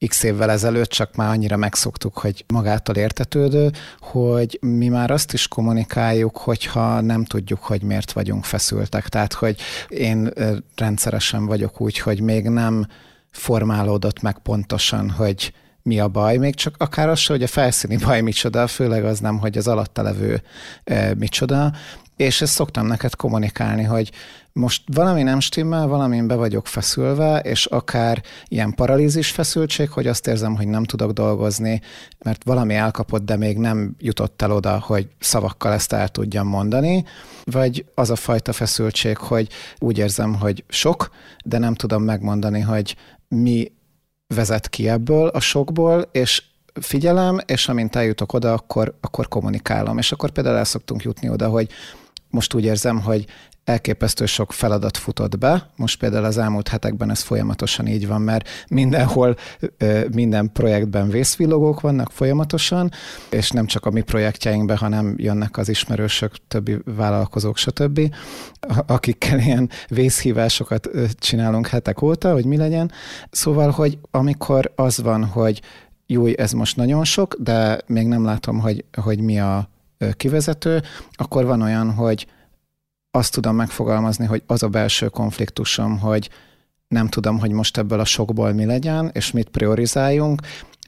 x 0.07 0.23
évvel 0.23 0.51
ezelőtt, 0.51 0.89
csak 0.91 1.15
már 1.15 1.31
annyira 1.31 1.57
megszoktuk, 1.57 2.19
hogy 2.19 2.45
magától 2.47 2.95
értetődő, 2.97 3.71
hogy 3.99 4.59
mi 4.61 4.89
már 4.89 5.11
azt 5.11 5.33
is 5.33 5.49
kommunikáljuk, 5.49 6.37
hogyha 6.37 7.01
nem 7.01 7.25
tudjuk, 7.25 7.63
hogy 7.63 7.83
miért 7.83 8.13
vagyunk 8.13 8.45
feszültek. 8.45 9.09
Tehát, 9.09 9.33
hogy 9.33 9.61
én 9.89 10.31
rendszeresen 10.77 11.47
vagyok 11.47 11.81
úgy, 11.81 11.99
hogy 11.99 12.21
még 12.21 12.49
nem 12.49 12.87
formálódott 13.31 14.23
meg 14.23 14.39
pontosan, 14.39 15.11
hogy 15.11 15.53
mi 15.85 16.01
a 16.01 16.09
baj, 16.09 16.37
még 16.37 16.55
csak 16.55 16.75
akár 16.79 17.09
az 17.09 17.27
hogy 17.27 17.43
a 17.43 17.47
felszíni 17.47 17.97
baj 17.97 18.21
micsoda, 18.21 18.67
főleg 18.67 19.05
az 19.05 19.19
nem, 19.19 19.39
hogy 19.39 19.59
az 19.59 19.69
alatta 19.69 20.03
levő 20.03 20.43
e, 20.85 21.15
micsoda, 21.15 21.73
és 22.17 22.41
ezt 22.41 22.53
szoktam 22.53 22.87
neked 22.87 23.15
kommunikálni, 23.15 23.83
hogy 23.83 24.11
most 24.53 24.83
valami 24.95 25.23
nem 25.23 25.41
stimmel, 25.41 25.87
valamin 25.87 26.27
be 26.27 26.35
vagyok 26.35 26.67
feszülve, 26.67 27.39
és 27.39 27.67
akár 27.67 28.23
ilyen 28.49 28.75
paralízis 28.75 29.31
feszültség, 29.31 29.91
hogy 29.91 30.07
azt 30.07 30.27
érzem, 30.27 30.57
hogy 30.57 30.67
nem 30.67 30.85
tudok 30.85 31.11
dolgozni, 31.11 31.81
mert 32.25 32.45
valami 32.45 32.75
elkapott, 32.75 33.25
de 33.25 33.37
még 33.37 33.59
nem 33.59 33.95
jutott 33.99 34.43
el 34.43 34.53
oda, 34.53 34.79
hogy 34.79 35.09
szavakkal 35.19 35.73
ezt 35.73 35.93
el 35.93 36.09
tudjam 36.09 36.47
mondani, 36.47 37.05
vagy 37.45 37.85
az 37.95 38.11
a 38.11 38.17
fajta 38.17 38.53
feszültség, 38.53 39.17
hogy 39.17 39.49
úgy 39.79 39.99
érzem, 39.99 40.35
hogy 40.35 40.65
sok, 40.69 41.11
de 41.45 41.59
nem 41.59 41.75
tudom 41.75 42.03
megmondani, 42.03 42.61
hogy 42.61 42.97
mi 43.29 43.73
vezet 44.27 44.69
ki 44.69 44.89
ebből 44.89 45.29
a 45.29 45.41
sokból, 45.41 46.09
és 46.13 46.43
figyelem, 46.81 47.39
és 47.47 47.69
amint 47.69 47.97
eljutok 47.97 48.33
oda, 48.33 48.53
akkor, 48.53 48.95
akkor 49.01 49.29
kommunikálom. 49.29 49.99
És 49.99 50.13
akkor 50.13 50.31
például 50.31 50.57
el 50.57 50.65
szoktunk 50.65 51.03
jutni 51.03 51.29
oda, 51.29 51.49
hogy 51.49 51.71
most 52.31 52.55
úgy 52.55 52.65
érzem, 52.65 53.01
hogy 53.01 53.27
elképesztő 53.65 54.27
sok 54.27 54.53
feladat 54.53 54.97
futott 54.97 55.39
be. 55.39 55.71
Most 55.77 55.99
például 55.99 56.25
az 56.25 56.39
elmúlt 56.39 56.69
hetekben 56.69 57.11
ez 57.11 57.21
folyamatosan 57.21 57.87
így 57.87 58.07
van, 58.07 58.21
mert 58.21 58.49
mindenhol, 58.69 59.37
minden 60.11 60.53
projektben 60.53 61.09
vészvillogók 61.09 61.81
vannak 61.81 62.11
folyamatosan, 62.11 62.91
és 63.31 63.51
nem 63.51 63.67
csak 63.67 63.87
a 63.87 63.91
mi 63.91 64.01
projektjeinkben, 64.01 64.77
hanem 64.77 65.15
jönnek 65.17 65.57
az 65.57 65.69
ismerősök, 65.69 66.33
többi 66.49 66.79
vállalkozók, 66.85 67.57
stb., 67.57 68.15
akikkel 68.87 69.39
ilyen 69.39 69.71
vészhívásokat 69.89 70.89
csinálunk 71.19 71.67
hetek 71.67 72.03
óta, 72.03 72.33
hogy 72.33 72.45
mi 72.45 72.57
legyen. 72.57 72.93
Szóval, 73.31 73.71
hogy 73.71 73.99
amikor 74.11 74.73
az 74.77 75.03
van, 75.03 75.25
hogy 75.25 75.61
jó, 76.07 76.27
ez 76.27 76.53
most 76.53 76.77
nagyon 76.77 77.05
sok, 77.05 77.37
de 77.39 77.81
még 77.87 78.07
nem 78.07 78.25
látom, 78.25 78.61
hogy, 78.61 78.85
hogy 79.03 79.21
mi 79.21 79.41
a 79.41 79.69
kivezető, 80.13 80.83
akkor 81.13 81.45
van 81.45 81.63
olyan, 81.63 81.93
hogy 81.93 82.27
azt 83.15 83.33
tudom 83.33 83.57
megfogalmazni, 83.57 84.27
hogy 84.27 84.43
az 84.47 84.63
a 84.63 84.69
belső 84.69 85.09
konfliktusom, 85.09 85.99
hogy 85.99 86.31
nem 86.89 87.09
tudom, 87.09 87.39
hogy 87.39 87.51
most 87.51 87.79
ebből 87.79 88.01
a 88.01 88.05
sokból 88.05 88.53
mi 88.53 88.65
legyen, 88.65 89.11
és 89.13 89.31
mit 89.31 89.49
priorizáljunk, 89.49 90.41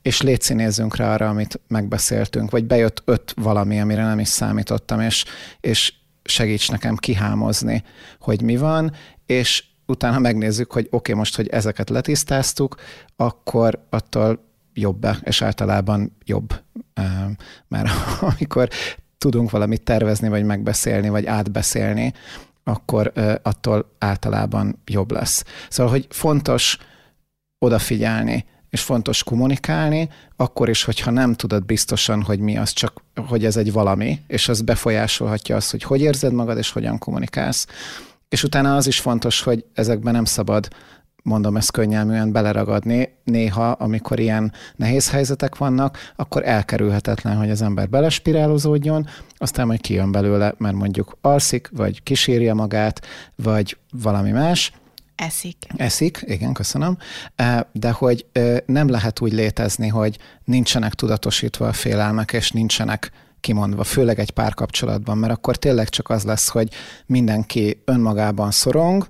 és 0.02 0.20
létszínézzünk 0.20 0.96
rá 0.96 1.12
arra, 1.12 1.28
amit 1.28 1.60
megbeszéltünk, 1.68 2.50
vagy 2.50 2.64
bejött 2.64 3.02
öt 3.04 3.34
valami, 3.36 3.80
amire 3.80 4.04
nem 4.04 4.18
is 4.18 4.28
számítottam, 4.28 5.00
és, 5.00 5.24
és 5.60 5.92
segíts 6.24 6.70
nekem 6.70 6.96
kihámozni, 6.96 7.84
hogy 8.20 8.42
mi 8.42 8.56
van, 8.56 8.92
és 9.26 9.64
utána 9.86 10.18
megnézzük, 10.18 10.72
hogy 10.72 10.84
oké, 10.84 10.96
okay, 10.96 11.14
most, 11.14 11.36
hogy 11.36 11.48
ezeket 11.48 11.90
letisztáztuk, 11.90 12.76
akkor 13.16 13.86
attól 13.90 14.44
jobb-e, 14.74 15.18
és 15.22 15.42
általában 15.42 16.16
jobb. 16.24 16.62
Mert 17.68 17.88
amikor 18.38 18.68
tudunk 19.18 19.50
valamit 19.50 19.82
tervezni, 19.82 20.28
vagy 20.28 20.44
megbeszélni, 20.44 21.08
vagy 21.08 21.26
átbeszélni, 21.26 22.12
akkor 22.64 23.12
attól 23.42 23.90
általában 23.98 24.82
jobb 24.84 25.10
lesz. 25.10 25.44
Szóval, 25.68 25.92
hogy 25.92 26.06
fontos 26.10 26.78
odafigyelni, 27.58 28.44
és 28.70 28.80
fontos 28.80 29.24
kommunikálni, 29.24 30.08
akkor 30.36 30.68
is, 30.68 30.84
hogyha 30.84 31.10
nem 31.10 31.34
tudod 31.34 31.64
biztosan, 31.64 32.22
hogy 32.22 32.38
mi 32.38 32.58
az, 32.58 32.70
csak 32.70 33.02
hogy 33.26 33.44
ez 33.44 33.56
egy 33.56 33.72
valami, 33.72 34.20
és 34.26 34.48
az 34.48 34.60
befolyásolhatja 34.60 35.56
azt, 35.56 35.70
hogy 35.70 35.82
hogy 35.82 36.00
érzed 36.00 36.32
magad, 36.32 36.58
és 36.58 36.70
hogyan 36.70 36.98
kommunikálsz. 36.98 37.66
És 38.28 38.42
utána 38.42 38.76
az 38.76 38.86
is 38.86 39.00
fontos, 39.00 39.42
hogy 39.42 39.64
ezekben 39.74 40.12
nem 40.12 40.24
szabad 40.24 40.68
mondom 41.26 41.56
ezt 41.56 41.70
könnyelműen, 41.70 42.32
beleragadni. 42.32 43.08
Néha, 43.24 43.70
amikor 43.70 44.18
ilyen 44.18 44.52
nehéz 44.76 45.10
helyzetek 45.10 45.56
vannak, 45.56 46.12
akkor 46.16 46.46
elkerülhetetlen, 46.46 47.36
hogy 47.36 47.50
az 47.50 47.62
ember 47.62 47.88
belespirálozódjon, 47.88 49.06
aztán 49.36 49.66
majd 49.66 49.80
kijön 49.80 50.12
belőle, 50.12 50.54
mert 50.58 50.74
mondjuk 50.74 51.16
alszik, 51.20 51.70
vagy 51.72 52.02
kísérje 52.02 52.54
magát, 52.54 53.06
vagy 53.34 53.78
valami 53.90 54.30
más, 54.30 54.72
Eszik. 55.16 55.56
Eszik, 55.76 56.24
igen, 56.26 56.52
köszönöm. 56.52 56.96
De 57.72 57.90
hogy 57.90 58.26
nem 58.66 58.88
lehet 58.88 59.20
úgy 59.20 59.32
létezni, 59.32 59.88
hogy 59.88 60.18
nincsenek 60.44 60.94
tudatosítva 60.94 61.68
a 61.68 61.72
félelmek, 61.72 62.32
és 62.32 62.50
nincsenek 62.50 63.10
kimondva, 63.40 63.84
főleg 63.84 64.18
egy 64.18 64.30
párkapcsolatban, 64.30 65.18
mert 65.18 65.32
akkor 65.32 65.56
tényleg 65.56 65.88
csak 65.88 66.10
az 66.10 66.24
lesz, 66.24 66.48
hogy 66.48 66.68
mindenki 67.06 67.82
önmagában 67.84 68.50
szorong, 68.50 69.08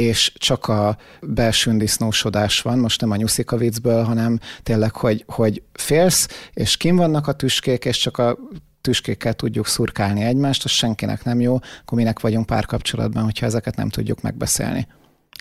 és 0.00 0.32
csak 0.36 0.68
a 0.68 0.96
belső 1.20 1.76
disznósodás 1.76 2.62
van, 2.62 2.78
most 2.78 3.00
nem 3.00 3.10
a 3.10 3.16
nyuszika 3.16 3.56
viccből, 3.56 4.02
hanem 4.02 4.38
tényleg, 4.62 4.94
hogy, 4.94 5.24
hogy 5.26 5.62
félsz, 5.72 6.48
és 6.52 6.76
kim 6.76 6.96
vannak 6.96 7.26
a 7.26 7.32
tüskék, 7.32 7.84
és 7.84 7.98
csak 7.98 8.18
a 8.18 8.38
tüskékkel 8.80 9.34
tudjuk 9.34 9.66
szurkálni 9.66 10.22
egymást, 10.22 10.64
az 10.64 10.70
senkinek 10.70 11.24
nem 11.24 11.40
jó, 11.40 11.54
akkor 11.54 11.98
minek 11.98 12.20
vagyunk 12.20 12.46
párkapcsolatban, 12.46 13.24
hogyha 13.24 13.46
ezeket 13.46 13.76
nem 13.76 13.88
tudjuk 13.88 14.22
megbeszélni. 14.22 14.86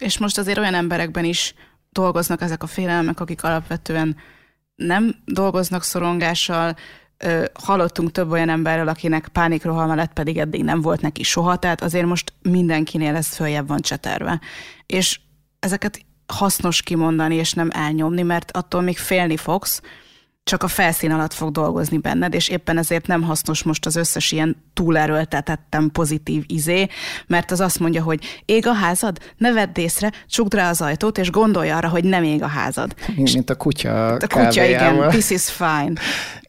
És 0.01 0.18
most 0.18 0.38
azért 0.38 0.57
olyan 0.57 0.74
emberekben 0.74 1.26
is 1.26 1.53
dolgoznak 1.89 2.41
ezek 2.41 2.64
a 2.64 2.68
félelmek, 2.68 3.20
akik 3.20 3.43
alapvetően 3.43 4.16
nem 4.76 5.16
dolgoznak 5.26 5.84
szorongással, 5.84 6.76
ö, 7.24 7.45
hallottunk 7.53 8.11
több 8.11 8.32
olyan 8.32 8.49
emberről, 8.49 8.88
akinek 8.88 9.28
pánikrohalma 9.28 9.95
lett, 9.95 10.13
pedig 10.13 10.38
eddig 10.38 10.63
nem 10.63 10.82
volt 10.82 11.01
neki 11.01 11.24
soha, 11.24 11.55
tehát 11.55 11.82
azért 11.82 12.05
most 12.05 12.34
mindenkinél 12.41 13.15
ez 13.15 13.28
följebb 13.28 13.67
van 13.67 13.80
cseterve. 13.80 14.41
És 14.86 15.20
ezeket 15.59 16.05
hasznos 16.28 16.82
kimondani, 16.82 17.36
és 17.36 17.53
nem 17.53 17.70
elnyomni, 17.74 18.22
mert 18.22 18.51
attól 18.51 18.82
még 18.82 18.97
félni 18.97 19.38
fogsz, 19.38 19.82
csak 20.50 20.64
a 20.64 20.68
felszín 20.68 21.12
alatt 21.12 21.34
fog 21.34 21.52
dolgozni 21.52 21.97
benned, 21.97 22.34
és 22.34 22.47
éppen 22.47 22.78
ezért 22.78 23.08
nem 23.08 23.22
hasznos 23.22 23.64
most 23.64 23.86
az 23.86 23.95
összes 23.95 24.32
ilyen 24.32 24.56
túlerőltetettem 24.74 25.89
pozitív 25.91 26.43
izé, 26.47 26.88
mert 27.28 27.52
az 27.52 27.60
azt 27.60 27.80
mondja, 27.80 28.04
hogy 28.04 28.41
ég 28.45 28.68
a 28.68 28.74
házad, 28.74 29.18
ne 29.38 29.52
vedd 29.52 29.80
észre, 29.80 30.12
csukd 30.28 30.54
rá 30.54 30.70
az 30.70 30.82
ajtót, 30.82 31.18
és 31.18 31.32
gondolj 31.32 31.70
arra, 31.70 31.88
hogy 31.89 32.04
nem 32.04 32.24
ég 32.24 32.43
a 32.43 32.47
házad. 32.47 32.95
Mint 33.16 33.50
a 33.50 33.56
kutya 33.56 34.08
A 34.14 34.28
kutya, 34.28 34.64
igen, 34.64 35.10
this 35.10 35.30
is 35.30 35.50
fine. 35.50 35.93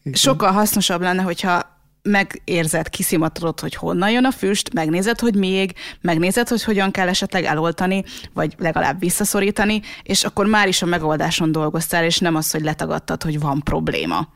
Igen. 0.03 0.13
Sokkal 0.13 0.51
hasznosabb 0.51 1.01
lenne, 1.01 1.21
hogyha 1.21 1.80
megérzed, 2.03 2.89
kiszimatolod, 2.89 3.59
hogy 3.59 3.75
honnan 3.75 4.11
jön 4.11 4.25
a 4.25 4.31
füst, 4.31 4.73
megnézed, 4.73 5.19
hogy 5.19 5.35
még, 5.35 5.73
megnézed, 6.01 6.47
hogy 6.47 6.63
hogyan 6.63 6.91
kell 6.91 7.07
esetleg 7.07 7.43
eloltani, 7.43 8.03
vagy 8.33 8.55
legalább 8.57 8.99
visszaszorítani, 8.99 9.81
és 10.03 10.23
akkor 10.23 10.45
már 10.45 10.67
is 10.67 10.81
a 10.81 10.85
megoldáson 10.85 11.51
dolgoztál, 11.51 12.03
és 12.03 12.17
nem 12.17 12.35
az, 12.35 12.51
hogy 12.51 12.61
letagadtad, 12.61 13.23
hogy 13.23 13.39
van 13.39 13.61
probléma 13.63 14.27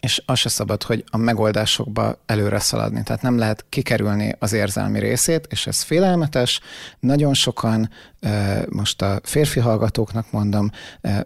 és 0.00 0.22
az 0.26 0.38
se 0.38 0.48
szabad, 0.48 0.82
hogy 0.82 1.04
a 1.10 1.16
megoldásokba 1.16 2.22
előre 2.26 2.58
szaladni. 2.58 3.02
Tehát 3.02 3.22
nem 3.22 3.38
lehet 3.38 3.64
kikerülni 3.68 4.34
az 4.38 4.52
érzelmi 4.52 4.98
részét, 4.98 5.46
és 5.50 5.66
ez 5.66 5.82
félelmetes. 5.82 6.60
Nagyon 7.00 7.34
sokan, 7.34 7.90
most 8.68 9.02
a 9.02 9.20
férfi 9.22 9.60
hallgatóknak 9.60 10.30
mondom, 10.30 10.70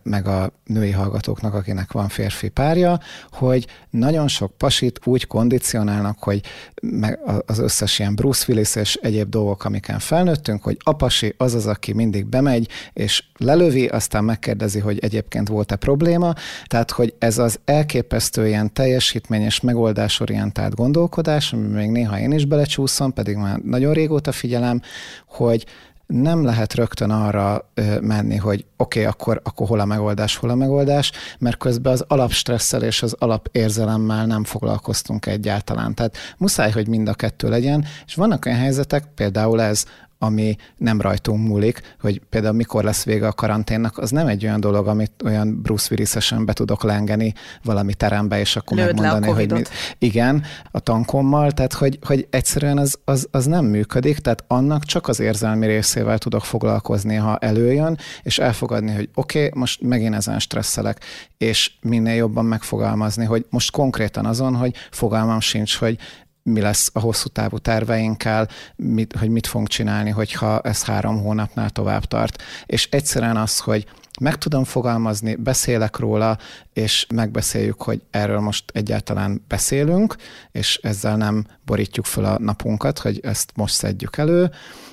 meg 0.03 0.27
a 0.27 0.53
női 0.65 0.91
hallgatóknak, 0.91 1.55
akinek 1.55 1.93
van 1.93 2.09
férfi 2.09 2.49
párja, 2.49 3.01
hogy 3.31 3.67
nagyon 3.91 4.29
sok 4.29 4.57
pasit 4.57 5.01
úgy 5.05 5.27
kondicionálnak, 5.27 6.19
hogy 6.19 6.41
meg 6.83 7.19
az 7.47 7.59
összes 7.59 7.99
ilyen 7.99 8.15
Bruce 8.15 8.45
Willis 8.49 8.75
és 8.75 8.95
egyéb 8.95 9.29
dolgok, 9.29 9.65
amiken 9.65 9.99
felnőttünk, 9.99 10.63
hogy 10.63 10.77
a 10.85 10.93
pasi 10.93 11.35
az 11.37 11.55
az, 11.55 11.67
aki 11.67 11.93
mindig 11.93 12.27
bemegy, 12.27 12.69
és 12.93 13.25
lelövi, 13.39 13.87
aztán 13.87 14.25
megkérdezi, 14.25 14.79
hogy 14.79 14.99
egyébként 14.99 15.49
volt-e 15.49 15.77
probléma. 15.77 16.35
Tehát, 16.65 16.91
hogy 16.91 17.15
ez 17.19 17.39
az 17.39 17.61
elképesztő 17.65 18.47
ilyen 18.47 18.73
teljesítményes, 18.73 19.61
megoldásorientált 19.61 20.75
gondolkodás, 20.75 21.53
ami 21.53 21.67
még 21.67 21.91
néha 21.91 22.19
én 22.19 22.33
is 22.33 22.45
belecsúszom, 22.45 23.13
pedig 23.13 23.37
már 23.37 23.59
nagyon 23.59 23.93
régóta 23.93 24.33
figyelem, 24.33 24.81
hogy 25.27 25.67
nem 26.13 26.45
lehet 26.45 26.75
rögtön 26.75 27.11
arra 27.11 27.71
menni, 28.01 28.37
hogy 28.37 28.65
oké, 28.77 28.99
okay, 29.01 29.13
akkor, 29.13 29.41
akkor 29.45 29.67
hol 29.67 29.81
a 29.81 29.85
megoldás, 29.85 30.37
hol 30.37 30.51
a 30.51 30.55
megoldás, 30.55 31.13
mert 31.39 31.57
közben 31.57 31.93
az 31.93 32.05
alapstresszel 32.09 32.83
és 32.83 33.03
az 33.03 33.15
alapérzelemmel 33.19 34.27
nem 34.27 34.45
foglalkoztunk 34.45 35.27
egyáltalán. 35.27 35.95
Tehát 35.95 36.17
muszáj, 36.39 36.71
hogy 36.71 36.89
mind 36.89 37.09
a 37.09 37.15
kettő 37.15 37.49
legyen, 37.49 37.85
és 38.07 38.15
vannak 38.15 38.47
olyan 38.47 38.59
helyzetek, 38.59 39.05
például 39.15 39.61
ez, 39.61 39.85
ami 40.23 40.57
nem 40.77 41.01
rajtunk 41.01 41.49
múlik, 41.49 41.81
hogy 42.01 42.21
például 42.29 42.55
mikor 42.55 42.85
lesz 42.85 43.05
vége 43.05 43.27
a 43.27 43.33
karanténnak, 43.33 43.99
az 43.99 44.11
nem 44.11 44.27
egy 44.27 44.45
olyan 44.45 44.61
dolog, 44.61 44.87
amit 44.87 45.13
olyan 45.25 45.63
Bruce 45.63 45.89
willis 45.91 46.35
be 46.45 46.53
tudok 46.53 46.83
lengeni 46.83 47.35
valami 47.63 47.95
terembe, 47.95 48.39
és 48.39 48.57
akkor 48.57 48.77
Lőd 48.77 49.01
megmondani, 49.01 49.33
hogy 49.33 49.53
mit, 49.53 49.71
igen, 49.99 50.43
a 50.71 50.81
tankommal, 50.81 51.51
tehát 51.51 51.73
hogy, 51.73 51.99
hogy 52.03 52.27
egyszerűen 52.31 52.79
az, 52.79 52.99
az, 53.05 53.29
az 53.31 53.47
nem 53.47 53.65
működik, 53.65 54.19
tehát 54.19 54.45
annak 54.47 54.85
csak 54.85 55.09
az 55.09 55.21
érzelmi 55.21 55.67
részével 55.67 56.19
tudok 56.19 56.45
foglalkozni, 56.45 57.15
ha 57.15 57.37
előjön, 57.37 57.99
és 58.23 58.39
elfogadni, 58.39 58.95
hogy 58.95 59.09
oké, 59.15 59.47
okay, 59.47 59.61
most 59.61 59.83
megint 59.83 60.15
ezen 60.15 60.39
stresszelek, 60.39 61.05
és 61.39 61.73
minél 61.81 62.15
jobban 62.15 62.45
megfogalmazni, 62.45 63.25
hogy 63.25 63.47
most 63.51 63.71
konkrétan 63.71 64.27
azon, 64.27 64.55
hogy 64.55 64.75
fogalmam 64.91 65.41
sincs, 65.41 65.77
hogy 65.77 65.99
mi 66.43 66.61
lesz 66.61 66.91
a 66.93 67.01
hosszú 67.01 67.29
távú 67.29 67.59
terveinkkel, 67.59 68.49
mit, 68.77 69.17
hogy 69.19 69.29
mit 69.29 69.47
fogunk 69.47 69.69
csinálni, 69.69 70.11
hogyha 70.11 70.61
ez 70.61 70.85
három 70.85 71.21
hónapnál 71.23 71.71
tovább 71.71 72.05
tart. 72.05 72.43
És 72.67 72.89
egyszerűen 72.91 73.37
az, 73.37 73.59
hogy 73.59 73.87
meg 74.21 74.37
tudom 74.37 74.65
fogalmazni, 74.65 75.35
beszélek 75.35 75.99
róla, 75.99 76.39
és 76.73 77.07
megbeszéljük, 77.15 77.83
hogy 77.83 78.03
erről 78.11 78.41
most 78.41 78.65
egyáltalán 78.75 79.45
beszélünk, 79.49 80.17
és 80.51 80.79
ezzel 80.83 81.17
nem 81.17 81.47
borítjuk 81.65 82.05
fel 82.05 82.25
a 82.25 82.39
napunkat, 82.39 82.99
hogy 82.99 83.21
ezt 83.23 83.53
most 83.55 83.75
szedjük 83.75 84.17
elő. 84.17 84.51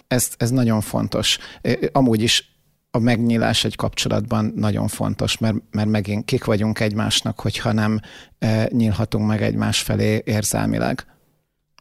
Ez, 0.07 0.29
ez 0.37 0.49
nagyon 0.49 0.81
fontos. 0.81 1.37
Amúgy 1.91 2.21
is 2.21 2.57
a 2.91 2.99
megnyílás 2.99 3.63
egy 3.63 3.75
kapcsolatban 3.75 4.53
nagyon 4.55 4.87
fontos, 4.87 5.37
mert, 5.37 5.55
mert 5.71 5.89
megint 5.89 6.25
kik 6.25 6.45
vagyunk 6.45 6.79
egymásnak, 6.79 7.39
hogyha 7.39 7.71
nem 7.71 7.99
e, 8.39 8.69
nyílhatunk 8.71 9.27
meg 9.27 9.41
egymás 9.41 9.81
felé 9.81 10.21
érzelmileg. 10.25 11.05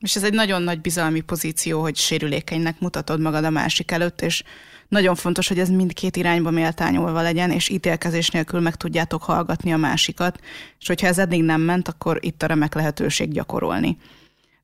És 0.00 0.16
ez 0.16 0.24
egy 0.24 0.32
nagyon 0.32 0.62
nagy 0.62 0.80
bizalmi 0.80 1.20
pozíció, 1.20 1.80
hogy 1.80 1.96
sérülékenynek 1.96 2.80
mutatod 2.80 3.20
magad 3.20 3.44
a 3.44 3.50
másik 3.50 3.90
előtt, 3.90 4.20
és 4.20 4.42
nagyon 4.88 5.14
fontos, 5.14 5.48
hogy 5.48 5.58
ez 5.58 5.68
mindkét 5.68 6.16
irányba 6.16 6.50
méltányolva 6.50 7.22
legyen, 7.22 7.50
és 7.50 7.68
ítélkezés 7.68 8.28
nélkül 8.28 8.60
meg 8.60 8.74
tudjátok 8.74 9.22
hallgatni 9.22 9.72
a 9.72 9.76
másikat, 9.76 10.40
és 10.78 10.86
hogyha 10.86 11.06
ez 11.06 11.18
eddig 11.18 11.42
nem 11.42 11.60
ment, 11.60 11.88
akkor 11.88 12.18
itt 12.20 12.42
a 12.42 12.46
remek 12.46 12.74
lehetőség 12.74 13.32
gyakorolni. 13.32 13.96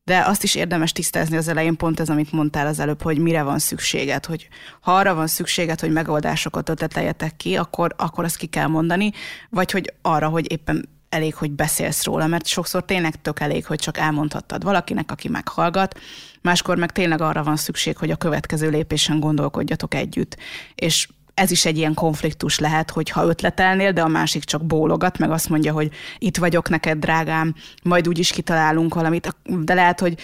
De 0.05 0.19
azt 0.19 0.43
is 0.43 0.55
érdemes 0.55 0.93
tisztázni 0.93 1.37
az 1.37 1.49
elején, 1.49 1.77
pont 1.77 2.01
ez, 2.01 2.09
amit 2.09 2.33
mondtál 2.33 2.67
az 2.67 2.79
előbb, 2.79 3.03
hogy 3.03 3.19
mire 3.19 3.43
van 3.43 3.59
szükséged, 3.59 4.25
hogy 4.25 4.49
ha 4.81 4.97
arra 4.97 5.15
van 5.15 5.27
szükséged, 5.27 5.81
hogy 5.81 5.93
megoldásokat 5.93 6.69
ötleteljetek 6.69 7.37
ki, 7.37 7.57
akkor, 7.57 7.95
akkor 7.97 8.25
azt 8.25 8.37
ki 8.37 8.47
kell 8.47 8.67
mondani, 8.67 9.13
vagy 9.51 9.71
hogy 9.71 9.93
arra, 10.03 10.29
hogy 10.29 10.53
éppen 10.53 10.89
elég, 11.15 11.35
hogy 11.35 11.51
beszélsz 11.51 12.05
róla, 12.05 12.27
mert 12.27 12.47
sokszor 12.47 12.85
tényleg 12.85 13.23
tök 13.23 13.41
elég, 13.41 13.67
hogy 13.67 13.79
csak 13.79 13.99
elmondhattad 13.99 14.63
valakinek, 14.63 15.11
aki 15.11 15.29
meghallgat, 15.29 16.01
máskor 16.43 16.77
meg 16.77 16.93
tényleg 16.93 17.21
arra 17.21 17.43
van 17.43 17.57
szükség, 17.57 17.97
hogy 17.97 18.11
a 18.11 18.17
következő 18.17 18.71
lépésen 18.71 19.21
gondolkodjatok 19.21 19.95
együtt. 19.95 20.37
És 20.75 21.09
ez 21.35 21.51
is 21.51 21.65
egy 21.65 21.77
ilyen 21.77 21.95
konfliktus 21.95 22.59
lehet, 22.59 22.91
hogy 22.91 23.11
ha 23.11 23.27
ötletelnél, 23.27 23.93
de 23.93 24.03
a 24.03 24.09
másik 24.09 24.45
csak 24.45 24.65
bólogat, 24.65 25.19
meg 25.19 25.31
azt 25.31 25.49
mondja, 25.49 25.73
hogy 25.73 25.91
itt 26.19 26.37
vagyok 26.37 26.69
neked, 26.69 26.99
drágám, 26.99 27.55
majd 27.83 28.09
úgyis 28.09 28.31
kitalálunk 28.31 28.95
valamit, 28.95 29.37
de 29.45 29.75
lehet, 29.75 30.01
hogy 30.01 30.19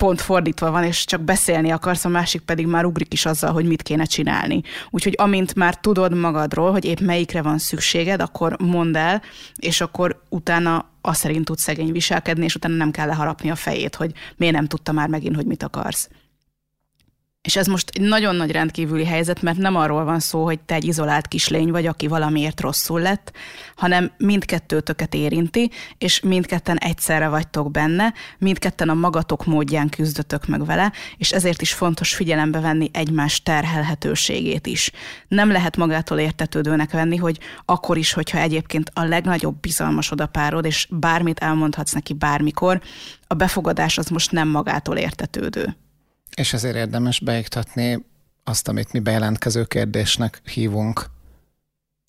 pont 0.00 0.20
fordítva 0.20 0.70
van, 0.70 0.84
és 0.84 1.04
csak 1.04 1.20
beszélni 1.20 1.70
akarsz, 1.70 2.04
a 2.04 2.08
másik 2.08 2.40
pedig 2.40 2.66
már 2.66 2.84
ugrik 2.84 3.12
is 3.12 3.26
azzal, 3.26 3.52
hogy 3.52 3.64
mit 3.64 3.82
kéne 3.82 4.04
csinálni. 4.04 4.62
Úgyhogy 4.90 5.14
amint 5.18 5.54
már 5.54 5.76
tudod 5.76 6.14
magadról, 6.14 6.70
hogy 6.70 6.84
épp 6.84 7.00
melyikre 7.00 7.42
van 7.42 7.58
szükséged, 7.58 8.20
akkor 8.20 8.56
mondd 8.58 8.96
el, 8.96 9.22
és 9.56 9.80
akkor 9.80 10.22
utána 10.28 10.88
azt 11.00 11.20
szerint 11.20 11.44
tudsz 11.44 11.62
szegény 11.62 11.92
viselkedni, 11.92 12.44
és 12.44 12.54
utána 12.54 12.74
nem 12.74 12.90
kell 12.90 13.06
leharapni 13.06 13.50
a 13.50 13.54
fejét, 13.54 13.94
hogy 13.94 14.12
miért 14.36 14.54
nem 14.54 14.66
tudta 14.66 14.92
már 14.92 15.08
megint, 15.08 15.36
hogy 15.36 15.46
mit 15.46 15.62
akarsz. 15.62 16.08
És 17.42 17.56
ez 17.56 17.66
most 17.66 17.90
egy 17.94 18.02
nagyon 18.02 18.34
nagy 18.34 18.50
rendkívüli 18.50 19.04
helyzet, 19.04 19.42
mert 19.42 19.58
nem 19.58 19.76
arról 19.76 20.04
van 20.04 20.20
szó, 20.20 20.44
hogy 20.44 20.60
te 20.60 20.74
egy 20.74 20.84
izolált 20.84 21.26
kislény 21.26 21.70
vagy, 21.70 21.86
aki 21.86 22.06
valamiért 22.06 22.60
rosszul 22.60 23.00
lett, 23.00 23.32
hanem 23.76 24.12
mindkettőtöket 24.18 25.14
érinti, 25.14 25.70
és 25.98 26.20
mindketten 26.20 26.78
egyszerre 26.78 27.28
vagytok 27.28 27.70
benne, 27.70 28.14
mindketten 28.38 28.88
a 28.88 28.94
magatok 28.94 29.46
módján 29.46 29.88
küzdötök 29.88 30.46
meg 30.46 30.64
vele, 30.64 30.92
és 31.16 31.32
ezért 31.32 31.62
is 31.62 31.72
fontos 31.72 32.14
figyelembe 32.14 32.60
venni 32.60 32.90
egymás 32.92 33.42
terhelhetőségét 33.42 34.66
is. 34.66 34.90
Nem 35.28 35.50
lehet 35.50 35.76
magától 35.76 36.18
értetődőnek 36.18 36.90
venni, 36.90 37.16
hogy 37.16 37.38
akkor 37.64 37.96
is, 37.96 38.12
hogyha 38.12 38.38
egyébként 38.38 38.90
a 38.94 39.04
legnagyobb 39.04 39.60
bizalmasod 39.60 40.20
a 40.20 40.26
párod, 40.26 40.64
és 40.64 40.86
bármit 40.90 41.38
elmondhatsz 41.38 41.92
neki 41.92 42.12
bármikor, 42.12 42.80
a 43.26 43.34
befogadás 43.34 43.98
az 43.98 44.08
most 44.08 44.32
nem 44.32 44.48
magától 44.48 44.96
értetődő. 44.96 45.76
És 46.36 46.52
ezért 46.52 46.76
érdemes 46.76 47.20
beiktatni 47.20 48.04
azt, 48.44 48.68
amit 48.68 48.92
mi 48.92 48.98
bejelentkező 48.98 49.64
kérdésnek 49.64 50.40
hívunk. 50.44 51.06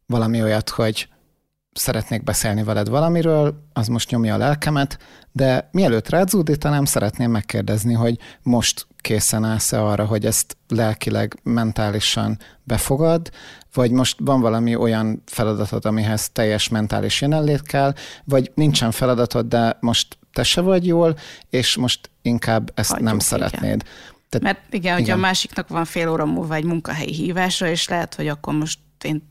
Valami 0.05 0.41
olyat, 0.41 0.69
hogy 0.69 1.09
szeretnék 1.73 2.23
beszélni 2.23 2.63
veled 2.63 2.89
valamiről, 2.89 3.63
az 3.73 3.87
most 3.87 4.09
nyomja 4.09 4.33
a 4.33 4.37
lelkemet, 4.37 4.97
de 5.31 5.69
mielőtt 5.71 6.09
rád 6.09 6.29
zúdítanám, 6.29 6.85
szeretném 6.85 7.31
megkérdezni, 7.31 7.93
hogy 7.93 8.17
most 8.41 8.87
készen 8.97 9.43
állsz-e 9.43 9.83
arra, 9.83 10.05
hogy 10.05 10.25
ezt 10.25 10.57
lelkileg, 10.67 11.39
mentálisan 11.43 12.39
befogad, 12.63 13.29
vagy 13.73 13.91
most 13.91 14.17
van 14.19 14.41
valami 14.41 14.75
olyan 14.75 15.23
feladatod, 15.25 15.85
amihez 15.85 16.29
teljes 16.29 16.67
mentális 16.67 17.21
jelenlét 17.21 17.61
kell, 17.61 17.93
vagy 18.23 18.51
nincsen 18.55 18.91
feladatod, 18.91 19.47
de 19.47 19.77
most 19.79 20.17
te 20.33 20.43
se 20.43 20.61
vagy 20.61 20.87
jól, 20.87 21.17
és 21.49 21.75
most 21.75 22.09
inkább 22.21 22.71
ezt 22.75 22.89
Hagyjuk, 22.89 23.07
nem 23.07 23.19
szeretnéd. 23.19 23.63
Igen. 23.63 23.81
Tehát, 24.31 24.57
Mert 24.57 24.73
igen, 24.73 24.93
hogyha 24.97 25.13
a 25.13 25.19
másiknak 25.19 25.67
van 25.67 25.85
fél 25.85 26.09
óra 26.09 26.25
múlva 26.25 26.55
egy 26.55 26.63
munkahelyi 26.63 27.13
hívása, 27.13 27.67
és 27.67 27.87
lehet, 27.87 28.15
hogy 28.15 28.27
akkor 28.27 28.53
most 28.53 28.79
én 29.03 29.29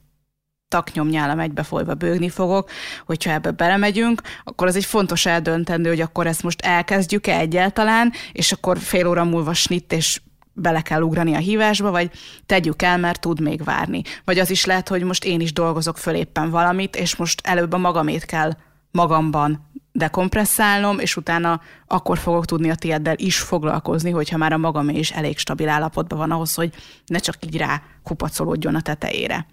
taknyomnyálam 0.68 1.38
egybefolyva 1.38 1.94
bőgni 1.94 2.28
fogok, 2.28 2.70
hogyha 3.06 3.30
ebbe 3.30 3.50
belemegyünk, 3.50 4.22
akkor 4.44 4.66
az 4.66 4.76
egy 4.76 4.84
fontos 4.84 5.26
eldöntendő, 5.26 5.88
hogy 5.88 6.00
akkor 6.00 6.26
ezt 6.26 6.42
most 6.42 6.60
elkezdjük-e 6.60 7.38
egyáltalán, 7.38 8.12
és 8.32 8.52
akkor 8.52 8.78
fél 8.78 9.06
óra 9.06 9.24
múlva 9.24 9.54
snitt, 9.54 9.92
és 9.92 10.20
bele 10.52 10.80
kell 10.80 11.02
ugrani 11.02 11.34
a 11.34 11.38
hívásba, 11.38 11.90
vagy 11.90 12.10
tegyük 12.46 12.82
el, 12.82 12.98
mert 12.98 13.20
tud 13.20 13.40
még 13.40 13.64
várni. 13.64 14.02
Vagy 14.24 14.38
az 14.38 14.50
is 14.50 14.64
lehet, 14.64 14.88
hogy 14.88 15.02
most 15.02 15.24
én 15.24 15.40
is 15.40 15.52
dolgozok 15.52 15.98
föl 15.98 16.14
éppen 16.14 16.50
valamit, 16.50 16.96
és 16.96 17.16
most 17.16 17.40
előbb 17.46 17.72
a 17.72 17.78
magamét 17.78 18.24
kell 18.24 18.52
magamban 18.90 19.70
dekompresszálnom, 19.92 20.98
és 20.98 21.16
utána 21.16 21.60
akkor 21.86 22.18
fogok 22.18 22.44
tudni 22.44 22.70
a 22.70 22.74
tieddel 22.74 23.14
is 23.16 23.38
foglalkozni, 23.38 24.10
hogyha 24.10 24.36
már 24.36 24.52
a 24.52 24.56
magam 24.56 24.88
is 24.88 25.10
elég 25.10 25.38
stabil 25.38 25.68
állapotban 25.68 26.18
van 26.18 26.30
ahhoz, 26.30 26.54
hogy 26.54 26.74
ne 27.06 27.18
csak 27.18 27.36
így 27.46 27.56
rá 27.56 27.82
kupacolódjon 28.02 28.74
a 28.74 28.80
tetejére. 28.80 29.46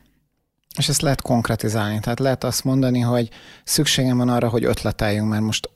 És 0.78 0.90
ezt 0.90 1.02
lehet 1.02 1.22
konkretizálni, 1.22 2.00
tehát 2.00 2.20
lehet 2.20 2.44
azt 2.44 2.64
mondani, 2.64 3.00
hogy 3.00 3.30
szükségem 3.64 4.18
van 4.18 4.30
arra, 4.30 4.50
hogy 4.50 4.66
ötleteljünk, 4.66 5.30
mert 5.30 5.42
most 5.42 5.70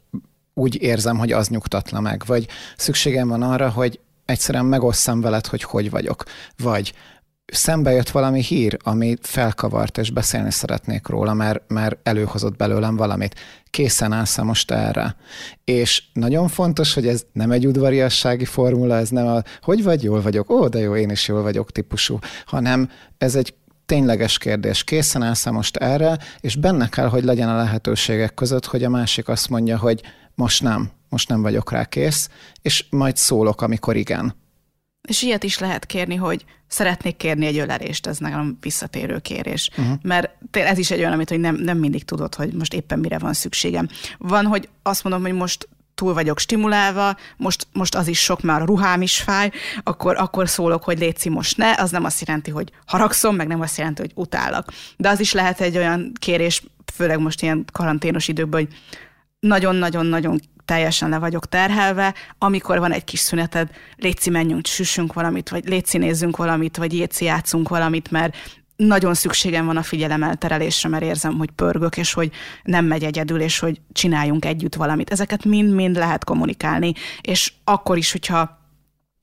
úgy 0.54 0.82
érzem, 0.82 1.18
hogy 1.18 1.32
az 1.32 1.48
nyugtatla 1.48 2.00
meg, 2.00 2.24
vagy 2.26 2.48
szükségem 2.78 3.28
van 3.28 3.42
arra, 3.42 3.70
hogy 3.70 4.00
egyszerűen 4.26 4.66
megosszam 4.66 5.22
veled, 5.22 5.46
hogy 5.46 5.64
hogy 5.64 5.90
vagyok, 5.90 6.24
vagy 6.58 6.94
szembe 7.46 7.92
jött 7.92 8.10
valami 8.10 8.42
hír, 8.42 8.78
ami 8.84 9.16
felkavart, 9.22 9.98
és 9.98 10.12
beszélni 10.12 10.52
szeretnék 10.52 11.08
róla, 11.08 11.34
mert, 11.34 11.64
mert 11.68 11.98
előhozott 12.04 12.56
belőlem 12.56 12.96
valamit. 12.96 13.36
Készen 13.70 14.12
állsz 14.12 14.38
most 14.38 14.72
erre. 14.72 15.16
És 15.64 16.04
nagyon 16.14 16.48
fontos, 16.48 16.94
hogy 16.94 17.08
ez 17.08 17.26
nem 17.34 17.52
egy 17.52 17.68
udvariassági 17.68 18.46
formula, 18.46 18.98
ez 18.98 19.10
nem 19.10 19.28
a 19.28 19.42
hogy 19.62 19.84
vagy, 19.84 20.04
jól 20.04 20.22
vagyok, 20.22 20.50
ó, 20.50 20.68
de 20.68 20.80
jó, 20.80 20.96
én 20.96 21.10
is 21.10 21.28
jól 21.28 21.42
vagyok 21.42 21.72
típusú, 21.72 22.20
hanem 22.46 22.90
ez 23.18 23.36
egy 23.36 23.54
tényleges 23.86 24.38
kérdés. 24.38 24.84
Készen 24.84 25.22
állsz 25.22 25.50
most 25.50 25.78
erre, 25.78 26.18
és 26.40 26.56
benne 26.56 26.88
kell, 26.90 27.08
hogy 27.08 27.24
legyen 27.24 27.50
a 27.50 27.56
lehetőségek 27.56 28.34
között, 28.34 28.66
hogy 28.66 28.84
a 28.84 28.90
másik 28.90 29.28
azt 29.28 29.50
mondja, 29.50 29.78
hogy 29.78 30.02
most 30.36 30.64
nem, 30.64 30.92
most 31.10 31.30
nem 31.30 31.42
vagyok 31.42 31.72
rá 31.72 31.86
kész, 31.86 32.30
és 32.62 32.86
majd 32.90 33.18
szólok, 33.18 33.62
amikor 33.62 33.96
igen. 33.96 34.41
És 35.08 35.22
ilyet 35.22 35.44
is 35.44 35.60
lehet 35.60 35.86
kérni, 35.86 36.16
hogy 36.16 36.46
szeretnék 36.68 37.18
kérni 37.18 37.46
egy 37.46 37.58
ölelést, 37.58 38.08
ez 38.08 38.18
nekem 38.18 38.58
visszatérő 38.62 39.20
kérés. 39.20 39.70
Uh-huh. 39.78 39.96
Mert 40.02 40.30
ez 40.52 40.78
is 40.78 40.92
egy 40.92 41.00
olyan, 41.00 41.12
amit 41.12 41.30
hogy 41.30 41.40
nem, 41.40 41.56
nem 41.56 41.78
mindig 41.78 42.06
tudod, 42.06 42.36
hogy 42.36 42.54
most 42.54 42.74
éppen 42.74 43.00
mire 43.00 43.18
van 43.18 43.34
szükségem. 43.34 43.88
Van, 44.18 44.46
hogy 44.46 44.70
azt 44.84 45.04
mondom, 45.04 45.22
hogy 45.22 45.34
most 45.34 45.68
túl 45.96 46.14
vagyok 46.14 46.40
stimulálva, 46.40 47.16
most, 47.38 47.68
most 47.74 47.96
az 47.96 48.08
is 48.08 48.20
sok, 48.20 48.42
mert 48.42 48.62
a 48.62 48.66
ruhám 48.66 49.02
is 49.02 49.18
fáj, 49.18 49.52
akkor, 49.84 50.18
akkor 50.18 50.50
szólok, 50.50 50.84
hogy 50.84 51.00
létszi 51.00 51.30
most 51.30 51.58
ne, 51.58 51.74
az 51.78 51.92
nem 51.92 52.04
azt 52.04 52.26
jelenti, 52.26 52.52
hogy 52.52 52.72
haragszom, 52.86 53.36
meg 53.36 53.48
nem 53.48 53.62
azt 53.62 53.78
jelenti, 53.78 54.02
hogy 54.02 54.12
utálok. 54.16 54.66
De 54.98 55.10
az 55.10 55.20
is 55.20 55.34
lehet 55.34 55.62
egy 55.62 55.78
olyan 55.78 56.12
kérés, 56.20 56.64
főleg 56.94 57.20
most 57.20 57.42
ilyen 57.42 57.66
karanténos 57.72 58.28
időkben, 58.28 58.62
hogy 58.62 58.74
nagyon-nagyon-nagyon 59.40 60.42
teljesen 60.72 61.10
le 61.10 61.18
vagyok 61.18 61.50
terhelve, 61.50 62.14
amikor 62.38 62.80
van 62.80 62.92
egy 62.92 63.04
kis 63.04 63.20
szüneted, 63.20 63.70
létszi 63.96 64.30
menjünk, 64.30 64.66
süssünk 64.66 65.14
valamit, 65.14 65.50
vagy 65.50 65.68
létszi 65.68 65.98
nézzünk 65.98 66.38
valamit, 66.38 66.78
vagy 66.78 66.94
jétszi 66.94 67.26
játszunk 67.26 67.70
valamit, 67.70 68.12
mert 68.12 68.38
nagyon 68.76 69.14
szükségem 69.14 69.66
van 69.66 69.78
a 69.78 69.84
figyelemelterelésre, 69.84 70.90
mert 70.90 71.04
érzem, 71.04 71.38
hogy 71.38 71.52
pörgök, 71.52 71.98
és 71.98 72.14
hogy 72.14 72.32
nem 72.64 72.86
megy 72.86 73.04
egyedül, 73.04 73.42
és 73.42 73.60
hogy 73.60 73.82
csináljunk 73.94 74.46
együtt 74.46 74.76
valamit. 74.76 75.12
Ezeket 75.12 75.46
mind-mind 75.46 75.96
lehet 75.96 76.24
kommunikálni, 76.24 76.94
és 77.22 77.54
akkor 77.64 77.98
is, 77.98 78.12
hogyha 78.12 78.60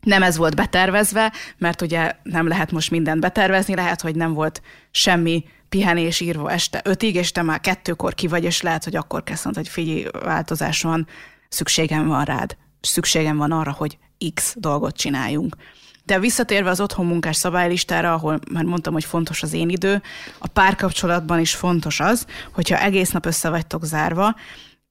nem 0.01 0.23
ez 0.23 0.37
volt 0.37 0.57
betervezve, 0.57 1.33
mert 1.59 1.83
ugye 1.83 2.13
nem 2.23 2.49
lehet 2.49 2.73
most 2.73 2.91
mindent 2.91 3.21
betervezni, 3.21 3.75
lehet, 3.75 4.01
hogy 4.01 4.15
nem 4.15 4.33
volt 4.33 4.63
semmi 4.91 5.45
pihenés 5.69 6.21
írva 6.21 6.51
este 6.51 6.81
ötig, 6.85 7.15
és 7.15 7.33
te 7.33 7.43
már 7.43 7.61
kettőkor 7.61 8.15
ki 8.15 8.27
vagy, 8.27 8.45
és 8.45 8.63
lehet, 8.63 8.85
hogy 8.85 8.97
akkor 8.97 9.23
kezd 9.23 9.55
hogy 9.55 9.69
figyelj, 9.69 10.07
változás 10.25 10.83
van, 10.83 11.07
szükségem 11.49 12.07
van 12.07 12.25
rád, 12.25 12.57
szükségem 12.81 13.37
van 13.37 13.53
arra, 13.53 13.73
hogy 13.73 13.99
X 14.35 14.55
dolgot 14.59 14.97
csináljunk. 14.97 15.57
De 16.05 16.19
visszatérve 16.19 16.71
az 16.71 16.81
otthon 16.81 17.07
munkás 17.07 17.37
szabálylistára, 17.37 18.13
ahol 18.13 18.39
már 18.53 18.65
mondtam, 18.65 18.93
hogy 18.93 19.05
fontos 19.05 19.43
az 19.43 19.53
én 19.53 19.69
idő, 19.69 20.03
a 20.39 20.47
párkapcsolatban 20.47 21.41
is 21.41 21.55
fontos 21.55 22.01
az, 22.01 22.27
hogyha 22.53 22.81
egész 22.81 23.11
nap 23.11 23.27
össze 23.27 23.51
vagytok 23.51 23.85
zárva, 23.85 24.35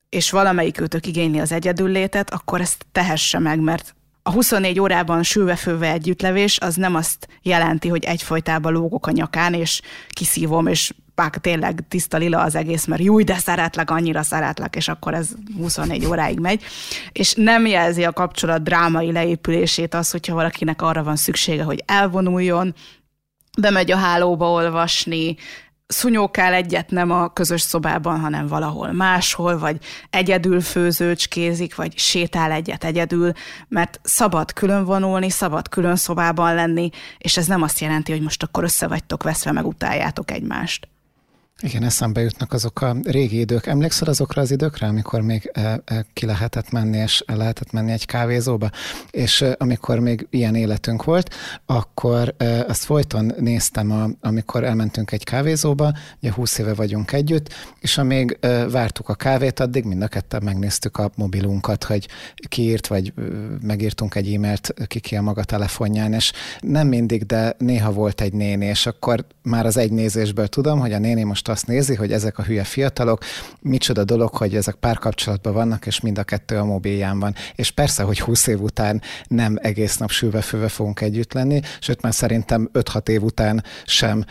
és 0.09 0.31
valamelyik 0.31 0.79
őtök 0.79 1.05
igényli 1.05 1.39
az 1.39 1.51
egyedüllétet, 1.51 2.33
akkor 2.33 2.61
ezt 2.61 2.85
tehesse 2.91 3.39
meg, 3.39 3.59
mert 3.59 3.95
a 4.23 4.31
24 4.31 4.79
órában 4.79 5.23
sülve-főve 5.23 5.91
együttlevés 5.91 6.59
az 6.59 6.75
nem 6.75 6.95
azt 6.95 7.27
jelenti, 7.41 7.87
hogy 7.87 8.03
egyfolytában 8.03 8.73
lógok 8.73 9.07
a 9.07 9.11
nyakán, 9.11 9.53
és 9.53 9.81
kiszívom, 10.09 10.67
és 10.67 10.93
pák 11.17 11.37
tényleg 11.37 11.83
tiszta 11.87 12.17
lila 12.17 12.41
az 12.41 12.55
egész, 12.55 12.85
mert 12.85 13.01
júj, 13.01 13.23
de 13.23 13.37
szeretlek, 13.37 13.91
annyira 13.91 14.23
szeretlek, 14.23 14.75
és 14.75 14.87
akkor 14.87 15.13
ez 15.13 15.29
24 15.57 16.05
óráig 16.05 16.39
megy. 16.39 16.63
És 17.11 17.33
nem 17.33 17.65
jelzi 17.65 18.03
a 18.03 18.11
kapcsolat 18.11 18.63
drámai 18.63 19.11
leépülését 19.11 19.93
az, 19.93 20.11
hogyha 20.11 20.35
valakinek 20.35 20.81
arra 20.81 21.03
van 21.03 21.15
szüksége, 21.15 21.63
hogy 21.63 21.83
elvonuljon, 21.85 22.75
bemegy 23.57 23.91
a 23.91 23.97
hálóba 23.97 24.51
olvasni, 24.51 25.35
szunyókál 25.87 26.53
egyet 26.53 26.89
nem 26.89 27.11
a 27.11 27.33
közös 27.33 27.61
szobában, 27.61 28.19
hanem 28.19 28.47
valahol 28.47 28.91
máshol, 28.91 29.57
vagy 29.57 29.77
egyedül 30.09 30.61
főzőcskézik, 30.61 31.75
vagy 31.75 31.97
sétál 31.97 32.51
egyet 32.51 32.83
egyedül, 32.83 33.31
mert 33.67 33.99
szabad 34.03 34.53
külön 34.53 34.85
vonulni, 34.85 35.29
szabad 35.29 35.69
külön 35.69 35.95
szobában 35.95 36.55
lenni, 36.55 36.89
és 37.17 37.37
ez 37.37 37.47
nem 37.47 37.61
azt 37.61 37.79
jelenti, 37.79 38.11
hogy 38.11 38.21
most 38.21 38.43
akkor 38.43 38.63
össze 38.63 38.87
vagytok 38.87 39.23
veszve, 39.23 39.51
meg 39.51 39.65
utáljátok 39.65 40.31
egymást. 40.31 40.87
Igen, 41.61 41.83
eszembe 41.83 42.21
jutnak 42.21 42.53
azok 42.53 42.81
a 42.81 42.95
régi 43.03 43.39
idők. 43.39 43.65
Emlékszel 43.65 44.07
azokra 44.07 44.41
az 44.41 44.51
időkre, 44.51 44.87
amikor 44.87 45.21
még 45.21 45.49
e, 45.53 45.81
e, 45.85 46.05
ki 46.13 46.25
lehetett 46.25 46.71
menni, 46.71 46.97
és 46.97 47.23
lehetett 47.25 47.71
menni 47.71 47.91
egy 47.91 48.05
kávézóba? 48.05 48.69
És 49.11 49.41
e, 49.41 49.55
amikor 49.59 49.99
még 49.99 50.27
ilyen 50.29 50.55
életünk 50.55 51.03
volt, 51.03 51.33
akkor 51.65 52.35
azt 52.67 52.83
folyton 52.83 53.33
néztem, 53.39 54.15
amikor 54.21 54.63
elmentünk 54.63 55.11
egy 55.11 55.23
kávézóba, 55.23 55.93
ugye 56.21 56.33
20 56.33 56.57
éve 56.57 56.73
vagyunk 56.73 57.11
együtt, 57.11 57.53
és 57.79 57.97
amíg 57.97 58.37
vártuk 58.69 59.09
a 59.09 59.15
kávét, 59.15 59.59
addig 59.59 59.83
mind 59.83 60.01
a 60.01 60.07
ketten 60.07 60.43
megnéztük 60.43 60.97
a 60.97 61.11
mobilunkat, 61.15 61.83
hogy 61.83 62.07
kiírt, 62.47 62.87
vagy 62.87 63.13
megírtunk 63.61 64.15
egy 64.15 64.33
e-mailt 64.33 64.73
ki 64.87 64.99
ki 64.99 65.15
a 65.15 65.21
maga 65.21 65.43
telefonján, 65.43 66.13
és 66.13 66.31
nem 66.59 66.87
mindig, 66.87 67.25
de 67.25 67.55
néha 67.57 67.91
volt 67.91 68.21
egy 68.21 68.33
néni, 68.33 68.65
és 68.65 68.85
akkor 68.85 69.25
már 69.41 69.65
az 69.65 69.77
egy 69.77 69.91
nézésből 69.91 70.47
tudom, 70.47 70.79
hogy 70.79 70.93
a 70.93 70.99
néni 70.99 71.23
most 71.23 71.46
most 71.47 71.59
azt 71.59 71.67
nézi, 71.67 71.95
hogy 71.95 72.11
ezek 72.11 72.37
a 72.37 72.43
hülye 72.43 72.63
fiatalok, 72.63 73.23
micsoda 73.61 74.03
dolog, 74.03 74.29
hogy 74.35 74.55
ezek 74.55 74.75
párkapcsolatban 74.75 75.53
vannak, 75.53 75.85
és 75.85 75.99
mind 75.99 76.17
a 76.17 76.23
kettő 76.23 76.57
a 76.57 76.65
mobilján 76.65 77.19
van. 77.19 77.35
És 77.55 77.71
persze, 77.71 78.03
hogy 78.03 78.19
20 78.19 78.47
év 78.47 78.61
után 78.61 79.01
nem 79.27 79.57
egész 79.61 79.97
nap 79.97 80.09
sülve-főve 80.09 80.67
fogunk 80.67 81.01
együtt 81.01 81.33
lenni, 81.33 81.61
sőt 81.79 82.01
már 82.01 82.13
szerintem 82.13 82.69
5-6 82.73 83.09
év 83.09 83.23
után 83.23 83.63
sem 83.85 84.23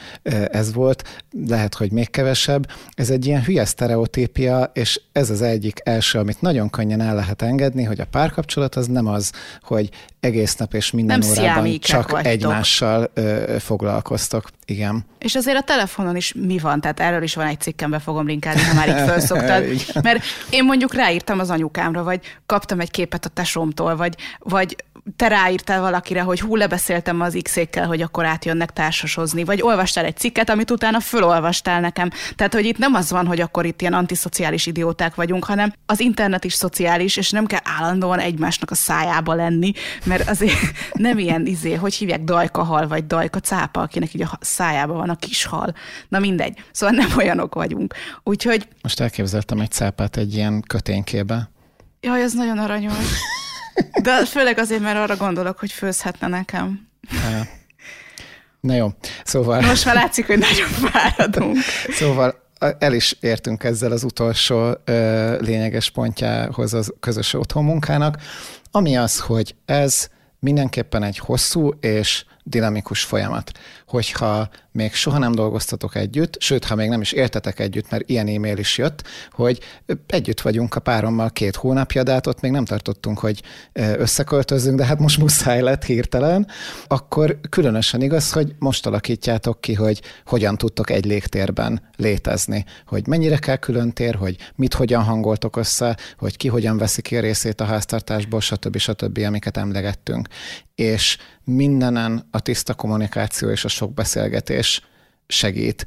ez 0.50 0.72
volt, 0.72 1.24
lehet, 1.46 1.74
hogy 1.74 1.92
még 1.92 2.10
kevesebb. 2.10 2.68
Ez 2.94 3.10
egy 3.10 3.26
ilyen 3.26 3.44
hülye 3.44 3.64
sztereotípia, 3.64 4.70
és 4.74 5.00
ez 5.12 5.30
az 5.30 5.42
egyik 5.42 5.80
első, 5.84 6.18
amit 6.18 6.40
nagyon 6.40 6.70
könnyen 6.70 7.00
el 7.00 7.14
lehet 7.14 7.42
engedni, 7.42 7.84
hogy 7.84 8.00
a 8.00 8.04
párkapcsolat 8.04 8.74
az 8.74 8.86
nem 8.86 9.06
az, 9.06 9.32
hogy 9.62 9.90
egész 10.20 10.56
nap 10.56 10.74
és 10.74 10.90
minden 10.90 11.18
nem 11.18 11.28
órában 11.28 11.78
csak 11.78 12.10
vagytok. 12.10 12.32
egymással 12.32 13.10
ö, 13.14 13.56
foglalkoztok. 13.58 14.48
Igen. 14.64 15.04
És 15.18 15.34
azért 15.34 15.56
a 15.56 15.62
telefonon 15.62 16.16
is 16.16 16.32
mi 16.32 16.58
van? 16.58 16.80
Tehát 16.80 17.00
erről 17.06 17.22
is 17.22 17.34
van 17.34 17.46
egy 17.46 17.60
cikkem, 17.60 17.90
be 17.90 17.98
fogom 17.98 18.26
linkálni, 18.26 18.62
ha 18.62 18.74
már 18.74 18.88
így 18.88 19.06
felszoktad. 19.06 19.64
Mert 20.02 20.24
én 20.50 20.64
mondjuk 20.64 20.94
ráírtam 20.94 21.38
az 21.38 21.50
anyukámra, 21.50 22.02
vagy 22.02 22.20
kaptam 22.46 22.80
egy 22.80 22.90
képet 22.90 23.24
a 23.24 23.28
tesómtól, 23.28 23.96
vagy, 23.96 24.14
vagy 24.38 24.76
te 25.16 25.28
ráírtál 25.28 25.80
valakire, 25.80 26.20
hogy 26.20 26.40
hú, 26.40 26.56
lebeszéltem 26.56 27.20
az 27.20 27.38
x 27.42 27.58
hogy 27.86 28.02
akkor 28.02 28.24
átjönnek 28.24 28.72
társasozni, 28.72 29.44
vagy 29.44 29.62
olvastál 29.62 30.04
egy 30.04 30.16
cikket, 30.16 30.50
amit 30.50 30.70
utána 30.70 31.00
fölolvastál 31.00 31.80
nekem. 31.80 32.10
Tehát, 32.34 32.54
hogy 32.54 32.64
itt 32.64 32.78
nem 32.78 32.94
az 32.94 33.10
van, 33.10 33.26
hogy 33.26 33.40
akkor 33.40 33.66
itt 33.66 33.80
ilyen 33.80 33.92
antiszociális 33.92 34.66
idióták 34.66 35.14
vagyunk, 35.14 35.44
hanem 35.44 35.72
az 35.86 36.00
internet 36.00 36.44
is 36.44 36.52
szociális, 36.52 37.16
és 37.16 37.30
nem 37.30 37.46
kell 37.46 37.60
állandóan 37.64 38.18
egymásnak 38.18 38.70
a 38.70 38.74
szájába 38.74 39.34
lenni, 39.34 39.72
mert 40.04 40.28
azért 40.28 40.58
nem 40.92 41.18
ilyen 41.18 41.46
izé, 41.46 41.74
hogy 41.74 41.94
hívják 41.94 42.20
dajka 42.20 42.62
hal, 42.62 42.88
vagy 42.88 43.06
dajka 43.06 43.40
cápa, 43.40 43.80
akinek 43.80 44.14
így 44.14 44.22
a 44.22 44.38
szájában 44.40 44.96
van 44.96 45.10
a 45.10 45.16
kis 45.16 45.44
hal. 45.44 45.74
Na 46.08 46.18
mindegy. 46.18 46.58
Szóval 46.72 46.96
nem 46.96 47.18
olyanok 47.18 47.54
vagyunk. 47.54 47.94
Úgyhogy... 48.22 48.68
Most 48.82 49.00
elképzeltem 49.00 49.60
egy 49.60 49.70
cápát 49.70 50.16
egy 50.16 50.34
ilyen 50.34 50.60
köténkébe. 50.60 51.50
Jaj, 52.00 52.22
ez 52.22 52.32
nagyon 52.32 52.58
aranyos. 52.58 52.94
De 54.02 54.24
főleg 54.24 54.58
azért, 54.58 54.80
mert 54.80 54.98
arra 54.98 55.16
gondolok, 55.16 55.58
hogy 55.58 55.72
főzhetne 55.72 56.26
nekem. 56.26 56.88
Na 58.60 58.74
jó, 58.74 58.88
szóval... 59.24 59.60
Most 59.60 59.84
már 59.84 59.94
látszik, 59.94 60.26
hogy 60.26 60.38
nagyon 60.38 60.68
fáradunk. 60.68 61.56
Szóval 61.88 62.44
el 62.78 62.92
is 62.92 63.16
értünk 63.20 63.64
ezzel 63.64 63.92
az 63.92 64.04
utolsó 64.04 64.74
ö, 64.84 65.36
lényeges 65.40 65.90
pontjához 65.90 66.74
az 66.74 66.94
közös 67.00 67.34
otthonmunkának, 67.34 68.16
ami 68.70 68.96
az, 68.96 69.20
hogy 69.20 69.54
ez 69.64 70.08
mindenképpen 70.38 71.02
egy 71.02 71.18
hosszú 71.18 71.70
és 71.80 72.24
dinamikus 72.42 73.02
folyamat. 73.02 73.50
Hogyha 73.86 74.48
még 74.72 74.94
soha 74.94 75.18
nem 75.18 75.32
dolgoztatok 75.32 75.94
együtt, 75.94 76.40
sőt, 76.40 76.64
ha 76.64 76.74
még 76.74 76.88
nem 76.88 77.00
is 77.00 77.12
éltetek 77.12 77.58
együtt, 77.58 77.90
mert 77.90 78.08
ilyen 78.08 78.28
e-mail 78.28 78.58
is 78.58 78.78
jött, 78.78 79.02
hogy 79.30 79.60
együtt 80.06 80.40
vagyunk 80.40 80.74
a 80.74 80.80
párommal 80.80 81.30
két 81.30 81.56
hónapja, 81.56 82.02
de 82.02 82.12
hát 82.12 82.26
ott 82.26 82.40
még 82.40 82.50
nem 82.50 82.64
tartottunk, 82.64 83.18
hogy 83.18 83.42
összeköltözzünk, 83.72 84.78
de 84.78 84.84
hát 84.84 84.98
most 84.98 85.18
muszáj 85.18 85.60
lett 85.60 85.84
hirtelen, 85.84 86.46
akkor 86.86 87.40
különösen 87.50 88.02
igaz, 88.02 88.32
hogy 88.32 88.54
most 88.58 88.86
alakítjátok 88.86 89.60
ki, 89.60 89.74
hogy 89.74 90.02
hogyan 90.24 90.58
tudtok 90.58 90.90
egy 90.90 91.04
légtérben 91.04 91.82
létezni, 91.96 92.64
hogy 92.86 93.06
mennyire 93.06 93.36
kell 93.36 93.56
külön 93.56 93.92
tér, 93.92 94.14
hogy 94.14 94.36
mit 94.54 94.74
hogyan 94.74 95.02
hangoltok 95.02 95.56
össze, 95.56 95.96
hogy 96.18 96.36
ki 96.36 96.48
hogyan 96.48 96.78
veszi 96.78 97.02
ki 97.02 97.16
a 97.16 97.20
részét 97.20 97.60
a 97.60 97.64
háztartásból, 97.64 98.40
stb. 98.40 98.76
stb., 98.76 99.18
amiket 99.26 99.56
emlegettünk. 99.56 100.28
És 100.74 101.18
mindenen 101.44 102.28
a 102.30 102.40
tiszta 102.40 102.74
kommunikáció 102.74 103.48
és 103.48 103.64
a 103.64 103.68
sok 103.76 103.94
beszélgetés 103.94 104.80
segít. 105.26 105.86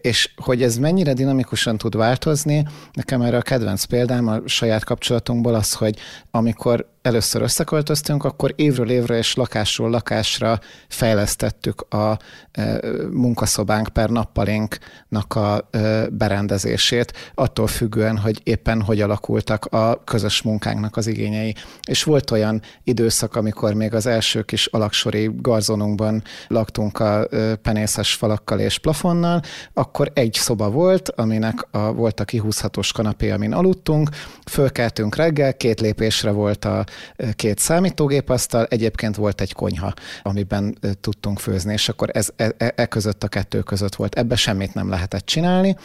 És 0.00 0.30
hogy 0.36 0.62
ez 0.62 0.76
mennyire 0.76 1.12
dinamikusan 1.12 1.78
tud 1.78 1.96
változni, 1.96 2.66
nekem 2.92 3.22
erre 3.22 3.36
a 3.36 3.42
kedvenc 3.42 3.84
példám 3.84 4.28
a 4.28 4.40
saját 4.44 4.84
kapcsolatunkból 4.84 5.54
az, 5.54 5.72
hogy 5.72 5.98
amikor 6.30 6.92
először 7.04 7.42
összeköltöztünk, 7.42 8.24
akkor 8.24 8.52
évről 8.56 8.90
évre 8.90 9.16
és 9.16 9.34
lakásról 9.34 9.90
lakásra 9.90 10.60
fejlesztettük 10.88 11.80
a 11.80 12.18
e, 12.52 12.80
munkaszobánk 13.10 13.88
per 13.88 14.10
nappalinknak 14.10 15.34
a 15.34 15.68
e, 15.70 16.08
berendezését, 16.08 17.12
attól 17.34 17.66
függően, 17.66 18.18
hogy 18.18 18.40
éppen 18.44 18.82
hogy 18.82 19.00
alakultak 19.00 19.64
a 19.64 20.04
közös 20.04 20.42
munkánknak 20.42 20.96
az 20.96 21.06
igényei. 21.06 21.54
És 21.88 22.02
volt 22.02 22.30
olyan 22.30 22.62
időszak, 22.84 23.36
amikor 23.36 23.74
még 23.74 23.94
az 23.94 24.06
első 24.06 24.42
kis 24.42 24.66
alaksori 24.66 25.30
garzonunkban 25.36 26.22
laktunk 26.48 26.98
a 26.98 27.26
e, 27.30 27.56
penészes 27.56 28.14
falakkal 28.14 28.60
és 28.60 28.78
plafonnal, 28.78 29.42
akkor 29.72 30.10
egy 30.14 30.32
szoba 30.32 30.70
volt, 30.70 31.08
aminek 31.08 31.66
a, 31.70 31.92
volt 31.92 32.20
a 32.20 32.24
kihúzhatós 32.24 32.92
kanapé, 32.92 33.30
amin 33.30 33.52
aludtunk, 33.52 34.08
fölkeltünk 34.50 35.16
reggel, 35.16 35.56
két 35.56 35.80
lépésre 35.80 36.30
volt 36.30 36.64
a 36.64 36.84
két 37.32 37.58
számítógépasztal, 37.58 38.64
egyébként 38.64 39.16
volt 39.16 39.40
egy 39.40 39.52
konyha, 39.52 39.92
amiben 40.22 40.78
tudtunk 41.00 41.38
főzni, 41.38 41.72
és 41.72 41.88
akkor 41.88 42.10
ez 42.12 42.28
e, 42.36 42.54
e, 42.56 42.72
e 42.76 42.86
között 42.86 43.24
a 43.24 43.28
kettő 43.28 43.60
között 43.60 43.94
volt. 43.94 44.14
Ebbe 44.14 44.36
semmit 44.36 44.74
nem 44.74 44.88
lehetett 44.88 45.26
csinálni. 45.26 45.76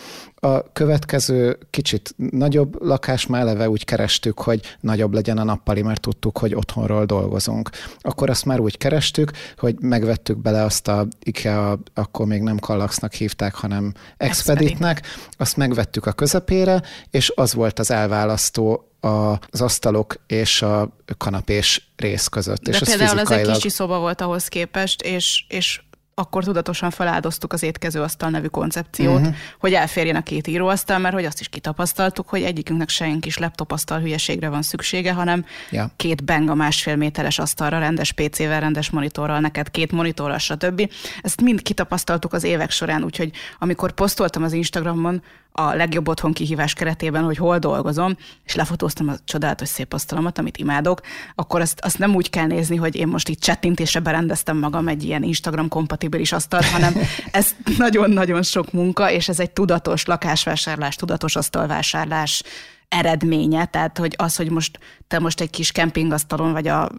A 0.42 0.72
következő 0.72 1.58
kicsit 1.70 2.14
nagyobb 2.32 2.84
lakás 2.84 3.28
már 3.28 3.42
eleve 3.42 3.70
úgy 3.70 3.86
kerestük, 3.86 4.40
hogy 4.40 4.78
nagyobb 4.80 5.14
legyen 5.14 5.38
a 5.38 5.44
nappali, 5.44 5.82
mert 5.82 6.02
tudtuk, 6.02 6.38
hogy 6.38 6.56
otthonról 6.56 7.06
dolgozunk. 7.06 7.70
Akkor 8.00 8.30
azt 8.30 8.46
már 8.46 8.60
úgy 8.60 8.78
kerestük, 8.78 9.32
hogy 9.58 9.76
megvettük 9.80 10.38
bele 10.38 10.64
azt 10.64 10.88
a 10.88 11.08
IKEA, 11.20 11.80
akkor 11.94 12.26
még 12.26 12.42
nem 12.42 12.58
Kallaxnak 12.58 13.14
hívták, 13.14 13.56
hanem 13.56 13.94
Expeditnek, 14.18 15.02
azt 15.38 15.58
megvettük 15.58 16.06
a 16.06 16.12
közepére, 16.12 16.82
és 17.12 17.32
az 17.36 17.54
volt 17.54 17.80
az 17.80 17.92
elválasztó 17.92 18.84
az 19.00 19.62
asztalok 19.62 20.16
és 20.28 20.62
a 20.62 20.98
kanapés 21.18 21.92
rész 21.96 22.28
között. 22.28 22.64
De 22.64 22.72
és 22.72 22.80
például 22.80 23.02
az, 23.04 23.10
fizikailag... 23.10 23.46
az 23.46 23.50
egy 23.50 23.62
kicsi 23.62 23.70
szoba 23.70 24.00
volt 24.00 24.22
ahhoz 24.22 24.48
képest, 24.48 25.02
és, 25.02 25.46
és 25.48 25.82
akkor 26.20 26.44
tudatosan 26.44 26.90
feláldoztuk 26.90 27.54
az 27.54 27.64
étkezőasztal 27.64 28.30
nevű 28.30 28.48
koncepciót, 28.48 29.20
uh-huh. 29.20 29.36
hogy 29.60 29.74
elférjen 29.74 30.16
a 30.16 30.24
két 30.24 30.48
íróasztal, 30.48 30.98
mert 30.98 31.14
hogy 31.14 31.26
azt 31.26 31.40
is 31.40 31.50
kitapasztaltuk, 31.50 32.30
hogy 32.30 32.44
egyikünknek 32.44 32.90
se 32.90 33.18
kis 33.20 33.38
laptopasztal 33.38 34.00
hülyeségre 34.00 34.50
van 34.50 34.62
szüksége, 34.62 35.14
hanem 35.14 35.46
ja. 35.72 35.92
két 35.96 36.24
benga 36.24 36.54
másfél 36.54 36.96
méteres 36.96 37.40
asztalra, 37.40 37.80
rendes 37.80 38.12
PC-vel, 38.12 38.60
rendes 38.60 38.90
monitorral, 38.90 39.40
neked 39.40 39.72
két 39.72 39.92
monitorral, 39.92 40.38
stb. 40.38 40.92
Ezt 41.22 41.42
mind 41.42 41.62
kitapasztaltuk 41.62 42.34
az 42.34 42.44
évek 42.44 42.72
során, 42.72 43.04
úgyhogy 43.04 43.32
amikor 43.60 43.92
posztoltam 43.92 44.44
az 44.44 44.54
Instagramon, 44.54 45.22
a 45.52 45.76
legjobb 45.76 46.08
otthon 46.08 46.34
kihívás 46.34 46.74
keretében, 46.74 47.24
hogy 47.24 47.38
hol 47.38 47.58
dolgozom, 47.58 48.18
és 48.46 48.56
lefotóztam 48.56 49.10
a 49.10 49.14
csodálatos 49.26 49.68
szép 49.68 49.94
asztalomat, 49.94 50.38
amit 50.38 50.58
imádok, 50.58 51.02
akkor 51.36 51.62
azt, 51.62 51.80
azt 51.80 51.98
nem 51.98 52.16
úgy 52.16 52.30
kell 52.30 52.46
nézni, 52.46 52.76
hogy 52.76 52.96
én 52.96 53.08
most 53.08 53.30
itt 53.30 53.40
csettintésre 53.40 54.00
berendeztem 54.00 54.58
magam 54.58 54.88
egy 54.88 55.04
ilyen 55.04 55.24
Instagram 55.24 55.68
kompatibilis 55.68 56.09
asztalt, 56.32 56.66
hanem 56.66 56.94
ez 57.32 57.56
nagyon-nagyon 57.78 58.44
sok 58.44 58.72
munka, 58.72 59.12
és 59.12 59.30
ez 59.30 59.40
egy 59.40 59.52
tudatos 59.52 60.06
lakásvásárlás, 60.06 60.96
tudatos 60.96 61.36
asztalvásárlás 61.36 62.44
eredménye, 62.88 63.66
tehát 63.66 63.98
hogy 63.98 64.14
az, 64.18 64.36
hogy 64.36 64.50
most 64.50 64.80
te 65.08 65.20
most 65.20 65.42
egy 65.42 65.50
kis 65.50 65.72
kempingasztalon 65.72 66.52
vagy 66.52 66.68
a 66.68 66.90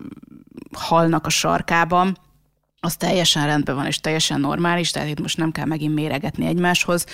halnak 0.73 1.27
a 1.27 1.31
sarkában, 1.31 2.19
az 2.81 2.97
teljesen 2.97 3.47
rendben 3.47 3.75
van, 3.75 3.87
és 3.87 4.01
teljesen 4.01 4.41
normális, 4.41 4.91
tehát 4.91 5.09
itt 5.09 5.21
most 5.21 5.37
nem 5.37 5.53
kell 5.53 5.67
megint 5.67 5.95
méregetni 5.95 6.47
egymáshoz, 6.47 7.07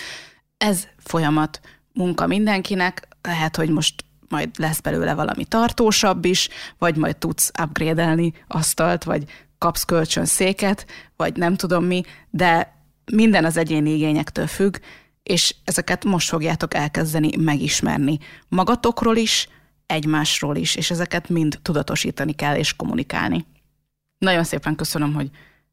ez 0.56 0.86
folyamat 0.98 1.60
munka 1.92 2.26
mindenkinek, 2.26 3.08
lehet, 3.22 3.56
hogy 3.56 3.70
most 3.70 4.04
majd 4.28 4.50
lesz 4.58 4.80
belőle 4.80 5.14
valami 5.14 5.44
tartósabb 5.44 6.24
is, 6.24 6.48
vagy 6.78 6.96
majd 6.96 7.16
tudsz 7.16 7.50
upgrade-elni 7.62 8.32
asztalt, 8.48 9.04
vagy 9.04 9.24
kapsz 9.58 9.84
kölcsön 9.84 10.24
széket, 10.24 10.86
vagy 11.16 11.36
nem 11.36 11.56
tudom 11.56 11.84
mi, 11.84 12.02
de 12.30 12.74
minden 13.12 13.44
az 13.44 13.56
egyéni 13.56 13.90
igényektől 13.90 14.46
függ, 14.46 14.76
és 15.22 15.54
ezeket 15.64 16.04
most 16.04 16.28
fogjátok 16.28 16.74
elkezdeni 16.74 17.30
megismerni 17.36 18.18
magatokról 18.48 19.16
is, 19.16 19.48
egymásról 19.86 20.56
is, 20.56 20.74
és 20.74 20.90
ezeket 20.90 21.28
mind 21.28 21.58
tudatosítani 21.62 22.32
kell 22.32 22.56
és 22.56 22.76
kommunikálni. 22.76 23.46
Nagyon 24.18 24.44
szépen 24.44 24.74
köszönöm, 24.74 25.14
hogy 25.14 25.30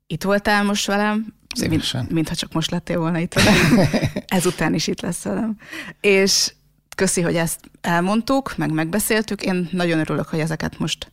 itt 0.07 0.23
voltál 0.23 0.63
most 0.63 0.85
velem, 0.85 1.33
mint, 1.69 2.09
mintha 2.09 2.35
csak 2.35 2.53
most 2.53 2.71
lettél 2.71 2.99
volna 2.99 3.17
itt 3.17 3.33
velem. 3.33 3.89
Ezután 4.27 4.73
is 4.73 4.87
itt 4.87 5.01
lesz 5.01 5.23
velem. 5.23 5.57
És 6.01 6.53
köszi, 6.95 7.21
hogy 7.21 7.35
ezt 7.35 7.59
elmondtuk, 7.81 8.57
meg 8.57 8.71
megbeszéltük. 8.71 9.41
Én 9.41 9.69
nagyon 9.71 9.99
örülök, 9.99 10.27
hogy 10.27 10.39
ezeket 10.39 10.79
most 10.79 11.11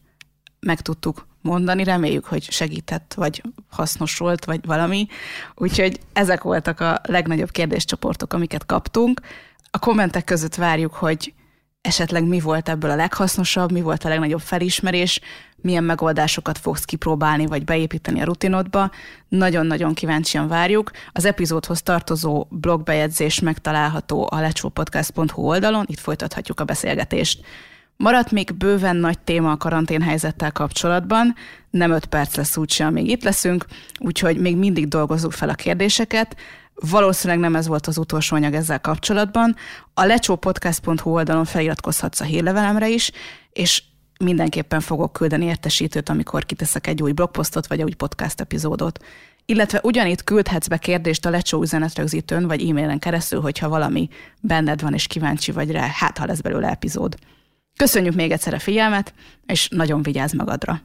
meg 0.61 0.81
tudtuk 0.81 1.27
mondani. 1.41 1.85
Reméljük, 1.85 2.25
hogy 2.25 2.51
segített, 2.51 3.15
vagy 3.17 3.43
hasznos 3.69 4.19
volt, 4.19 4.45
vagy 4.45 4.67
valami. 4.67 5.07
Úgyhogy 5.55 6.01
ezek 6.13 6.43
voltak 6.43 6.81
a 6.81 7.01
legnagyobb 7.03 7.51
kérdéscsoportok, 7.51 8.33
amiket 8.33 8.67
kaptunk. 8.67 9.21
A 9.71 9.79
kommentek 9.79 10.25
között 10.25 10.55
várjuk, 10.55 10.95
hogy 10.95 11.35
esetleg 11.81 12.25
mi 12.25 12.41
volt 12.41 12.69
ebből 12.69 12.91
a 12.91 12.97
leghasznosabb, 12.97 13.73
mi 13.73 13.81
volt 13.81 14.05
a 14.05 14.09
legnagyobb 14.09 14.41
felismerés, 14.41 15.21
milyen 15.57 15.85
megoldásokat 15.85 16.59
fogsz 16.59 16.85
kipróbálni, 16.85 17.47
vagy 17.47 17.65
beépíteni 17.65 18.21
a 18.21 18.25
rutinodba. 18.25 18.91
Nagyon-nagyon 19.29 19.95
kíváncsian 19.95 20.49
várjuk. 20.49 20.91
Az 21.13 21.25
epizódhoz 21.25 21.83
tartozó 21.83 22.47
blogbejegyzés 22.51 23.41
megtalálható 23.41 24.29
a 24.31 24.41
lecsópodcast.hu 24.41 25.43
oldalon, 25.43 25.85
itt 25.89 25.99
folytathatjuk 25.99 26.61
a 26.61 26.65
beszélgetést. 26.65 27.45
Maradt 28.03 28.31
még 28.31 28.53
bőven 28.53 28.97
nagy 28.97 29.19
téma 29.19 29.51
a 29.51 29.57
karanténhelyzettel 29.57 30.53
kapcsolatban, 30.53 31.35
nem 31.71 31.91
öt 31.91 32.07
perc 32.07 32.37
lesz 32.37 32.57
úgyse, 32.57 32.87
amíg 32.87 33.11
itt 33.11 33.23
leszünk, 33.23 33.65
úgyhogy 33.99 34.37
még 34.41 34.57
mindig 34.57 34.89
dolgozzuk 34.89 35.33
fel 35.33 35.49
a 35.49 35.55
kérdéseket. 35.55 36.37
Valószínűleg 36.75 37.43
nem 37.43 37.57
ez 37.57 37.67
volt 37.67 37.87
az 37.87 37.99
utolsó 37.99 38.37
anyag 38.37 38.55
ezzel 38.55 38.81
kapcsolatban. 38.81 39.57
A 39.95 40.05
lecsópodcast.hu 40.05 41.11
oldalon 41.11 41.45
feliratkozhatsz 41.45 42.21
a 42.21 42.25
hírlevelemre 42.25 42.89
is, 42.89 43.11
és 43.53 43.83
mindenképpen 44.19 44.81
fogok 44.81 45.13
küldeni 45.13 45.45
értesítőt, 45.45 46.09
amikor 46.09 46.47
kiteszek 46.47 46.87
egy 46.87 47.03
új 47.03 47.13
blogposztot 47.13 47.67
vagy 47.67 47.79
egy 47.79 47.85
új 47.85 47.95
podcast 47.95 48.41
epizódot. 48.41 49.05
Illetve 49.45 49.81
ugyanitt 49.83 50.25
küldhetsz 50.25 50.67
be 50.67 50.79
kérdést 50.79 51.27
a 51.27 51.31
lecsó 51.31 51.63
üzenetrögzítőn 51.63 52.47
vagy 52.47 52.69
e-mailen 52.69 52.99
keresztül, 52.99 53.41
hogyha 53.41 53.69
valami 53.69 54.09
benned 54.41 54.83
van 54.83 54.95
és 54.95 55.07
kíváncsi 55.07 55.53
vagy 55.53 55.71
rá, 55.71 55.87
hát 55.87 56.19
ha 56.19 56.27
lesz 56.27 56.41
belőle 56.41 56.69
epizód. 56.69 57.17
Köszönjük 57.81 58.15
még 58.15 58.31
egyszer 58.31 58.55
a 58.55 58.59
figyelmet, 58.59 59.13
és 59.47 59.69
nagyon 59.71 60.03
vigyázz 60.03 60.33
magadra! 60.33 60.83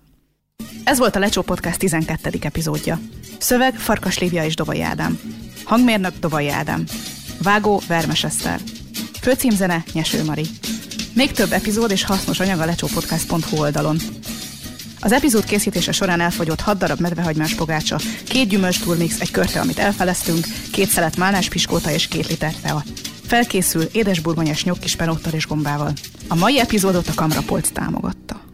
Ez 0.83 0.97
volt 0.97 1.15
a 1.15 1.19
Lecsó 1.19 1.41
Podcast 1.41 1.79
12. 1.79 2.39
epizódja. 2.41 2.99
Szöveg 3.37 3.73
Farkas 3.73 4.19
Lívia 4.19 4.45
és 4.45 4.55
Dobai 4.55 4.81
Ádám. 4.81 5.19
Hangmérnök 5.63 6.13
Dobai 6.19 6.49
Ádám. 6.49 6.83
Vágó 7.43 7.81
Vermes 7.87 8.23
Eszter. 8.23 8.59
Főcímzene 9.21 9.83
Nyeső 9.93 10.23
Mari. 10.23 10.45
Még 11.13 11.31
több 11.31 11.51
epizód 11.51 11.91
és 11.91 12.03
hasznos 12.03 12.39
anyag 12.39 12.59
a 12.59 12.65
lecsópodcast.hu 12.65 13.57
oldalon. 13.57 13.97
Az 14.99 15.11
epizód 15.11 15.45
készítése 15.45 15.91
során 15.91 16.19
elfogyott 16.19 16.61
6 16.61 16.77
darab 16.77 16.99
medvehagymás 16.99 17.53
pogácsa, 17.53 17.99
két 18.23 18.47
gyümölcs 18.47 18.79
turmix, 18.79 19.19
egy 19.19 19.31
körte, 19.31 19.59
amit 19.59 19.79
elfeleztünk, 19.79 20.45
két 20.71 20.89
szelet 20.89 21.17
málnás 21.17 21.49
piskóta 21.49 21.91
és 21.91 22.07
két 22.07 22.27
liter 22.27 22.53
tea. 22.53 22.83
Felkészül 23.27 23.83
édesburgonyás 23.91 24.63
nyokkis 24.63 24.95
penóttal 24.95 25.33
és 25.33 25.47
gombával. 25.47 25.91
A 26.27 26.35
mai 26.35 26.59
epizódot 26.59 27.07
a 27.07 27.13
Kamrapolc 27.15 27.69
támogatta. 27.69 28.44